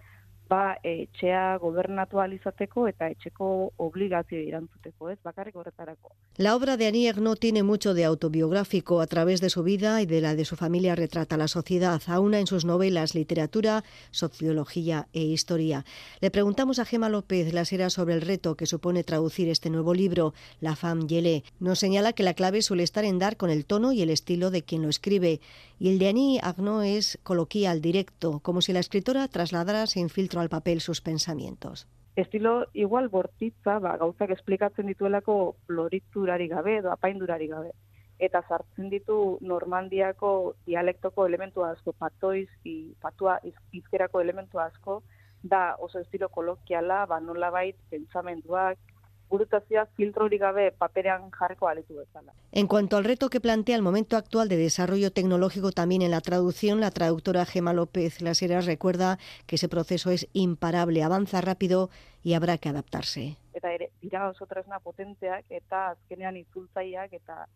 horretarako. 5.59 6.13
La 6.37 6.55
obra 6.55 6.77
de 6.77 6.87
Anier 6.87 7.21
no 7.21 7.35
tiene 7.35 7.63
mucho 7.63 7.95
de 7.95 8.05
autobiográfico. 8.05 9.01
A 9.01 9.07
través 9.07 9.41
de 9.41 9.51
su 9.51 9.63
vida 9.63 10.01
y 10.03 10.07
de 10.07 10.21
la 10.21 10.35
de 10.37 10.45
su 10.45 10.55
familia 10.55 10.95
retrata 10.95 11.37
la 11.37 11.49
sociedad, 11.49 12.01
aúna 12.07 12.39
en 12.39 12.47
sus 12.47 12.65
novelas 12.65 13.15
literatura, 13.15 13.83
sociología 14.11 15.09
e 15.13 15.21
historia. 15.21 15.85
Le 16.21 16.31
preguntamos 16.31 16.79
a 16.79 16.85
Gema 16.85 17.09
López 17.09 17.53
Lasera 17.53 17.91
sobre 17.91 18.15
el 18.15 18.21
reto 18.21 18.55
que 18.55 18.67
supone 18.67 19.03
traducir 19.03 19.49
este 19.49 19.71
nuevo 19.71 19.95
libro, 19.95 20.35
La 20.61 20.77
femme 20.77 21.07
Yelé. 21.07 21.43
Nos 21.59 21.79
señala 21.79 22.13
que 22.13 22.23
la 22.23 22.35
clave 22.35 22.63
suele 22.63 22.83
estar 22.83 23.05
en 23.05 23.19
dar 23.19 23.37
con 23.37 23.51
el 23.51 23.65
tono 23.65 23.93
y 23.93 24.03
el 24.03 24.11
estilo 24.11 24.51
de 24.51 24.63
quien 24.63 24.83
lo 24.83 24.89
escribe. 24.89 25.41
Y 25.79 25.89
el 25.89 25.99
de 25.99 26.09
Annie 26.09 26.41
Agno 26.43 26.83
es 26.83 27.19
coloquial, 27.23 27.81
directo, 27.81 28.41
como 28.41 28.63
si 28.63 28.73
la 28.73 28.81
escritora 28.81 29.29
trasladara 29.29 29.87
sin 29.87 30.09
filtro 30.09 30.36
al 30.41 30.49
papel 30.49 30.81
sus 30.81 31.01
pensamientos. 31.01 31.89
Estilo 32.17 32.67
igual 32.73 33.09
bortitza, 33.09 33.79
ba, 33.79 33.97
gauzak 33.99 34.31
esplikatzen 34.31 34.87
dituelako 34.87 35.57
floriturari 35.67 36.49
gabe 36.49 36.79
edo 36.79 36.91
apaindurari 36.91 37.49
gabe. 37.49 37.73
Eta 38.19 38.41
sartzen 38.49 38.89
ditu 38.89 39.39
Normandiako 39.43 40.55
dialektoko 40.65 41.27
elementu 41.27 41.65
asko, 41.65 41.93
patoiz, 41.93 42.49
i, 42.65 42.95
patua 43.03 43.39
izkerako 43.73 44.21
elementu 44.21 44.59
asko, 44.59 45.03
da 45.43 45.77
oso 45.79 46.01
estilo 46.01 46.31
kolokiala, 46.31 47.05
ba, 47.07 47.21
En 52.53 52.67
cuanto 52.67 52.97
al 52.97 53.05
reto 53.05 53.29
que 53.29 53.41
plantea 53.41 53.77
el 53.77 53.83
momento 53.83 54.17
actual 54.17 54.49
de 54.49 54.57
desarrollo 54.57 55.11
tecnológico 55.11 55.73
también 55.73 56.03
en 56.03 56.11
la 56.11 56.21
traducción, 56.21 56.81
la 56.81 56.91
traductora 56.91 57.45
Gema 57.45 57.73
López 57.73 58.21
Laseras 58.23 58.67
recuerda 58.67 59.19
que 59.47 59.57
ese 59.57 59.69
proceso 59.69 60.11
es 60.11 60.29
imparable, 60.33 61.03
avanza 61.03 61.41
rápido 61.41 61.91
y 62.23 62.35
habrá 62.35 62.59
que 62.59 62.69
adaptarse. 62.69 63.37
Eta 63.55 63.73
ere, 63.73 63.91
dira 64.03 64.29
oso 64.29 64.47
tresna 64.47 64.81
potenteak 64.81 65.45
eta 65.49 65.91
azkenean 65.95 66.37
itzultzaileak 66.37 67.13
eta 67.13 67.47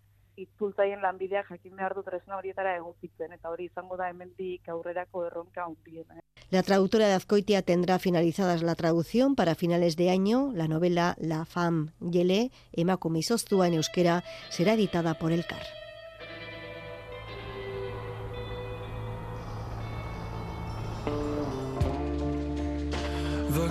itzultzaien 0.44 1.02
lanbideak 1.02 1.48
jakin 1.50 1.76
behar 1.76 1.94
du 1.94 2.02
tresna 2.06 2.36
horietara 2.36 2.76
egokitzen 2.78 3.32
eta 3.36 3.50
hori 3.50 3.68
izango 3.70 3.96
da 4.00 4.08
hemendik 4.10 4.68
aurrerako 4.68 5.26
erronka 5.26 5.66
hundiena. 5.66 6.20
La 6.50 6.62
traductora 6.62 7.06
de 7.06 7.14
Azcoitia 7.14 7.62
tendrá 7.62 7.98
finalizadas 7.98 8.62
la 8.62 8.74
traducción 8.74 9.36
para 9.36 9.54
finales 9.54 9.96
de 9.96 10.10
año. 10.10 10.50
La 10.54 10.68
novela 10.68 11.14
La 11.18 11.44
femme 11.44 11.92
Yele, 12.00 12.50
Emakume 12.72 13.20
Izoztua 13.20 13.68
en 13.68 13.74
euskera, 13.74 14.24
será 14.48 14.74
editada 14.74 15.14
por 15.14 15.32
el 15.32 15.46
CAR. 15.46 15.66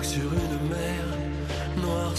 sur 0.02 0.32
une 0.32 0.70
mer 0.70 1.04
noire 1.76 2.16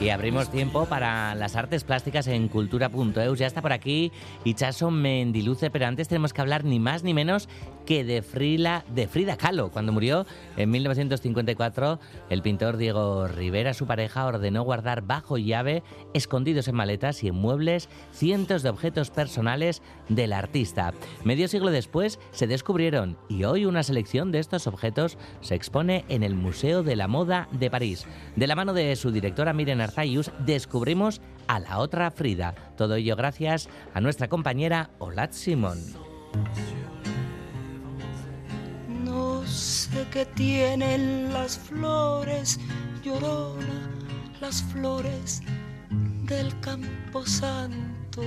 Y 0.00 0.08
abrimos 0.08 0.50
tiempo 0.50 0.86
para 0.86 1.34
las 1.34 1.56
artes 1.56 1.84
plásticas 1.84 2.26
en 2.26 2.48
cultura.eus. 2.48 3.38
Ya 3.38 3.46
está 3.46 3.60
por 3.60 3.74
aquí 3.74 4.10
Ichaso 4.44 4.90
Mendiluce, 4.90 5.70
pero 5.70 5.84
antes 5.84 6.08
tenemos 6.08 6.32
que 6.32 6.40
hablar 6.40 6.64
ni 6.64 6.80
más 6.80 7.04
ni 7.04 7.12
menos 7.12 7.50
que 7.84 8.02
de, 8.04 8.22
Frida, 8.22 8.82
de 8.94 9.08
Frida 9.08 9.36
Kahlo. 9.36 9.70
Cuando 9.70 9.92
murió 9.92 10.24
en 10.56 10.70
1954, 10.70 12.00
el 12.30 12.40
pintor 12.40 12.78
Diego 12.78 13.28
Rivera, 13.28 13.74
su 13.74 13.86
pareja, 13.86 14.24
ordenó 14.24 14.62
guardar 14.62 15.02
bajo 15.02 15.36
llave, 15.36 15.82
escondidos 16.14 16.68
en 16.68 16.76
maletas 16.76 17.22
y 17.22 17.28
en 17.28 17.34
muebles, 17.34 17.90
cientos 18.12 18.62
de 18.62 18.70
objetos 18.70 19.10
personales 19.10 19.82
del 20.08 20.32
artista. 20.32 20.94
Medio 21.24 21.46
siglo 21.46 21.70
después 21.70 22.18
se 22.30 22.46
descubrieron 22.46 23.18
y 23.28 23.44
hoy 23.44 23.66
una 23.66 23.82
selección 23.82 24.32
de 24.32 24.38
estos 24.38 24.66
objetos 24.66 25.18
se 25.42 25.56
expone 25.56 26.06
en 26.08 26.22
el 26.22 26.36
Museo 26.36 26.82
de 26.82 26.96
la 26.96 27.08
Moda 27.08 27.48
de 27.52 27.70
París. 27.70 28.06
De 28.36 28.46
la 28.46 28.54
mano 28.54 28.72
de 28.72 28.96
su 28.96 29.10
directora 29.10 29.52
Miren 29.52 29.80
Arzayus, 29.90 30.30
descubrimos 30.38 31.20
a 31.48 31.58
la 31.58 31.78
otra 31.78 32.10
Frida. 32.12 32.54
Todo 32.76 32.94
ello 32.94 33.16
gracias 33.16 33.68
a 33.92 34.00
nuestra 34.00 34.28
compañera 34.28 34.90
Olat 34.98 35.32
Simón. 35.32 35.78
sé 39.46 40.06
que 40.12 40.24
tienen 40.26 41.32
las 41.32 41.58
flores, 41.58 42.60
llorona, 43.02 43.90
las 44.40 44.62
flores 44.62 45.42
del 45.90 46.58
campo 46.60 47.26
santo. 47.26 48.22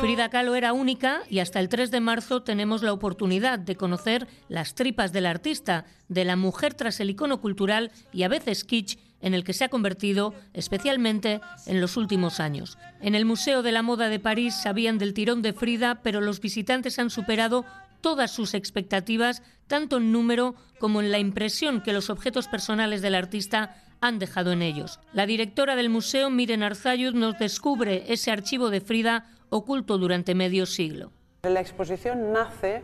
Frida 0.00 0.28
Kahlo 0.28 0.54
era 0.56 0.74
única 0.74 1.22
y 1.30 1.38
hasta 1.38 1.58
el 1.58 1.70
3 1.70 1.90
de 1.90 2.00
marzo 2.00 2.42
tenemos 2.42 2.82
la 2.82 2.92
oportunidad 2.92 3.58
de 3.58 3.76
conocer 3.76 4.28
las 4.48 4.74
tripas 4.74 5.12
del 5.12 5.24
artista, 5.24 5.86
de 6.08 6.26
la 6.26 6.36
mujer 6.36 6.74
tras 6.74 7.00
el 7.00 7.08
icono 7.08 7.40
cultural 7.40 7.90
y 8.12 8.24
a 8.24 8.28
veces 8.28 8.64
kitsch 8.64 8.98
en 9.20 9.34
el 9.34 9.44
que 9.44 9.52
se 9.52 9.64
ha 9.64 9.68
convertido 9.68 10.34
especialmente 10.54 11.40
en 11.66 11.80
los 11.80 11.96
últimos 11.96 12.40
años. 12.40 12.78
En 13.00 13.14
el 13.14 13.24
Museo 13.24 13.62
de 13.62 13.72
la 13.72 13.82
Moda 13.82 14.08
de 14.08 14.18
París 14.18 14.54
sabían 14.54 14.98
del 14.98 15.14
tirón 15.14 15.42
de 15.42 15.52
Frida, 15.52 16.00
pero 16.02 16.20
los 16.20 16.40
visitantes 16.40 16.98
han 16.98 17.10
superado 17.10 17.64
todas 18.00 18.30
sus 18.30 18.54
expectativas, 18.54 19.42
tanto 19.66 19.98
en 19.98 20.12
número 20.12 20.54
como 20.78 21.00
en 21.00 21.10
la 21.10 21.18
impresión 21.18 21.82
que 21.82 21.92
los 21.92 22.10
objetos 22.10 22.48
personales 22.48 23.02
del 23.02 23.14
artista 23.14 23.76
han 24.00 24.18
dejado 24.18 24.52
en 24.52 24.62
ellos. 24.62 24.98
La 25.12 25.26
directora 25.26 25.76
del 25.76 25.90
museo, 25.90 26.30
Miren 26.30 26.62
Arzayud, 26.62 27.12
nos 27.14 27.38
descubre 27.38 28.04
ese 28.08 28.30
archivo 28.30 28.70
de 28.70 28.80
Frida 28.80 29.26
oculto 29.50 29.98
durante 29.98 30.34
medio 30.34 30.64
siglo. 30.64 31.12
La 31.42 31.60
exposición 31.60 32.32
nace 32.32 32.82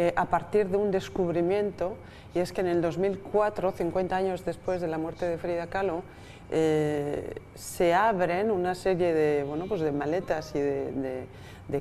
eh, 0.00 0.12
a 0.14 0.26
partir 0.26 0.68
de 0.68 0.76
un 0.76 0.92
descubrimiento, 0.92 1.96
y 2.32 2.38
es 2.38 2.52
que 2.52 2.60
en 2.60 2.68
el 2.68 2.80
2004, 2.80 3.72
50 3.72 4.14
años 4.14 4.44
después 4.44 4.80
de 4.80 4.86
la 4.86 4.96
muerte 4.96 5.26
de 5.26 5.38
Frida 5.38 5.66
Kahlo, 5.66 6.04
eh, 6.52 7.34
se 7.56 7.94
abren 7.94 8.52
una 8.52 8.76
serie 8.76 9.12
de, 9.12 9.42
bueno, 9.42 9.66
pues 9.66 9.80
de 9.80 9.90
maletas 9.90 10.54
y 10.54 10.60
de, 10.60 11.26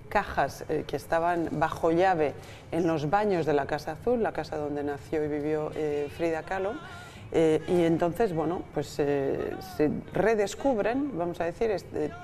cajas 0.10 0.66
eh, 0.68 0.84
que 0.88 0.96
estaban 0.96 1.50
bajo 1.52 1.92
llave 1.92 2.34
en 2.72 2.88
los 2.88 3.12
baños 3.12 3.46
de 3.46 3.54
la 3.54 3.68
Casa 3.68 3.92
Azul, 3.92 4.24
la 4.24 4.32
casa 4.32 4.58
donde 4.58 4.84
nació 4.84 5.24
y 5.24 5.28
vivió 5.28 5.70
Frida 6.10 6.42
Kahlo, 6.42 6.74
y 7.32 7.84
entonces, 7.84 8.34
bueno, 8.34 8.64
pues 8.74 8.88
se 8.88 9.92
redescubren, 10.14 11.18
vamos 11.18 11.42
a 11.42 11.46
decir, 11.46 11.76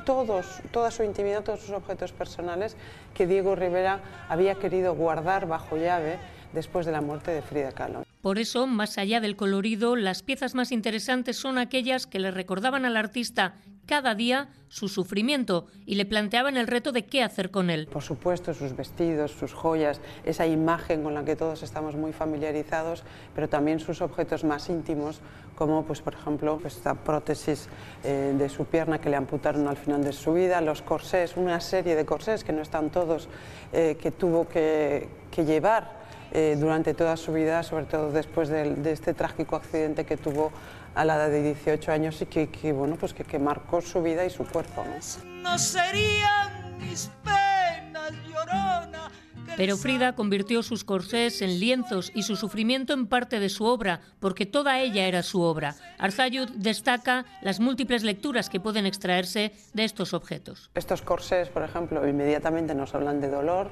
todos, 0.05 0.61
toda 0.71 0.91
su 0.91 1.03
intimidad, 1.03 1.43
todos 1.43 1.59
sus 1.61 1.71
objetos 1.71 2.11
personales 2.11 2.77
que 3.13 3.27
Diego 3.27 3.55
Rivera 3.55 3.99
había 4.29 4.55
querido 4.55 4.95
guardar 4.95 5.47
bajo 5.47 5.77
llave 5.77 6.17
después 6.53 6.85
de 6.85 6.91
la 6.93 7.01
muerte 7.01 7.31
de 7.31 7.41
Frida 7.41 7.71
Kahlo. 7.71 8.02
Por 8.23 8.39
eso, 8.39 8.67
más 8.67 8.97
allá 8.97 9.19
del 9.19 9.35
colorido, 9.35 9.97
las 9.97 10.23
piezas 10.23 10.55
más 10.55 10.71
interesantes 10.71 11.35
son 11.35 11.57
aquellas 11.57 12.07
que 12.07 12.19
le 12.19 12.31
recordaban 12.31 12.85
al 12.85 12.95
artista 12.95 13.55
cada 13.85 14.15
día 14.15 14.47
su 14.69 14.87
sufrimiento 14.87 15.67
y 15.85 15.95
le 15.95 16.05
planteaban 16.05 16.55
el 16.55 16.67
reto 16.67 16.93
de 16.93 17.03
qué 17.03 17.21
hacer 17.21 17.51
con 17.51 17.69
él. 17.69 17.89
Por 17.91 18.01
supuesto, 18.01 18.53
sus 18.53 18.77
vestidos, 18.77 19.31
sus 19.31 19.51
joyas, 19.51 19.99
esa 20.23 20.47
imagen 20.47 21.03
con 21.03 21.13
la 21.13 21.25
que 21.25 21.35
todos 21.35 21.63
estamos 21.63 21.97
muy 21.97 22.13
familiarizados, 22.13 23.03
pero 23.35 23.49
también 23.49 23.81
sus 23.81 24.01
objetos 24.01 24.45
más 24.45 24.69
íntimos, 24.69 25.19
como 25.55 25.83
pues, 25.83 25.99
por 25.99 26.13
ejemplo 26.13 26.61
esta 26.63 26.93
prótesis 26.95 27.67
eh, 28.05 28.33
de 28.37 28.47
su 28.47 28.63
pierna 28.63 29.01
que 29.01 29.09
le 29.09 29.17
amputaron 29.17 29.67
al 29.67 29.75
final 29.75 30.01
de 30.01 30.13
su 30.13 30.31
vida, 30.31 30.61
los 30.61 30.81
corsés, 30.81 31.35
una 31.35 31.59
serie 31.59 31.97
de 31.97 32.05
corsés 32.05 32.45
que 32.45 32.53
no 32.53 32.61
están 32.61 32.89
todos, 32.89 33.27
eh, 33.73 33.97
que 34.01 34.11
tuvo 34.11 34.47
que, 34.47 35.09
que 35.29 35.43
llevar 35.43 36.02
eh, 36.35 36.57
durante 36.59 36.95
toda 36.95 37.15
su 37.15 37.31
vida, 37.31 37.61
sobre 37.61 37.85
todo 37.85 38.11
después 38.11 38.49
de, 38.49 38.73
de, 38.73 38.91
este 38.91 39.13
trágico 39.13 39.55
accidente 39.55 40.03
que 40.03 40.17
tuvo 40.17 40.51
a 40.95 41.05
la 41.05 41.15
edad 41.17 41.29
de 41.29 41.43
18 41.43 41.91
años 41.91 42.19
y 42.23 42.25
que, 42.25 42.49
que 42.49 42.73
bueno, 42.73 42.95
pues 42.95 43.13
que, 43.13 43.23
que, 43.23 43.37
marcó 43.37 43.81
su 43.81 44.01
vida 44.01 44.25
y 44.25 44.31
su 44.31 44.43
cuerpo. 44.43 44.83
¿no? 44.83 45.31
no 45.43 45.59
serían 45.59 46.79
mis 46.79 47.11
penas, 47.23 48.11
llorona. 48.27 49.11
Pero 49.55 49.77
Frida 49.77 50.15
convirtió 50.15 50.63
sus 50.63 50.83
corsés 50.83 51.43
en 51.43 51.59
lienzos 51.59 52.11
y 52.15 52.23
su 52.23 52.35
sufrimiento 52.35 52.93
en 52.93 53.05
parte 53.05 53.39
de 53.39 53.49
su 53.49 53.65
obra, 53.65 54.01
porque 54.19 54.47
toda 54.47 54.79
ella 54.79 55.05
era 55.05 55.21
su 55.21 55.41
obra. 55.41 55.75
Arzayud 55.99 56.49
destaca 56.55 57.25
las 57.43 57.59
múltiples 57.59 58.01
lecturas 58.01 58.49
que 58.49 58.59
pueden 58.59 58.87
extraerse 58.87 59.53
de 59.73 59.83
estos 59.83 60.15
objetos. 60.15 60.71
Estos 60.73 61.03
corsés, 61.03 61.49
por 61.49 61.61
ejemplo, 61.61 62.07
inmediatamente 62.07 62.73
nos 62.73 62.95
hablan 62.95 63.21
de 63.21 63.29
dolor, 63.29 63.69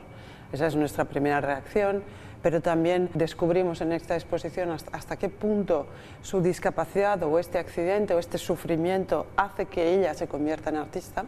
esa 0.52 0.68
es 0.68 0.76
nuestra 0.76 1.06
primera 1.06 1.42
reacción 1.42 2.04
pero 2.42 2.62
también 2.62 3.10
descubrimos 3.14 3.82
en 3.82 3.92
esta 3.92 4.16
exposición 4.16 4.72
hasta, 4.72 5.18
qué 5.18 5.30
punto 5.30 5.88
su 6.22 6.42
discapacidad 6.42 7.22
o 7.24 7.40
este 7.40 7.60
accidente 7.60 8.14
o 8.14 8.20
este 8.20 8.38
sufrimiento 8.38 9.28
hace 9.36 9.66
que 9.66 9.96
ella 9.96 10.14
se 10.14 10.28
convierta 10.28 10.70
en 10.70 10.78
artista 10.78 11.26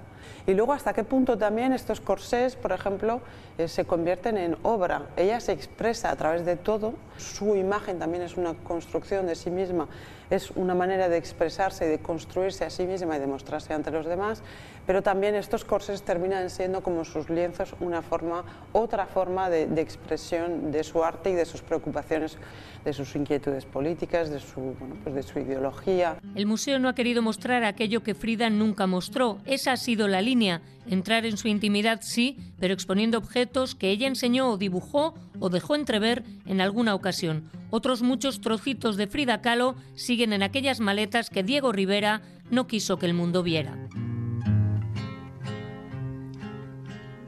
y 0.47 0.53
luego 0.53 0.73
hasta 0.73 0.93
qué 0.93 1.03
punto 1.03 1.37
también 1.37 1.73
estos 1.73 2.01
corsés, 2.01 2.55
por 2.55 2.71
ejemplo, 2.71 3.21
eh, 3.57 3.67
se 3.67 3.85
convierten 3.85 4.37
en 4.37 4.57
obra. 4.63 5.07
Ella 5.15 5.39
se 5.39 5.51
expresa 5.51 6.11
a 6.11 6.15
través 6.15 6.45
de 6.45 6.55
todo, 6.55 6.93
su 7.17 7.55
imagen 7.55 7.99
también 7.99 8.23
es 8.23 8.37
una 8.37 8.53
construcción 8.53 9.27
de 9.27 9.35
sí 9.35 9.49
misma, 9.49 9.87
es 10.35 10.49
una 10.51 10.73
manera 10.73 11.09
de 11.09 11.17
expresarse 11.17 11.85
y 11.85 11.89
de 11.89 11.99
construirse 11.99 12.65
a 12.65 12.69
sí 12.69 12.85
misma 12.85 13.17
y 13.17 13.19
de 13.19 13.27
mostrarse 13.27 13.73
ante 13.73 13.91
los 13.91 14.05
demás, 14.05 14.41
pero 14.87 15.03
también 15.03 15.35
estos 15.35 15.63
corsés 15.63 16.01
terminan 16.01 16.49
siendo 16.49 16.81
como 16.81 17.05
sus 17.05 17.29
lienzos 17.29 17.75
una 17.79 18.01
forma, 18.01 18.43
otra 18.71 19.05
forma 19.05 19.49
de, 19.49 19.63
expresión 19.79 20.71
de 20.71 20.83
su 20.83 21.03
arte 21.03 21.29
y 21.29 21.33
de 21.33 21.45
sus 21.45 21.61
preocupaciones, 21.61 22.37
de 22.83 22.93
sus 22.93 23.15
inquietudes 23.15 23.65
políticas, 23.65 24.29
de 24.29 24.39
su, 24.39 24.75
pues 25.03 25.13
de 25.13 25.23
su 25.23 25.39
ideología. 25.39 26.17
El 26.35 26.47
museo 26.47 26.79
no 26.79 26.89
ha 26.89 26.95
querido 26.95 27.21
mostrar 27.21 27.63
aquello 27.63 28.01
que 28.01 28.15
Frida 28.15 28.49
nunca 28.49 28.87
mostró. 28.87 29.37
Esa 29.45 29.73
ha 29.73 29.77
sido 29.77 30.07
la 30.07 30.21
línea. 30.21 30.61
Entrar 30.87 31.25
en 31.25 31.37
su 31.37 31.47
intimidad 31.47 31.99
sí, 32.01 32.37
pero 32.59 32.73
exponiendo 32.73 33.17
objetos 33.17 33.75
que 33.75 33.89
ella 33.89 34.07
enseñó 34.07 34.49
o 34.49 34.57
dibujó 34.57 35.13
o 35.39 35.49
dejó 35.49 35.75
entrever 35.75 36.23
en 36.45 36.59
alguna 36.59 36.95
ocasión. 36.95 37.62
Otros 37.75 38.03
muchos 38.03 38.39
trocitos 38.39 38.97
de 38.97 39.07
Frida 39.07 39.41
Kahlo 39.41 39.75
siguen 39.95 40.31
en 40.31 40.43
aquellas 40.43 40.79
maletas 40.79 41.31
que 41.31 41.41
Diego 41.41 41.71
Rivera 41.71 42.21
no 42.51 42.67
quiso 42.67 42.99
que 42.99 43.07
el 43.07 43.15
mundo 43.15 43.41
viera. 43.41 43.75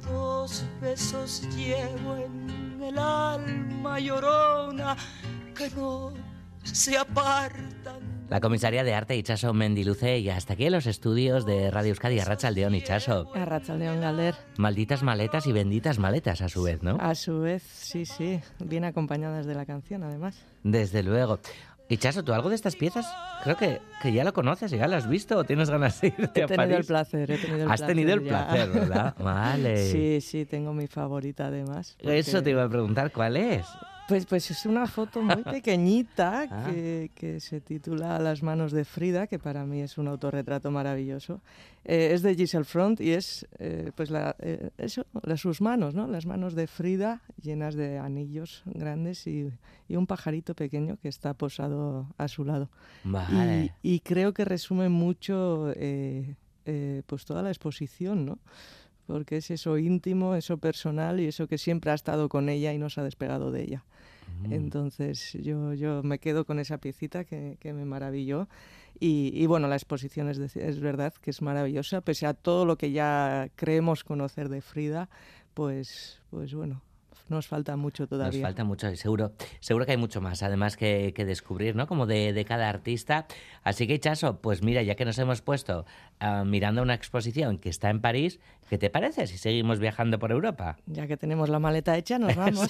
Dos 0.04 0.64
besos 0.80 1.42
llevo 1.56 2.18
en 2.18 2.80
el 2.80 2.96
alma 3.00 4.00
llorona 4.00 4.96
que 5.56 5.72
no 5.72 6.14
se 6.62 6.96
apartan 6.96 8.15
la 8.30 8.42
comisaría 8.42 8.84
de 8.84 8.94
arte 8.94 9.16
Ichaso 9.16 9.54
Mendiluce 9.54 10.20
y 10.20 10.30
hasta 10.30 10.54
aquí 10.54 10.66
en 10.66 10.74
los 10.74 10.88
estudios 10.88 11.46
de 11.46 11.70
Radio 11.70 11.90
Euskadi, 11.90 12.20
Arrachaldeón 12.20 12.76
Ichaso. 12.76 13.32
Arrachaldeón 13.36 14.02
Galder. 14.02 14.36
Malditas 14.58 15.04
maletas 15.04 15.46
y 15.48 15.52
benditas 15.52 16.00
maletas 16.00 16.42
a 16.42 16.50
su 16.50 16.64
vez, 16.64 16.82
¿no? 16.82 16.98
A 17.00 17.14
su 17.14 17.42
vez, 17.42 17.64
sí, 17.64 18.06
sí. 18.06 18.40
Bien 18.60 18.84
acompañadas 18.84 19.46
de 19.46 19.54
la 19.54 19.66
canción, 19.66 20.04
además. 20.04 20.44
Desde 20.64 21.04
luego. 21.04 21.40
Ichaso, 21.88 22.24
¿tú 22.24 22.34
algo 22.34 22.50
de 22.50 22.56
estas 22.56 22.76
piezas? 22.76 23.06
Creo 23.44 23.58
que, 23.58 23.80
que 24.02 24.12
ya 24.12 24.24
lo 24.24 24.34
conoces, 24.34 24.72
ya 24.72 24.88
lo 24.88 24.96
has 24.96 25.08
visto 25.08 25.38
o 25.38 25.44
tienes 25.44 25.70
ganas 25.70 26.02
de 26.02 26.08
irte 26.08 26.42
he 26.42 26.48
tenido 26.48 26.78
el 26.78 26.86
placer, 26.86 27.30
he 27.30 27.38
tenido 27.38 27.66
el 27.66 27.72
Has 27.72 27.86
tenido 27.86 28.14
el 28.14 28.24
placer, 28.24 28.70
¿verdad? 28.72 29.16
Vale. 29.20 29.86
Sí, 29.86 30.20
sí, 30.20 30.46
tengo 30.46 30.74
mi 30.74 30.88
favorita 30.88 31.46
además. 31.46 31.96
Eso 32.00 32.42
te 32.42 32.50
iba 32.50 32.64
a 32.64 32.70
preguntar, 32.70 33.12
¿cuál 33.12 33.38
es? 33.38 33.68
Pues, 34.08 34.28
pues 34.28 34.52
es 34.52 34.66
una 34.66 34.86
foto 34.86 35.22
muy 35.22 35.44
pequeñita 35.44 36.48
ah. 36.50 36.70
que, 36.70 37.12
que, 37.16 37.40
se 37.40 37.60
titula 37.60 38.20
Las 38.20 38.44
manos 38.44 38.72
de 38.72 38.86
Frida, 38.86 39.26
que 39.26 39.40
para 39.40 39.66
mí 39.66 39.82
es 39.82 39.98
un 39.98 40.08
autorretrato 40.08 40.70
maravilloso. 40.70 41.42
Eh, 41.84 42.12
es 42.14 42.22
de 42.22 42.36
Giselle 42.36 42.66
Front 42.66 43.02
y 43.02 43.12
es 43.12 43.48
eh, 43.60 43.92
pues 43.96 44.10
la, 44.10 44.36
eh, 44.40 44.70
eso, 44.78 45.06
las, 45.24 45.40
sus 45.40 45.62
manos, 45.62 45.96
¿no? 45.96 46.08
las 46.08 46.26
manos 46.26 46.56
de 46.56 46.68
Frida 46.68 47.22
llenas 47.42 47.76
de 47.76 48.00
anillos 48.00 48.64
grandes 48.66 49.26
y, 49.28 49.52
y 49.88 49.96
un 49.96 50.08
pajarito 50.08 50.56
pequeño 50.56 50.98
que 50.98 51.10
está 51.10 51.34
posado 51.34 52.08
a 52.18 52.28
su 52.28 52.46
lado. 52.46 52.70
Vale. 53.04 53.72
Y, 53.84 53.96
y, 53.96 54.00
creo 54.02 54.34
que 54.34 54.46
resume 54.46 54.90
mucho 54.90 55.74
pues 57.06 57.26
toda 57.26 57.44
la 57.44 57.50
exposición, 57.50 58.26
¿no? 58.26 58.40
porque 59.06 59.38
es 59.38 59.52
eso 59.52 59.78
íntimo, 59.78 60.36
eso 60.36 60.58
personal 60.58 61.20
y 61.20 61.28
eso 61.28 61.48
que 61.48 61.58
siempre 61.58 61.92
ha 61.92 61.94
estado 61.94 62.30
con 62.30 62.50
ella 62.50 62.74
y 62.74 62.78
no 62.78 62.90
se 62.90 63.02
ha 63.02 63.04
despegado 63.04 63.52
de 63.52 63.64
ella. 63.64 63.84
Mm. 64.44 64.54
Entonces 64.54 65.34
yo, 65.34 65.74
yo 65.74 66.04
me 66.04 66.20
quedo 66.20 66.46
con 66.46 66.60
esa 66.60 66.78
piecita 66.78 67.24
que, 67.24 67.58
que 67.60 67.74
me 67.74 67.86
maravilló 67.86 68.48
y, 69.00 69.32
y, 69.34 69.46
bueno, 69.46 69.68
la 69.68 69.76
exposición 69.76 70.30
es, 70.30 70.40
es 70.56 70.80
verdad 70.80 71.14
que 71.22 71.32
es 71.32 71.42
maravillosa, 71.42 72.02
pese 72.02 72.28
a 72.28 72.34
todo 72.34 72.66
lo 72.66 72.78
que 72.78 72.92
ya 72.92 73.50
creemos 73.56 74.04
conocer 74.04 74.48
de 74.48 74.62
Frida, 74.62 75.10
pues, 75.54 76.22
pues 76.30 76.54
bueno, 76.54 76.82
nos 77.30 77.48
falta 77.48 77.76
mucho 77.76 78.08
todavía. 78.08 78.40
Nos 78.40 78.48
falta 78.48 78.64
mucho, 78.64 78.96
seguro, 78.96 79.34
seguro 79.60 79.86
que 79.86 79.92
hay 79.94 79.98
mucho 79.98 80.22
más, 80.22 80.44
además 80.44 80.78
que, 80.78 81.14
que 81.16 81.26
descubrir, 81.26 81.76
¿no? 81.76 81.88
Como 81.88 82.06
de, 82.06 82.34
de, 82.34 82.46
cada 82.46 82.70
artista. 82.70 83.26
Así 83.64 83.88
que, 83.88 84.00
Chaso, 84.00 84.40
pues 84.42 84.62
mira, 84.62 84.84
ya 84.84 84.96
que 84.96 85.06
nos 85.06 85.18
hemos 85.18 85.42
puesto 85.42 85.86
uh, 86.22 86.46
mirando 86.46 86.82
una 86.82 86.94
exposición 86.94 87.58
que 87.58 87.70
está 87.70 87.90
en 87.90 88.02
París, 88.02 88.40
¿qué 88.70 88.78
te 88.78 88.90
parece 88.90 89.28
si 89.28 89.38
seguimos 89.38 89.80
viajando 89.80 90.20
por 90.20 90.32
Europa? 90.32 90.78
Ya 90.86 91.08
que 91.08 91.18
tenemos 91.18 91.50
la 91.50 91.60
maleta 91.60 91.98
hecha, 91.98 92.20
nos 92.20 92.36
vamos. 92.36 92.70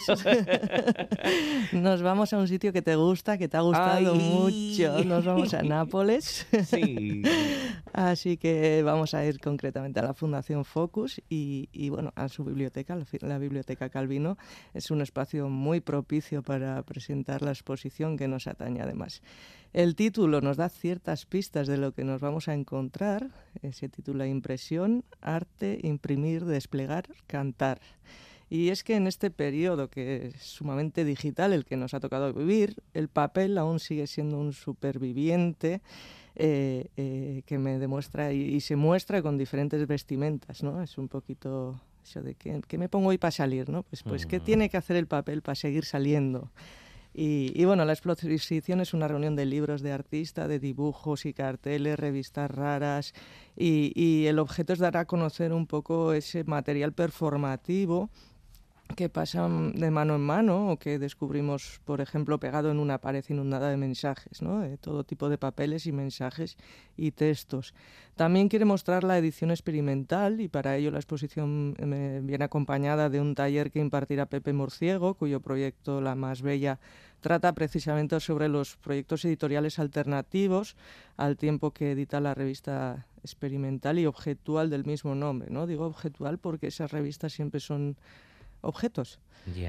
nos 1.74 2.02
vamos 2.02 2.34
a 2.34 2.38
un 2.38 2.48
sitio 2.48 2.72
que 2.72 2.82
te 2.82 2.96
gusta, 2.96 3.38
que 3.38 3.48
te 3.48 3.58
ha 3.58 3.62
gustado 3.62 4.14
Ay. 4.14 4.20
mucho. 4.20 5.04
Nos 5.04 5.26
vamos 5.26 5.54
a 5.54 5.64
Nápoles. 5.64 6.48
Sí. 6.66 7.22
Así 7.93 8.38
que 8.38 8.82
vamos 8.84 9.14
a 9.14 9.26
ir 9.26 9.39
concretamente 9.39 10.00
a 10.00 10.04
la 10.04 10.14
Fundación 10.14 10.66
Focus 10.66 11.22
y, 11.30 11.70
y 11.72 11.89
bueno, 11.89 12.12
a 12.16 12.28
su 12.28 12.43
biblioteca, 12.43 12.96
la, 12.96 13.06
la 13.22 13.38
Biblioteca 13.38 13.89
Calvino 13.89 14.35
es 14.74 14.92
un 14.92 15.02
espacio 15.02 15.50
muy 15.50 15.82
propicio 15.82 16.44
para 16.44 16.82
presentar 16.84 17.42
la 17.42 17.52
exposición 17.52 18.18
que 18.18 18.28
nos 18.28 18.48
atañe 18.48 18.82
además. 18.82 19.22
El 19.74 19.96
título 19.96 20.40
nos 20.40 20.56
da 20.56 20.70
ciertas 20.70 21.26
pistas 21.26 21.68
de 21.68 21.78
lo 21.78 21.92
que 21.92 22.06
nos 22.06 22.22
vamos 22.22 22.48
a 22.48 22.54
encontrar. 22.54 23.30
Se 23.74 23.90
titula 23.90 24.26
Impresión, 24.26 25.04
Arte, 25.20 25.80
Imprimir, 25.84 26.46
Desplegar, 26.46 27.10
Cantar. 27.28 27.82
Y 28.50 28.70
es 28.70 28.84
que 28.84 28.96
en 28.96 29.08
este 29.08 29.32
periodo 29.32 29.90
que 29.90 30.28
es 30.28 30.42
sumamente 30.42 31.04
digital, 31.04 31.52
el 31.52 31.66
que 31.66 31.78
nos 31.78 31.94
ha 31.94 32.00
tocado 32.00 32.34
vivir, 32.34 32.82
el 32.94 33.10
papel 33.10 33.58
aún 33.58 33.80
sigue 33.80 34.08
siendo 34.08 34.38
un 34.38 34.54
superviviente 34.54 35.82
eh, 36.36 36.88
eh, 36.96 37.42
que 37.46 37.58
me 37.58 37.80
demuestra 37.80 38.34
y, 38.34 38.42
y, 38.42 38.62
se 38.62 38.76
muestra 38.76 39.22
con 39.22 39.38
diferentes 39.38 39.88
vestimentas, 39.88 40.64
¿no? 40.64 40.82
Es 40.82 40.98
un 40.98 41.08
poquito 41.08 41.80
eso 42.06 42.22
de 42.22 42.36
que, 42.36 42.62
¿qué 42.68 42.78
me 42.78 42.89
pongo 42.89 43.10
hoy 43.10 43.18
para 43.18 43.32
salir, 43.32 43.70
¿no? 43.70 43.84
Pues, 43.84 44.03
pues 44.03 44.26
¿qué 44.26 44.39
tiene 44.39 44.70
que 44.70 44.78
hacer 44.78 44.95
el 44.95 45.08
papel 45.08 45.41
para 45.41 45.56
seguir 45.56 45.86
saliendo? 45.86 46.51
Y, 47.14 47.53
y, 47.56 47.64
bueno, 47.64 47.86
la 47.86 47.93
exposición 47.93 48.82
es 48.82 48.93
una 48.93 49.08
reunión 49.08 49.38
de 49.38 49.45
libros 49.45 49.82
de 49.82 49.93
artista, 49.93 50.49
de 50.49 50.60
dibujos 50.60 51.26
y 51.26 51.34
carteles, 51.34 51.97
revistas 51.97 52.51
raras, 52.51 53.14
y, 53.56 53.93
y 53.95 54.28
el 54.28 54.38
objeto 54.38 54.74
es 54.74 54.80
dar 54.80 54.97
a 54.97 55.06
conocer 55.06 55.53
un 55.53 55.66
poco 55.66 56.12
ese 56.12 56.43
material 56.43 56.91
performativo 56.91 58.10
que 58.96 59.10
pasan 59.10 59.74
de 59.74 59.90
mano 59.90 60.16
en 60.16 60.22
mano 60.22 60.72
o 60.72 60.78
que 60.78 61.00
descubrimos, 61.00 61.82
por 61.86 62.02
ejemplo, 62.02 62.40
pegado 62.40 62.70
en 62.70 62.80
una 62.80 63.00
pared 63.00 63.26
inundada 63.28 63.70
de 63.70 63.78
mensajes, 63.78 64.42
¿no? 64.42 64.60
de 64.60 64.78
todo 64.78 65.04
tipo 65.04 65.28
de 65.28 65.38
papeles 65.38 65.88
y 65.88 65.92
mensajes 65.92 66.56
y 66.96 67.12
textos. 67.12 67.74
También 68.16 68.48
quiere 68.48 68.64
mostrar 68.64 69.04
la 69.04 69.18
edición 69.18 69.50
experimental 69.50 70.40
y 70.40 70.48
para 70.48 70.78
ello 70.78 70.92
la 70.92 71.00
exposición 71.00 71.76
eh, 71.80 72.22
viene 72.24 72.46
acompañada 72.46 73.10
de 73.10 73.20
un 73.20 73.36
taller 73.36 73.72
que 73.72 73.80
impartirá 73.80 74.28
Pepe 74.28 74.54
Murciego, 74.54 75.16
cuyo 75.16 75.42
proyecto 75.42 76.00
La 76.00 76.16
Más 76.16 76.42
Bella 76.42 76.80
trata 77.20 77.54
precisamente 77.54 78.20
sobre 78.20 78.48
los 78.48 78.78
proyectos 78.78 79.26
editoriales 79.26 79.80
alternativos 79.80 80.78
al 81.18 81.38
tiempo 81.38 81.72
que 81.72 81.92
edita 81.92 82.22
la 82.22 82.36
revista 82.36 83.08
experimental 83.24 83.98
y 83.98 84.06
objetual 84.06 84.70
del 84.70 84.86
mismo 84.86 85.16
nombre. 85.16 85.50
¿no? 85.50 85.66
Digo 85.66 85.88
objetual 85.88 86.38
porque 86.38 86.68
esas 86.68 86.92
revistas 86.92 87.34
siempre 87.34 87.60
son 87.60 87.98
objetos. 88.66 89.20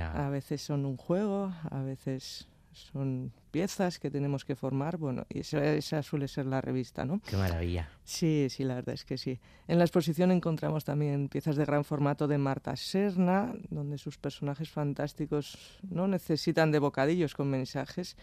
A 0.01 0.29
veces 0.31 0.63
son 0.63 0.87
un 0.87 0.97
juego, 0.97 1.53
a 1.71 1.83
veces 1.83 2.49
son 2.73 3.33
piezas 3.51 3.99
que 3.99 4.11
tenemos 4.11 4.45
que 4.45 4.55
formar, 4.55 4.99
bueno, 4.99 5.25
y 5.31 5.41
esa, 5.41 6.03
suele 6.03 6.29
ser 6.29 6.47
la 6.47 6.61
revista, 6.61 7.05
¿no? 7.05 7.21
Qué 7.27 7.37
maravilla. 7.37 7.89
Sí, 8.05 8.49
sí, 8.51 8.65
la 8.65 8.75
verdad 8.75 8.95
es 8.95 9.05
que 9.05 9.17
sí. 9.17 9.41
En 9.67 9.79
la 9.79 9.85
exposición 9.85 10.31
encontramos 10.31 10.85
también 10.85 11.29
piezas 11.29 11.57
de 11.57 11.65
gran 11.65 11.85
formato 11.85 12.29
de 12.29 12.37
Marta 12.37 12.77
Serna, 12.77 13.55
donde 13.71 13.97
sus 13.97 14.19
personajes 14.19 14.69
fantásticos 14.71 15.79
no 15.89 16.07
necesitan 16.07 16.71
de 16.71 16.79
bocadillos 16.79 17.35
con 17.35 17.49
mensajes, 17.49 18.17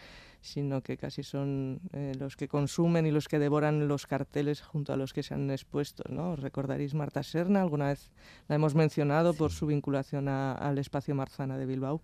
sino 0.43 0.81
que 0.81 0.97
casi 0.97 1.23
son 1.23 1.79
eh, 1.93 2.13
los 2.19 2.35
que 2.35 2.49
consumen 2.49 3.05
y 3.05 3.11
los 3.11 3.29
que 3.29 3.39
devoran 3.39 3.87
los 3.87 4.05
carteles 4.05 4.61
junto 4.61 4.91
a 4.91 4.97
los 4.97 5.13
que 5.13 5.23
se 5.23 5.33
han 5.33 5.49
expuesto, 5.49 6.03
¿no? 6.09 6.35
Recordaréis 6.35 6.93
Marta 6.93 7.23
Serna, 7.23 7.61
alguna 7.61 7.87
vez 7.87 8.11
la 8.49 8.55
hemos 8.55 8.75
mencionado 8.75 9.33
por 9.33 9.51
su 9.51 9.67
vinculación 9.67 10.27
al 10.27 10.77
espacio 10.77 11.15
Marzana 11.15 11.57
de 11.57 11.65
Bilbao. 11.65 12.01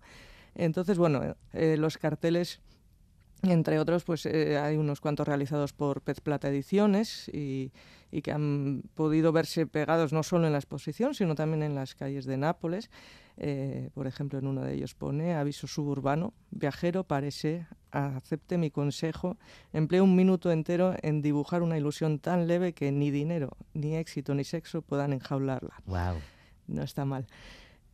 Entonces, 0.54 0.96
bueno, 0.96 1.36
eh, 1.52 1.76
los 1.76 1.98
carteles 1.98 2.60
entre 3.42 3.78
otros, 3.78 4.04
pues 4.04 4.26
eh, 4.26 4.58
hay 4.58 4.76
unos 4.76 5.00
cuantos 5.00 5.26
realizados 5.26 5.72
por 5.72 6.02
Pez 6.02 6.20
Plata 6.20 6.48
Ediciones 6.48 7.30
y, 7.32 7.72
que 8.22 8.32
han 8.32 8.82
podido 8.94 9.32
verse 9.32 9.66
pegados 9.66 10.12
no 10.12 10.22
solo 10.22 10.46
en 10.46 10.52
la 10.52 10.58
exposición, 10.58 11.14
sino 11.14 11.34
también 11.34 11.62
en 11.62 11.74
las 11.74 11.94
calles 11.94 12.26
de 12.26 12.36
Nápoles. 12.36 12.90
Eh, 13.36 13.88
por 13.94 14.06
ejemplo, 14.06 14.38
en 14.38 14.46
uno 14.46 14.62
de 14.62 14.74
ellos 14.74 14.94
pone 14.94 15.34
aviso 15.34 15.66
suburbano, 15.66 16.34
viajero, 16.50 17.04
parece, 17.04 17.66
acepte 17.92 18.58
mi 18.58 18.70
consejo, 18.70 19.38
empleo 19.72 20.04
un 20.04 20.16
minuto 20.16 20.50
entero 20.50 20.94
en 21.02 21.22
dibujar 21.22 21.62
una 21.62 21.78
ilusión 21.78 22.18
tan 22.18 22.46
leve 22.46 22.74
que 22.74 22.92
ni 22.92 23.10
dinero, 23.10 23.56
ni 23.72 23.96
éxito, 23.96 24.34
ni 24.34 24.44
sexo 24.44 24.82
puedan 24.82 25.12
enjaularla. 25.12 25.74
Wow. 25.86 26.16
No 26.66 26.82
está 26.82 27.04
mal. 27.04 27.26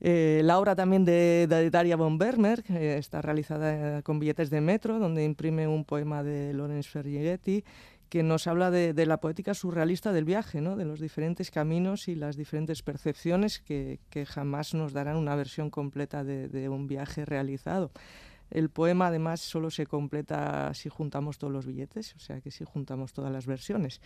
Eh, 0.00 0.42
la 0.44 0.58
obra 0.58 0.76
también 0.76 1.04
de, 1.04 1.46
Daria 1.70 1.96
von 1.96 2.18
Bermer, 2.18 2.62
que 2.62 2.98
está 2.98 3.22
realizada 3.22 4.02
con 4.02 4.18
billetes 4.18 4.50
de 4.50 4.60
metro, 4.60 4.98
donde 4.98 5.24
imprime 5.24 5.66
un 5.66 5.84
poema 5.84 6.22
de 6.22 6.52
Lorenz 6.52 6.88
Ferrighetti 6.88 7.64
que 8.08 8.22
nos 8.22 8.46
habla 8.46 8.70
de, 8.70 9.06
la 9.06 9.18
poética 9.18 9.54
surrealista 9.54 10.12
del 10.12 10.24
viaje, 10.24 10.60
de 10.60 10.84
los 10.84 11.00
diferentes 11.00 11.50
caminos 11.50 12.08
y 12.08 12.14
las 12.14 12.36
diferentes 12.36 12.82
percepciones 12.82 13.58
que, 13.60 13.98
jamás 14.26 14.74
nos 14.74 14.92
darán 14.92 15.16
una 15.16 15.34
versión 15.34 15.70
completa 15.70 16.22
de, 16.24 16.68
un 16.68 16.86
viaje 16.86 17.24
realizado. 17.24 17.90
El 18.50 18.70
poema 18.70 19.08
además 19.08 19.40
solo 19.40 19.70
se 19.70 19.86
completa 19.86 20.72
si 20.72 20.88
juntamos 20.88 21.36
todos 21.38 21.52
los 21.52 21.66
billetes, 21.66 22.14
o 22.14 22.20
sea 22.20 22.40
que 22.40 22.52
si 22.52 22.64
juntamos 22.64 23.12
todas 23.12 23.32
las 23.32 23.46
versiones. 23.46 24.00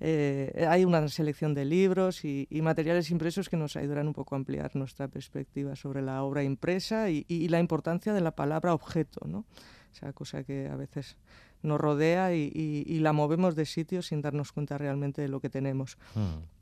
Eh, 0.00 0.66
hay 0.68 0.84
una 0.84 1.08
selección 1.08 1.54
de 1.54 1.64
libros 1.64 2.24
y, 2.24 2.46
materiales 2.62 3.10
impresos 3.10 3.48
que 3.48 3.56
nos 3.56 3.76
ayudarán 3.76 4.06
un 4.06 4.12
poco 4.12 4.34
a 4.34 4.38
ampliar 4.38 4.74
nuestra 4.76 5.08
perspectiva 5.08 5.74
sobre 5.74 6.02
la 6.02 6.22
obra 6.22 6.44
impresa 6.44 7.10
y, 7.10 7.48
la 7.48 7.58
importancia 7.58 8.12
de 8.12 8.20
la 8.20 8.30
palabra 8.30 8.74
objeto, 8.74 9.26
¿no? 9.26 9.44
esa 9.92 10.12
cosa 10.12 10.44
que 10.44 10.68
a 10.68 10.76
veces 10.76 11.16
nos 11.62 11.80
rodea 11.80 12.34
y, 12.34 12.98
la 13.00 13.12
movemos 13.12 13.56
de 13.56 13.66
sitio 13.66 14.02
sin 14.02 14.20
darnos 14.20 14.52
cuenta 14.52 14.78
realmente 14.78 15.22
de 15.22 15.28
lo 15.28 15.40
que 15.40 15.50
tenemos. 15.50 15.98
Hmm. 16.14 16.57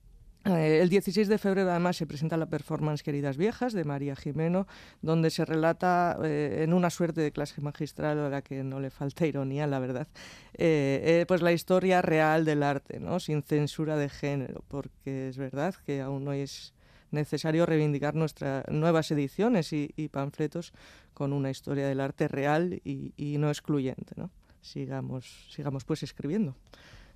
Eh, 0.46 0.80
el 0.80 0.88
16 0.88 1.28
de 1.28 1.38
febrero 1.38 1.70
además 1.70 1.96
se 1.96 2.06
presenta 2.06 2.36
la 2.36 2.46
performance 2.46 3.02
Queridas 3.02 3.36
Viejas 3.36 3.72
de 3.72 3.84
María 3.84 4.14
Jimeno, 4.14 4.66
donde 5.02 5.30
se 5.30 5.44
relata 5.44 6.18
eh, 6.22 6.60
en 6.62 6.72
una 6.72 6.90
suerte 6.90 7.20
de 7.20 7.32
clase 7.32 7.60
magistral 7.60 8.18
a 8.18 8.28
la 8.28 8.42
que 8.42 8.62
no 8.62 8.78
le 8.78 8.90
falta 8.90 9.26
ironía, 9.26 9.66
la 9.66 9.80
verdad, 9.80 10.06
eh, 10.54 11.24
pues 11.26 11.42
la 11.42 11.52
historia 11.52 12.00
real 12.00 12.44
del 12.44 12.62
arte, 12.62 13.00
¿no? 13.00 13.18
sin 13.18 13.42
censura 13.42 13.96
de 13.96 14.08
género, 14.08 14.62
porque 14.68 15.28
es 15.28 15.36
verdad 15.36 15.74
que 15.84 16.00
aún 16.00 16.28
hoy 16.28 16.40
es 16.40 16.74
necesario 17.10 17.66
reivindicar 17.66 18.14
nuestras 18.14 18.64
nuevas 18.68 19.10
ediciones 19.10 19.72
y, 19.72 20.08
panfletos 20.12 20.72
con 21.14 21.32
una 21.32 21.50
historia 21.50 21.88
del 21.88 22.00
arte 22.00 22.28
real 22.28 22.80
y, 22.84 23.36
no 23.38 23.48
excluyente. 23.48 24.14
¿no? 24.16 24.30
Sigamos, 24.60 25.46
sigamos 25.50 25.84
pues 25.84 26.02
escribiendo. 26.02 26.54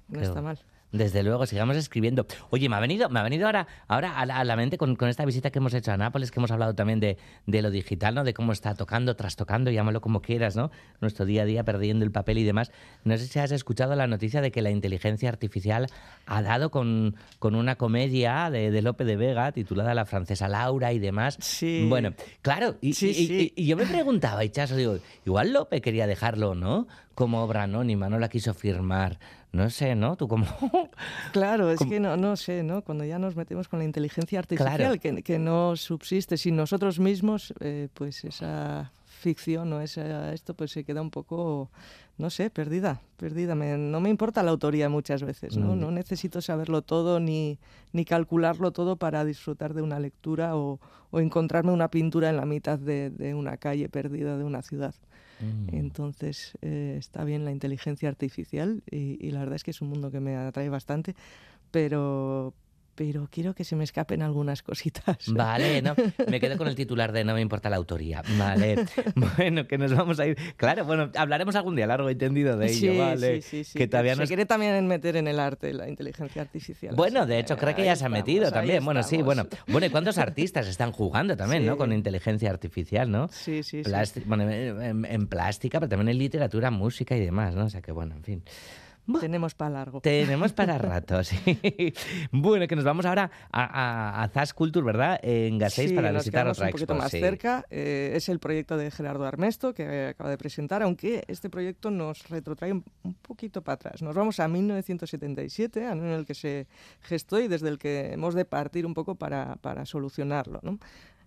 No 0.09 0.20
está 0.20 0.43
mal. 0.43 0.59
Desde 0.93 1.22
luego, 1.22 1.47
sigamos 1.47 1.76
escribiendo. 1.76 2.26
Oye, 2.51 2.68
me 2.68 2.76
ha 2.76 2.80
venido, 2.80 3.09
me 3.09 3.20
ha 3.20 3.22
venido 3.22 3.47
ahora, 3.47 3.66
ahora 3.86 4.18
a, 4.18 4.45
la, 4.45 4.57
mente 4.57 4.76
con, 4.76 4.97
esta 5.09 5.24
visita 5.24 5.51
que 5.51 5.59
hemos 5.59 5.72
hecho 5.72 5.93
a 5.93 5.97
Nápoles, 5.97 6.30
que 6.30 6.41
hemos 6.41 6.51
hablado 6.51 6.74
también 6.74 6.99
de, 6.99 7.16
lo 7.47 7.70
digital, 7.70 8.14
¿no? 8.14 8.24
De 8.24 8.34
cómo 8.34 8.53
está 8.53 8.74
tocando, 8.74 9.14
trastocando, 9.14 9.70
llámalo 9.70 10.01
como 10.01 10.20
quieras, 10.20 10.57
¿no? 10.57 10.70
Nuestro 11.01 11.26
día 11.26 11.43
a 11.43 11.45
día 11.45 11.64
perdiendo 11.64 12.05
el 12.05 12.11
papel 12.11 12.38
y 12.38 12.45
demás. 12.45 12.72
No 13.05 13.16
sé 13.16 13.26
si 13.26 13.38
has 13.38 13.53
escuchado 13.53 13.95
la 13.95 14.09
noticia 14.09 14.41
de 14.41 14.51
que 14.51 14.62
la 14.62 14.70
inteligencia 14.70 15.28
artificial 15.28 15.86
ha 16.26 16.43
dado 16.43 16.70
con, 16.70 17.14
con 17.38 17.55
una 17.55 17.76
comedia 17.76 18.51
de, 18.51 18.70
de 18.70 18.82
Lope 18.82 19.05
de 19.05 19.16
Vega 19.16 19.53
titulada 19.53 19.95
La 19.95 20.07
francesa 20.07 20.49
Laura 20.49 20.93
y 20.93 20.99
demás. 20.99 21.36
Sí. 21.41 21.86
Bueno, 21.88 22.14
claro, 22.43 22.76
y, 22.80 22.95
y 23.55 23.66
yo 23.66 23.76
me 23.76 23.86
preguntaba, 23.86 24.45
y 24.45 24.51
Chaso, 24.51 24.74
digo, 24.74 24.99
igual 25.24 25.53
Lope 25.53 25.80
quería 25.80 26.07
dejarlo, 26.07 26.55
¿no? 26.55 26.88
Como 27.14 27.43
obra 27.43 27.64
anónima, 27.64 28.09
no 28.09 28.18
la 28.18 28.28
quiso 28.28 28.55
firmar. 28.55 29.18
No 29.53 29.68
sé, 29.68 29.96
¿no? 29.96 30.16
Tú 30.16 30.28
como... 30.28 30.46
Claro, 31.32 31.70
es 31.70 31.80
que 31.80 31.98
no, 31.98 32.16
no 32.16 32.36
sé, 32.36 32.62
¿no? 32.62 32.82
Cuando 32.82 33.05
ya 33.05 33.18
nos 33.18 33.34
metemos 33.36 33.68
con 33.68 33.80
la 33.80 33.84
inteligencia 33.84 34.38
artificial, 34.38 35.01
que, 35.01 35.22
que, 35.22 35.38
no 35.38 35.76
subsiste 35.76 36.36
sin 36.36 36.57
nosotros 36.57 36.98
mismos, 37.01 37.53
eh, 37.61 37.88
pues 37.94 38.24
esa 38.24 38.92
ficción 39.20 39.72
o 39.72 39.80
esa, 39.80 40.32
esto 40.32 40.55
pues 40.55 40.70
se 40.72 40.84
queda 40.84 41.03
un 41.03 41.11
poco, 41.11 41.70
no 42.16 42.30
sé, 42.30 42.51
perdida, 42.51 43.03
perdida. 43.16 43.55
no 43.55 44.01
me 44.01 44.09
importa 44.09 44.42
la 44.42 44.51
autoría 44.51 44.88
muchas 44.88 45.22
veces, 45.22 45.57
¿no? 45.57 45.74
Mm. 45.74 45.80
No 45.80 45.90
necesito 45.90 46.40
saberlo 46.40 46.82
todo 46.82 47.20
ni, 47.20 47.59
ni 47.92 48.05
calcularlo 48.05 48.72
todo 48.72 48.96
para 48.96 49.24
disfrutar 49.24 49.74
de 49.74 49.82
una 49.82 50.01
lectura 50.01 50.57
o, 50.57 50.80
o 51.11 51.20
encontrarme 51.20 51.72
una 51.72 51.90
pintura 51.90 52.30
en 52.30 52.36
la 52.36 52.46
mitad 52.46 52.78
de, 52.78 53.11
de 53.11 53.34
una 53.34 53.57
calle 53.59 53.88
perdida 53.88 54.38
de 54.38 54.44
una 54.44 54.62
ciudad. 54.62 54.94
Mm. 55.41 55.74
Entonces 55.74 56.53
eh, 56.62 56.97
está 56.99 57.24
bien 57.24 57.45
la 57.45 57.53
inteligencia 57.53 58.09
artificial 58.09 58.82
y, 58.91 59.30
la 59.30 59.41
verdad 59.41 59.57
es 59.57 59.64
que 59.64 59.70
es 59.70 59.80
un 59.80 59.88
mundo 59.88 60.11
que 60.11 60.20
me 60.20 60.36
atrae 60.36 60.68
bastante, 60.68 61.14
pero, 61.70 62.55
pero 63.01 63.26
quiero 63.30 63.55
que 63.55 63.64
se 63.64 63.76
me 63.76 63.84
escapen 63.84 64.20
algunas 64.20 64.62
cositas. 64.62 65.16
Vale, 65.28 65.80
no, 65.80 65.94
me 66.28 66.38
quedo 66.38 66.59
con 66.59 66.68
el 66.68 66.74
titular 66.76 67.12
de 67.12 67.24
No 67.24 67.32
me 67.32 67.40
importa 67.40 67.70
la 67.70 67.76
autoría. 67.76 68.22
Vale, 68.36 68.84
bueno, 69.38 69.66
que 69.66 69.78
nos 69.78 69.94
vamos 69.94 70.20
a 70.20 70.26
ir. 70.26 70.36
Claro, 70.59 70.84
bueno, 70.84 71.11
hablaremos 71.16 71.57
algún 71.57 71.76
día 71.76 71.86
largo 71.86 72.11
y 72.11 72.14
tendido 72.14 72.59
de 72.59 72.66
ello, 72.66 72.98
¿vale? 72.98 73.40
Sí, 73.40 73.64
sí, 73.64 73.64
sí. 73.64 73.78
Que 73.78 73.88
todavía 73.88 74.16
se 74.16 74.26
quiere 74.26 74.44
también 74.44 74.86
meter 74.86 75.16
en 75.16 75.28
el 75.28 75.40
arte 75.40 75.72
la 75.72 75.88
inteligencia 75.88 76.42
artificial. 76.42 76.94
Bueno, 76.94 77.24
de 77.24 77.38
hecho, 77.38 77.57
creo 77.57 77.74
que 77.74 77.86
ya 77.86 77.96
se 77.96 78.05
ha 78.05 78.11
metido 78.11 78.53
también. 78.53 78.84
Bueno, 78.84 79.03
sí, 79.03 79.22
bueno. 79.22 79.46
Bueno, 79.66 79.86
¿y 79.86 79.88
cuántos 79.88 80.18
artistas 80.18 80.68
están 80.68 80.92
jugando 80.92 81.38
también, 81.38 81.64
¿no? 81.64 81.78
Con 81.78 81.94
inteligencia 81.94 82.51
artificial, 82.51 83.11
¿no? 83.11 83.28
Sí, 83.28 83.62
sí, 83.62 83.82
sí. 83.82 84.22
Bueno, 84.26 84.42
en, 84.51 85.07
en 85.07 85.26
plástica, 85.26 85.80
pero 85.80 85.88
también 85.88 86.11
en 86.11 86.18
literatura, 86.18 86.70
música 86.70 87.16
y 87.16 87.20
demás, 87.20 87.55
¿no? 87.55 87.64
O 87.64 87.70
sea 87.70 87.80
que, 87.80 87.92
bueno, 87.92 88.16
en 88.16 88.24
fin. 88.24 88.44
Tenemos 89.20 89.55
para 89.55 89.70
largo. 89.70 90.01
Tenemos 90.01 90.53
para 90.53 90.78
rato, 90.78 91.24
sí. 91.24 91.94
Bueno, 92.30 92.66
que 92.66 92.76
nos 92.76 92.84
vamos 92.84 93.07
ahora 93.07 93.30
a, 93.51 94.22
a, 94.22 94.28
Zas 94.28 94.55
Culture, 94.55 94.84
¿verdad? 94.84 95.18
En 95.22 95.59
Gasteiz 95.59 95.92
para 95.92 96.12
visitar 96.12 96.46
otra 96.46 96.66
un 96.66 96.72
poquito 96.72 96.94
más 96.94 97.11
cerca. 97.11 97.64
Eh, 97.70 98.12
es 98.14 98.28
el 98.28 98.38
proyecto 98.38 98.76
de 98.76 98.90
Gerardo 98.90 99.26
Armesto 99.26 99.74
que 99.74 100.09
acaba 100.09 100.30
de 100.30 100.38
presentar, 100.38 100.82
aunque 100.82 101.24
este 101.28 101.51
proyecto 101.51 101.90
nos 101.90 102.28
retrotrae 102.28 102.72
un, 102.72 102.84
poquito 103.22 103.62
para 103.62 103.74
atrás. 103.74 104.03
Nos 104.03 104.14
vamos 104.14 104.40
a 104.40 104.48
1977, 104.48 105.86
año 105.86 106.05
en 106.05 106.12
el 106.12 106.26
que 106.26 106.34
se 106.34 106.66
gestó 107.01 107.40
y 107.40 107.48
desde 107.48 107.68
el 107.68 107.78
que 107.78 108.12
hemos 108.12 108.34
de 108.34 108.44
partir 108.44 108.86
un 108.86 108.94
poco 108.94 109.14
para, 109.14 109.57
para 109.57 109.86
solucionarlo, 109.86 110.61
¿no? 110.62 110.78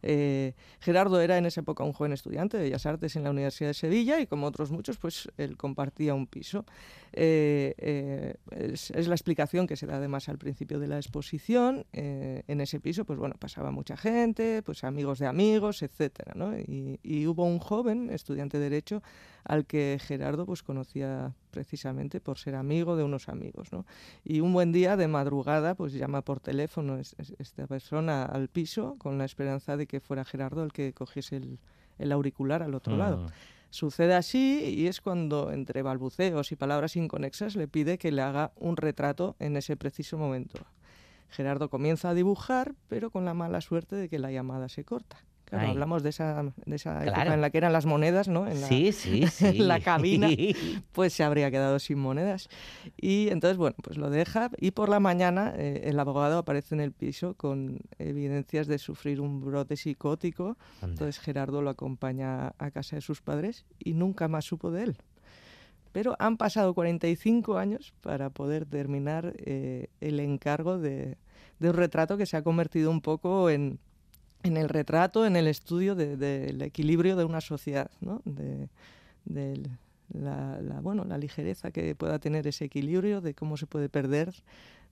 Eh, 0.04 0.54
Gerardo 0.80 1.22
era 1.22 1.38
en 1.38 1.45
esa 1.45 1.62
época 1.62 1.84
un 1.84 1.93
joven 1.93 2.12
estudiante 2.12 2.58
de 2.58 2.64
Bellas 2.64 2.86
Artes 2.86 3.16
en 3.16 3.24
la 3.24 3.32
Universidad 3.32 3.70
de 3.70 3.74
Sevilla 3.74 4.20
y 4.20 4.28
como 4.28 4.45
otros 4.47 4.72
muchos, 4.72 4.97
pues 4.97 5.30
él 5.38 5.58
compartía 5.58 6.14
un 6.14 6.28
piso. 6.28 6.66
Eh, 7.14 7.74
eh, 7.78 8.36
es, 8.51 9.08
la 9.08 9.16
explicación 9.16 9.66
que 9.66 9.78
se 9.78 9.88
da 9.88 9.95
además 9.95 10.30
al 10.30 10.38
principio 10.38 10.80
de 10.80 10.88
la 10.88 10.97
exposición. 10.97 11.86
en 11.93 12.62
ese 12.62 12.80
piso, 12.80 13.06
pues 13.06 13.18
bueno, 13.18 13.36
pasaba 13.39 13.72
mucha 13.72 13.95
gente, 13.97 14.62
pues 14.64 14.84
amigos 14.84 15.20
de 15.20 15.28
amigos, 15.28 15.82
etcétera, 15.82 16.34
Y, 16.68 16.99
y 17.04 17.26
hubo 17.28 17.45
un 17.45 17.60
joven 17.60 18.10
estudiante 18.10 18.58
de 18.60 18.64
Derecho 18.64 19.01
al 19.44 19.66
que 19.66 20.00
Gerardo 20.02 20.46
pues 20.46 20.64
conocía 20.64 21.34
precisamente 21.52 22.20
por 22.20 22.38
ser 22.38 22.56
amigo 22.56 22.96
de 22.96 23.04
unos 23.04 23.30
amigos. 23.30 23.72
¿no? 23.72 23.86
Y 24.24 24.39
un 24.39 24.54
buen 24.54 24.72
día 24.72 24.98
de 24.98 25.08
madrugada 25.08 25.76
pues 25.76 25.94
llama 25.94 26.22
por 26.22 26.39
teléfono 26.39 26.98
esta 26.98 27.68
persona 27.68 28.26
al 28.26 28.48
piso 28.48 28.96
con 28.98 29.18
la 29.18 29.26
esperanza 29.26 29.78
de 29.78 29.88
que 29.88 30.00
fuera 30.00 30.26
Gerardo 30.26 30.64
el 30.64 30.72
que 30.72 30.94
cogiese 30.94 31.41
el, 31.98 32.12
auricular 32.12 32.64
al 32.64 32.76
otro 32.76 32.98
lado. 32.98 33.18
Mm. 33.18 33.28
Sucede 33.70 34.14
así 34.14 34.76
y 34.78 34.88
es 34.88 35.02
cuando, 35.02 35.52
entre 35.52 35.82
balbuceos 35.82 36.52
y 36.52 36.56
palabras 36.56 36.96
inconexas, 36.96 37.56
le 37.56 37.68
pide 37.68 37.98
que 37.98 38.12
le 38.12 38.22
haga 38.22 38.52
un 38.56 38.78
retrato 38.78 39.36
en 39.39 39.58
ese 39.58 39.76
preciso 39.76 40.18
momento. 40.18 40.64
Gerardo 41.30 41.70
comienza 41.70 42.10
a 42.10 42.14
dibujar, 42.14 42.76
pero 42.88 43.10
con 43.10 43.26
la 43.26 43.34
mala 43.34 43.62
suerte 43.62 43.96
de 43.96 44.10
que 44.10 44.20
la 44.20 44.32
llamada 44.32 44.70
se 44.70 44.84
corta 44.84 45.18
hablamos 45.54 46.04
de 46.04 46.10
esa, 46.10 46.43
de 46.66 46.76
esa 46.76 47.04
época 47.04 47.34
en 47.34 47.41
la 47.41 47.49
que 47.49 47.58
eran 47.58 47.74
las 47.74 47.86
monedas, 47.86 48.28
¿no? 48.28 48.47
En 48.47 48.62
la, 48.62 48.68
sí, 48.68 48.91
sí, 48.91 49.26
sí. 49.32 49.60
la 49.60 49.80
cabina, 49.80 50.28
pues 50.91 51.14
se 51.14 51.24
habría 51.24 51.51
quedado 51.51 51.80
sin 51.80 51.99
monedas. 51.99 52.49
Y 52.99 53.30
entonces, 53.30 53.58
bueno, 53.58 53.76
pues 53.82 53.97
lo 53.97 54.10
deja 54.10 54.49
y 54.58 54.72
por 54.72 54.89
la 54.89 54.99
mañana 54.99 55.54
eh, 55.56 55.82
el 55.86 55.99
abogado 55.99 56.38
aparece 56.38 56.76
en 56.76 56.82
el 56.82 56.91
piso 56.91 57.36
con 57.36 57.80
evidencias 57.99 58.68
de 58.68 58.78
sufrir 58.78 59.22
un 59.22 59.41
brote 59.41 59.78
psicótico. 59.78 60.58
Entonces 60.82 61.20
Gerardo 61.20 61.62
lo 61.62 61.70
acompaña 61.70 62.54
a 62.58 62.72
casa 62.72 62.95
de 62.95 63.01
sus 63.01 63.22
padres 63.22 63.66
y 63.80 63.93
nunca 63.93 64.28
más 64.28 64.45
supo 64.45 64.72
de 64.72 64.84
él. 64.84 64.97
Pero 65.91 66.16
han 66.18 66.38
pasado 66.38 66.74
45 66.74 67.58
años 67.58 67.93
para 68.01 68.32
poder 68.32 68.66
terminar 68.66 69.36
eh, 69.38 69.89
el 70.01 70.20
encargo 70.20 70.80
de, 70.80 71.18
de 71.60 71.70
un 71.70 71.76
retrato 71.76 72.18
que 72.18 72.26
se 72.26 72.36
ha 72.36 72.41
convertido 72.41 72.89
un 72.89 73.01
poco 73.01 73.49
en, 73.49 73.80
en 74.44 74.58
el 74.58 74.70
retrato, 74.70 75.26
en 75.26 75.36
el 75.36 75.48
estudio 75.48 75.96
del 75.96 76.62
equilibrio 76.62 77.16
de 77.16 77.24
una 77.24 77.41
sociedad, 77.41 77.89
¿no? 78.02 78.22
de, 78.26 78.70
la, 80.14 80.60
bueno, 80.82 81.06
la 81.06 81.18
ligereza 81.18 81.72
que 81.72 81.96
pueda 81.96 82.20
tener 82.20 82.46
ese 82.46 82.66
equilibrio, 82.66 83.22
de 83.22 83.34
cómo 83.34 83.58
se 83.58 83.66
puede 83.66 83.89
perder, 83.89 84.34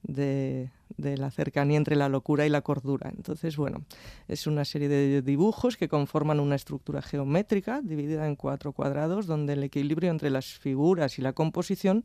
de, 0.04 0.70
la 0.98 1.32
cercanía 1.32 1.78
entre 1.78 1.96
la 1.96 2.10
locura 2.10 2.46
y 2.46 2.50
la 2.50 2.62
cordura. 2.62 3.12
Entonces, 3.16 3.58
bueno, 3.58 3.84
es 4.28 4.48
una 4.48 4.66
serie 4.66 4.88
de 4.88 5.22
dibujos 5.22 5.78
que 5.78 5.88
conforman 5.88 6.40
una 6.40 6.56
estructura 6.56 7.02
geométrica 7.02 7.82
dividida 7.82 8.28
en 8.28 8.36
cuatro 8.36 8.72
cuadrados, 8.72 9.28
donde 9.28 9.54
el 9.54 9.64
equilibrio 9.64 10.10
entre 10.10 10.30
las 10.30 10.46
figuras 10.46 11.20
y 11.20 11.22
la 11.22 11.34
composición 11.34 12.04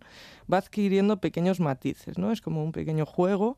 va 0.53 0.59
adquiriendo 0.59 1.21
pequeños 1.21 1.61
matices, 1.61 2.19
¿no? 2.19 2.33
Es 2.33 2.41
como 2.41 2.63
un 2.65 2.73
pequeño 2.73 3.07
juego 3.07 3.57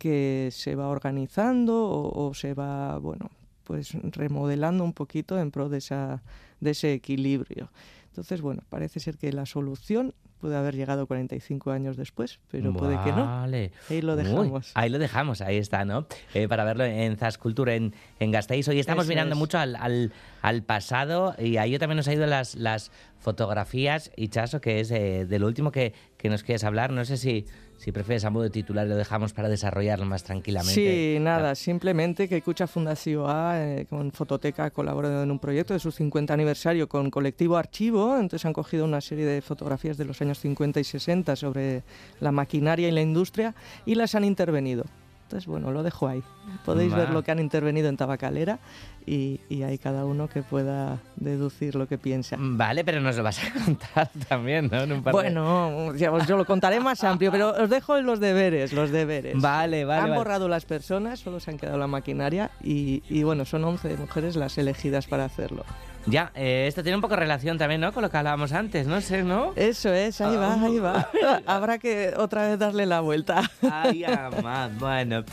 que 0.00 0.48
se 0.50 0.76
va 0.76 0.88
organizando 0.88 1.86
o, 1.86 2.32
se 2.32 2.54
va, 2.54 2.96
bueno, 2.98 3.30
pues 3.64 3.92
remodelando 4.02 4.82
un 4.82 4.94
poquito 4.94 5.38
en 5.38 5.50
pro 5.50 5.68
de, 5.68 5.76
esa, 5.76 6.22
de 6.58 6.70
ese 6.70 6.94
equilibrio. 6.94 7.70
Entonces, 8.06 8.40
bueno, 8.40 8.62
parece 8.70 8.98
ser 8.98 9.18
que 9.18 9.30
la 9.30 9.44
solución 9.44 10.14
puede 10.40 10.56
haber 10.56 10.74
llegado 10.74 11.06
45 11.06 11.70
años 11.70 11.98
después, 11.98 12.40
pero 12.50 12.72
puede 12.72 12.98
que 13.04 13.12
no. 13.12 13.42
Ahí 13.90 14.00
lo 14.00 14.16
dejamos. 14.16 14.72
ahí 14.72 14.88
lo 14.88 14.98
dejamos, 14.98 15.42
ahí 15.42 15.58
está, 15.58 15.84
¿no? 15.84 16.06
Eh, 16.32 16.48
para 16.48 16.64
verlo 16.64 16.84
en 16.84 17.18
Zascultura 17.18 17.74
en, 17.74 17.92
en 18.20 18.30
Gasteiz. 18.30 18.66
Hoy 18.68 18.80
estamos 18.80 19.06
mirando 19.06 19.36
mucho 19.36 19.58
al, 19.58 19.76
al, 19.76 20.12
al, 20.40 20.62
pasado 20.62 21.34
y 21.38 21.58
ahí 21.58 21.78
también 21.78 21.98
nos 21.98 22.08
ha 22.08 22.14
ido 22.14 22.26
las, 22.26 22.54
las 22.54 22.90
fotografías 23.18 24.10
y 24.16 24.28
Chaso, 24.28 24.62
que 24.62 24.80
es 24.80 24.90
eh, 24.92 25.26
del 25.26 25.44
último 25.44 25.70
que, 25.70 25.92
que 26.16 26.30
nos 26.30 26.42
quieres 26.42 26.64
hablar. 26.64 26.90
No 26.90 27.04
sé 27.04 27.18
si 27.18 27.44
si 27.80 27.92
prefieres 27.92 28.26
a 28.26 28.30
modo 28.30 28.42
de 28.42 28.50
titular 28.50 28.86
lo 28.86 28.94
dejamos 28.94 29.32
para 29.32 29.48
desarrollarlo 29.48 30.04
más 30.04 30.22
tranquilamente. 30.22 30.74
Sí, 30.74 31.18
nada, 31.18 31.54
simplemente 31.54 32.28
que 32.28 32.42
Cucha 32.42 32.66
Fundación 32.66 33.24
A 33.26 33.54
eh, 33.56 33.86
con 33.88 34.12
Fototeca 34.12 34.66
ha 34.66 34.70
colaborado 34.70 35.22
en 35.22 35.30
un 35.30 35.38
proyecto 35.38 35.72
de 35.72 35.80
su 35.80 35.90
50 35.90 36.34
aniversario 36.34 36.90
con 36.90 37.10
Colectivo 37.10 37.56
Archivo, 37.56 38.16
entonces 38.18 38.44
han 38.44 38.52
cogido 38.52 38.84
una 38.84 39.00
serie 39.00 39.24
de 39.24 39.40
fotografías 39.40 39.96
de 39.96 40.04
los 40.04 40.20
años 40.20 40.38
50 40.40 40.78
y 40.78 40.84
60 40.84 41.34
sobre 41.36 41.82
la 42.20 42.32
maquinaria 42.32 42.86
y 42.86 42.90
la 42.90 43.00
industria 43.00 43.54
y 43.86 43.94
las 43.94 44.14
han 44.14 44.24
intervenido. 44.24 44.84
Entonces, 45.22 45.46
bueno, 45.46 45.70
lo 45.70 45.82
dejo 45.82 46.06
ahí. 46.06 46.22
Podéis 46.64 46.94
ver 46.94 47.10
lo 47.10 47.22
que 47.22 47.30
han 47.30 47.38
intervenido 47.38 47.88
en 47.88 47.96
Tabacalera 47.96 48.58
y, 49.06 49.40
y 49.48 49.62
hay 49.62 49.78
cada 49.78 50.04
uno 50.04 50.28
que 50.28 50.42
pueda 50.42 50.98
deducir 51.16 51.74
lo 51.74 51.88
que 51.88 51.98
piensa. 51.98 52.36
Vale, 52.38 52.84
pero 52.84 53.00
nos 53.00 53.16
lo 53.16 53.22
vas 53.22 53.40
a 53.42 53.52
contar 53.64 54.10
también, 54.28 54.70
¿no? 54.70 55.02
bueno, 55.12 55.94
yo 55.94 56.36
lo 56.36 56.44
contaré 56.44 56.80
más 56.80 57.02
amplio, 57.04 57.30
pero 57.30 57.50
os 57.50 57.70
dejo 57.70 58.00
los 58.00 58.20
deberes, 58.20 58.72
los 58.72 58.90
deberes. 58.90 59.40
Vale, 59.40 59.84
vale. 59.84 60.12
Han 60.12 60.16
borrado 60.16 60.48
las 60.48 60.64
personas, 60.64 61.20
solo 61.20 61.40
se 61.40 61.50
han 61.50 61.58
quedado 61.58 61.78
la 61.78 61.86
maquinaria 61.86 62.50
y, 62.62 63.02
y 63.08 63.22
bueno, 63.22 63.44
son 63.44 63.64
11 63.64 63.96
mujeres 63.96 64.36
las 64.36 64.58
elegidas 64.58 65.06
para 65.06 65.24
hacerlo. 65.24 65.64
Ya, 66.06 66.32
eh, 66.34 66.64
esto 66.66 66.82
tiene 66.82 66.96
un 66.96 67.02
poco 67.02 67.14
relación 67.14 67.58
también, 67.58 67.80
¿no? 67.82 67.92
Con 67.92 68.02
lo 68.02 68.10
que 68.10 68.16
hablábamos 68.16 68.52
antes, 68.52 68.86
no 68.86 69.00
sé, 69.02 69.22
¿no? 69.22 69.52
Eso 69.54 69.92
es, 69.92 70.20
ahí 70.22 70.34
va, 70.34 70.54
ahí 70.54 70.78
va. 70.78 71.08
Habrá 71.46 71.78
que 71.78 72.14
otra 72.16 72.48
vez 72.48 72.58
darle 72.58 72.86
la 72.86 73.00
vuelta. 73.00 73.42
Ay, 73.70 74.04
amad. 74.04 74.70
Bueno, 74.78 75.24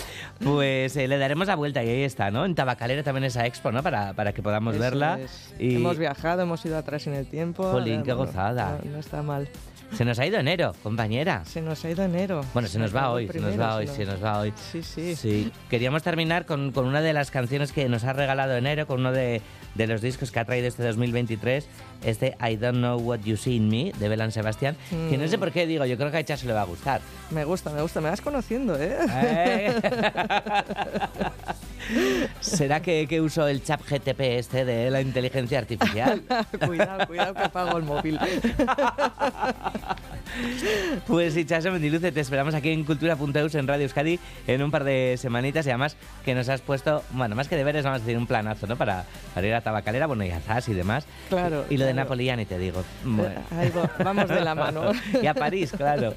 pues 0.44 0.98
eh, 0.98 1.07
le 1.08 1.18
daremos 1.18 1.48
la 1.48 1.56
vuelta 1.56 1.84
y 1.84 1.90
ahí 1.90 2.04
está, 2.04 2.32
¿no? 2.32 2.46
En 2.46 2.56
Tabacalera 2.56 3.04
también 3.04 3.24
esa 3.26 3.46
expo, 3.46 3.72
¿no? 3.72 3.82
Para, 3.84 4.14
para 4.14 4.34
que 4.34 4.42
podamos 4.42 4.78
verla. 4.78 5.20
Y... 5.60 5.76
Hemos 5.76 5.98
viajado, 5.98 6.42
hemos 6.42 6.66
ido 6.66 6.78
atrás 6.78 7.08
en 7.08 7.14
el 7.14 7.26
tiempo. 7.28 7.64
Jolín, 7.72 8.04
qué 8.04 8.14
gozada. 8.14 8.80
no 8.84 9.00
está 9.00 9.22
mal. 9.22 9.48
Se 9.94 10.06
nos 10.06 10.20
ha 10.20 10.26
ido 10.26 10.38
enero, 10.38 10.76
compañera. 10.84 11.44
Se 11.46 11.62
nos 11.62 11.84
ha 11.84 11.90
ido 11.90 12.04
enero. 12.04 12.42
Bueno, 12.54 12.68
se, 12.68 12.78
nos 12.78 12.96
va 12.96 13.12
hoy, 13.12 13.28
se 13.28 13.40
nos 13.40 13.60
va 13.60 13.78
hoy, 13.78 13.88
se 13.88 14.06
nos 14.06 14.24
va 14.24 14.40
hoy. 14.40 14.54
Sí, 14.72 14.84
sí. 14.84 15.16
Sí. 15.16 15.52
Queríamos 15.70 16.04
terminar 16.04 16.46
con, 16.46 16.72
con, 16.72 16.86
una 16.86 17.02
de 17.02 17.14
las 17.14 17.32
canciones 17.32 17.72
que 17.72 17.90
nos 17.90 18.04
ha 18.04 18.14
regalado 18.14 18.56
enero, 18.56 18.86
con 18.86 19.00
uno 19.00 19.12
de, 19.12 19.42
de, 19.76 19.88
los 19.88 20.02
discos 20.02 20.32
que 20.32 20.40
ha 20.40 20.46
traído 20.46 20.68
este 20.68 20.84
2023, 20.84 21.68
este 22.04 22.38
I 22.40 22.58
Don't 22.58 22.78
Know 22.78 23.00
What 23.00 23.22
You 23.22 23.38
See 23.38 23.56
in 23.56 23.70
Me, 23.70 23.92
de 23.98 24.10
Belan 24.10 24.32
Sebastián, 24.32 24.76
que 25.10 25.18
no 25.18 25.28
sé 25.28 25.38
mm. 25.38 25.40
por 25.40 25.52
qué 25.52 25.66
digo, 25.66 25.86
yo 25.86 25.98
creo 25.98 26.12
que 26.12 26.18
a 26.18 26.20
Echa 26.20 26.38
se 26.38 26.46
le 26.46 26.54
va 26.54 26.62
a 26.62 26.66
gustar. 26.66 27.02
Me 27.32 27.46
gusta, 27.46 27.72
me 27.72 27.82
gusta, 27.82 28.02
me 28.02 28.10
vas 28.10 28.22
conociendo, 28.22 28.78
¿eh? 28.78 28.98
¿Eh? 29.10 29.74
¿Será 32.42 32.82
que, 32.82 33.08
que 33.08 33.22
uso 33.22 33.48
el 33.48 33.64
chat 33.64 33.82
GTP 33.82 34.20
este 34.20 34.66
de 34.66 34.92
la 34.92 35.02
inteligencia 35.02 35.60
artificial? 35.60 36.22
cuidado, 36.66 37.08
cuidado 37.08 37.34
que 37.34 37.44
apago 37.44 37.78
el 37.78 37.84
móvil. 37.84 38.20
Pues 41.08 41.36
Chaso 41.48 41.72
Mendiluce, 41.72 42.12
te 42.12 42.20
esperamos 42.20 42.54
aquí 42.54 42.70
en 42.70 42.84
Cultura.eus 42.84 43.56
en 43.56 43.68
Radio 43.68 43.84
Euskadi 43.84 44.20
en 44.46 44.62
un 44.62 44.72
par 44.72 44.84
de 44.84 45.16
semanitas 45.18 45.66
y 45.66 45.70
además 45.70 45.96
que 46.26 46.36
nos 46.36 46.50
has 46.50 46.62
puesto, 46.62 47.04
bueno, 47.12 47.36
más 47.36 47.48
que 47.48 47.56
deberes, 47.56 47.84
vamos 47.84 48.02
a 48.02 48.04
decir 48.04 48.18
un 48.18 48.28
planazo, 48.28 48.68
¿no? 48.68 48.76
Para, 48.76 49.06
para 49.34 49.48
ir 49.48 49.54
a 49.54 49.62
Tabacalera, 49.62 50.06
bueno, 50.06 50.26
y 50.26 50.32
a 50.32 50.40
Zas 50.40 50.68
y 50.70 50.74
demás. 50.74 51.06
Claro. 51.30 51.66
Y 51.70 51.78
lo 51.78 51.86
de 51.86 51.94
Napoliani, 51.94 52.46
te 52.46 52.58
digo. 52.58 52.84
Ahí 53.58 53.72
vamos 54.04 54.28
de 54.28 54.42
la 54.42 54.56
mano. 54.56 54.92
y 55.22 55.28
a 55.28 55.34
París, 55.34 55.72
claro. 55.76 56.14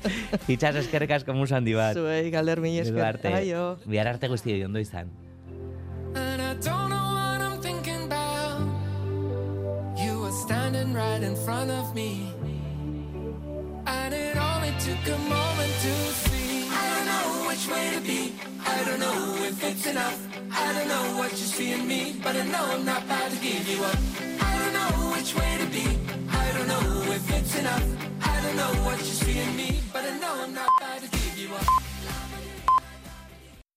Y 0.49 0.57
Chaso, 0.57 0.79
es 0.79 0.89
que 0.89 0.99
recas 0.99 1.25
como 1.25 1.41
un 1.41 1.49
sandibat. 1.49 1.95
Zuei, 1.95 2.31
galder 2.31 2.61
mi 2.61 2.79
esker. 2.79 3.21
Aio. 3.27 3.79
Biararte 3.87 4.29
guzti, 4.29 4.63
ondo 4.63 4.79
izan. 4.79 5.11
standing 10.31 10.95
right 10.95 11.23
in 11.23 11.37
front 11.37 11.71
of 11.71 11.95
me 11.95 12.33
And 13.87 14.15
it 14.15 14.37
only 14.37 14.73
took 14.79 15.03
a 15.15 15.19
moment 15.19 15.73
to 15.85 15.95
see. 16.25 16.69
I 16.71 16.85
don't 16.95 17.07
know 17.13 17.49
which 17.49 17.69
way 17.69 17.91
to 17.95 18.01
be. 18.01 18.35
I 18.67 18.85
don't 18.85 19.01
know 19.01 19.37
if 19.45 19.65
it's 19.65 19.87
enough. 19.87 20.19
I 20.53 20.73
don't 20.73 20.89
know 20.89 21.19
what 21.19 21.31
you 21.33 21.47
see 21.57 21.73
in 21.73 21.87
me 21.87 22.17
But 22.23 22.37
I 22.37 22.45
know 22.45 22.65
I'm 22.75 22.85
not 22.85 23.05
about 23.05 23.31
to 23.31 23.37
give 23.37 23.69
you 23.69 23.85
up. 23.85 23.97
I 24.41 24.59
don't 24.59 24.73
know 24.73 25.13
which 25.15 25.35
way 25.35 25.59
to 25.59 25.67
be. 25.67 25.87
I 26.31 26.53
don't 26.53 26.69
know 26.69 27.13
if 27.13 27.25
it's 27.39 27.59
enough. 27.59 27.87
I 28.23 28.41
don't 28.43 28.57
know 28.57 28.73
what 28.85 28.99
you 28.99 29.05
see 29.05 29.39
in 29.39 29.57
me 29.57 29.81
But 29.93 30.05
I 30.05 30.19
know 30.19 30.43
I'm 30.45 30.55
not 30.55 30.69
about 30.79 31.01
to 31.01 31.09
give 31.11 31.39
you 31.39 31.55
up 31.55 31.80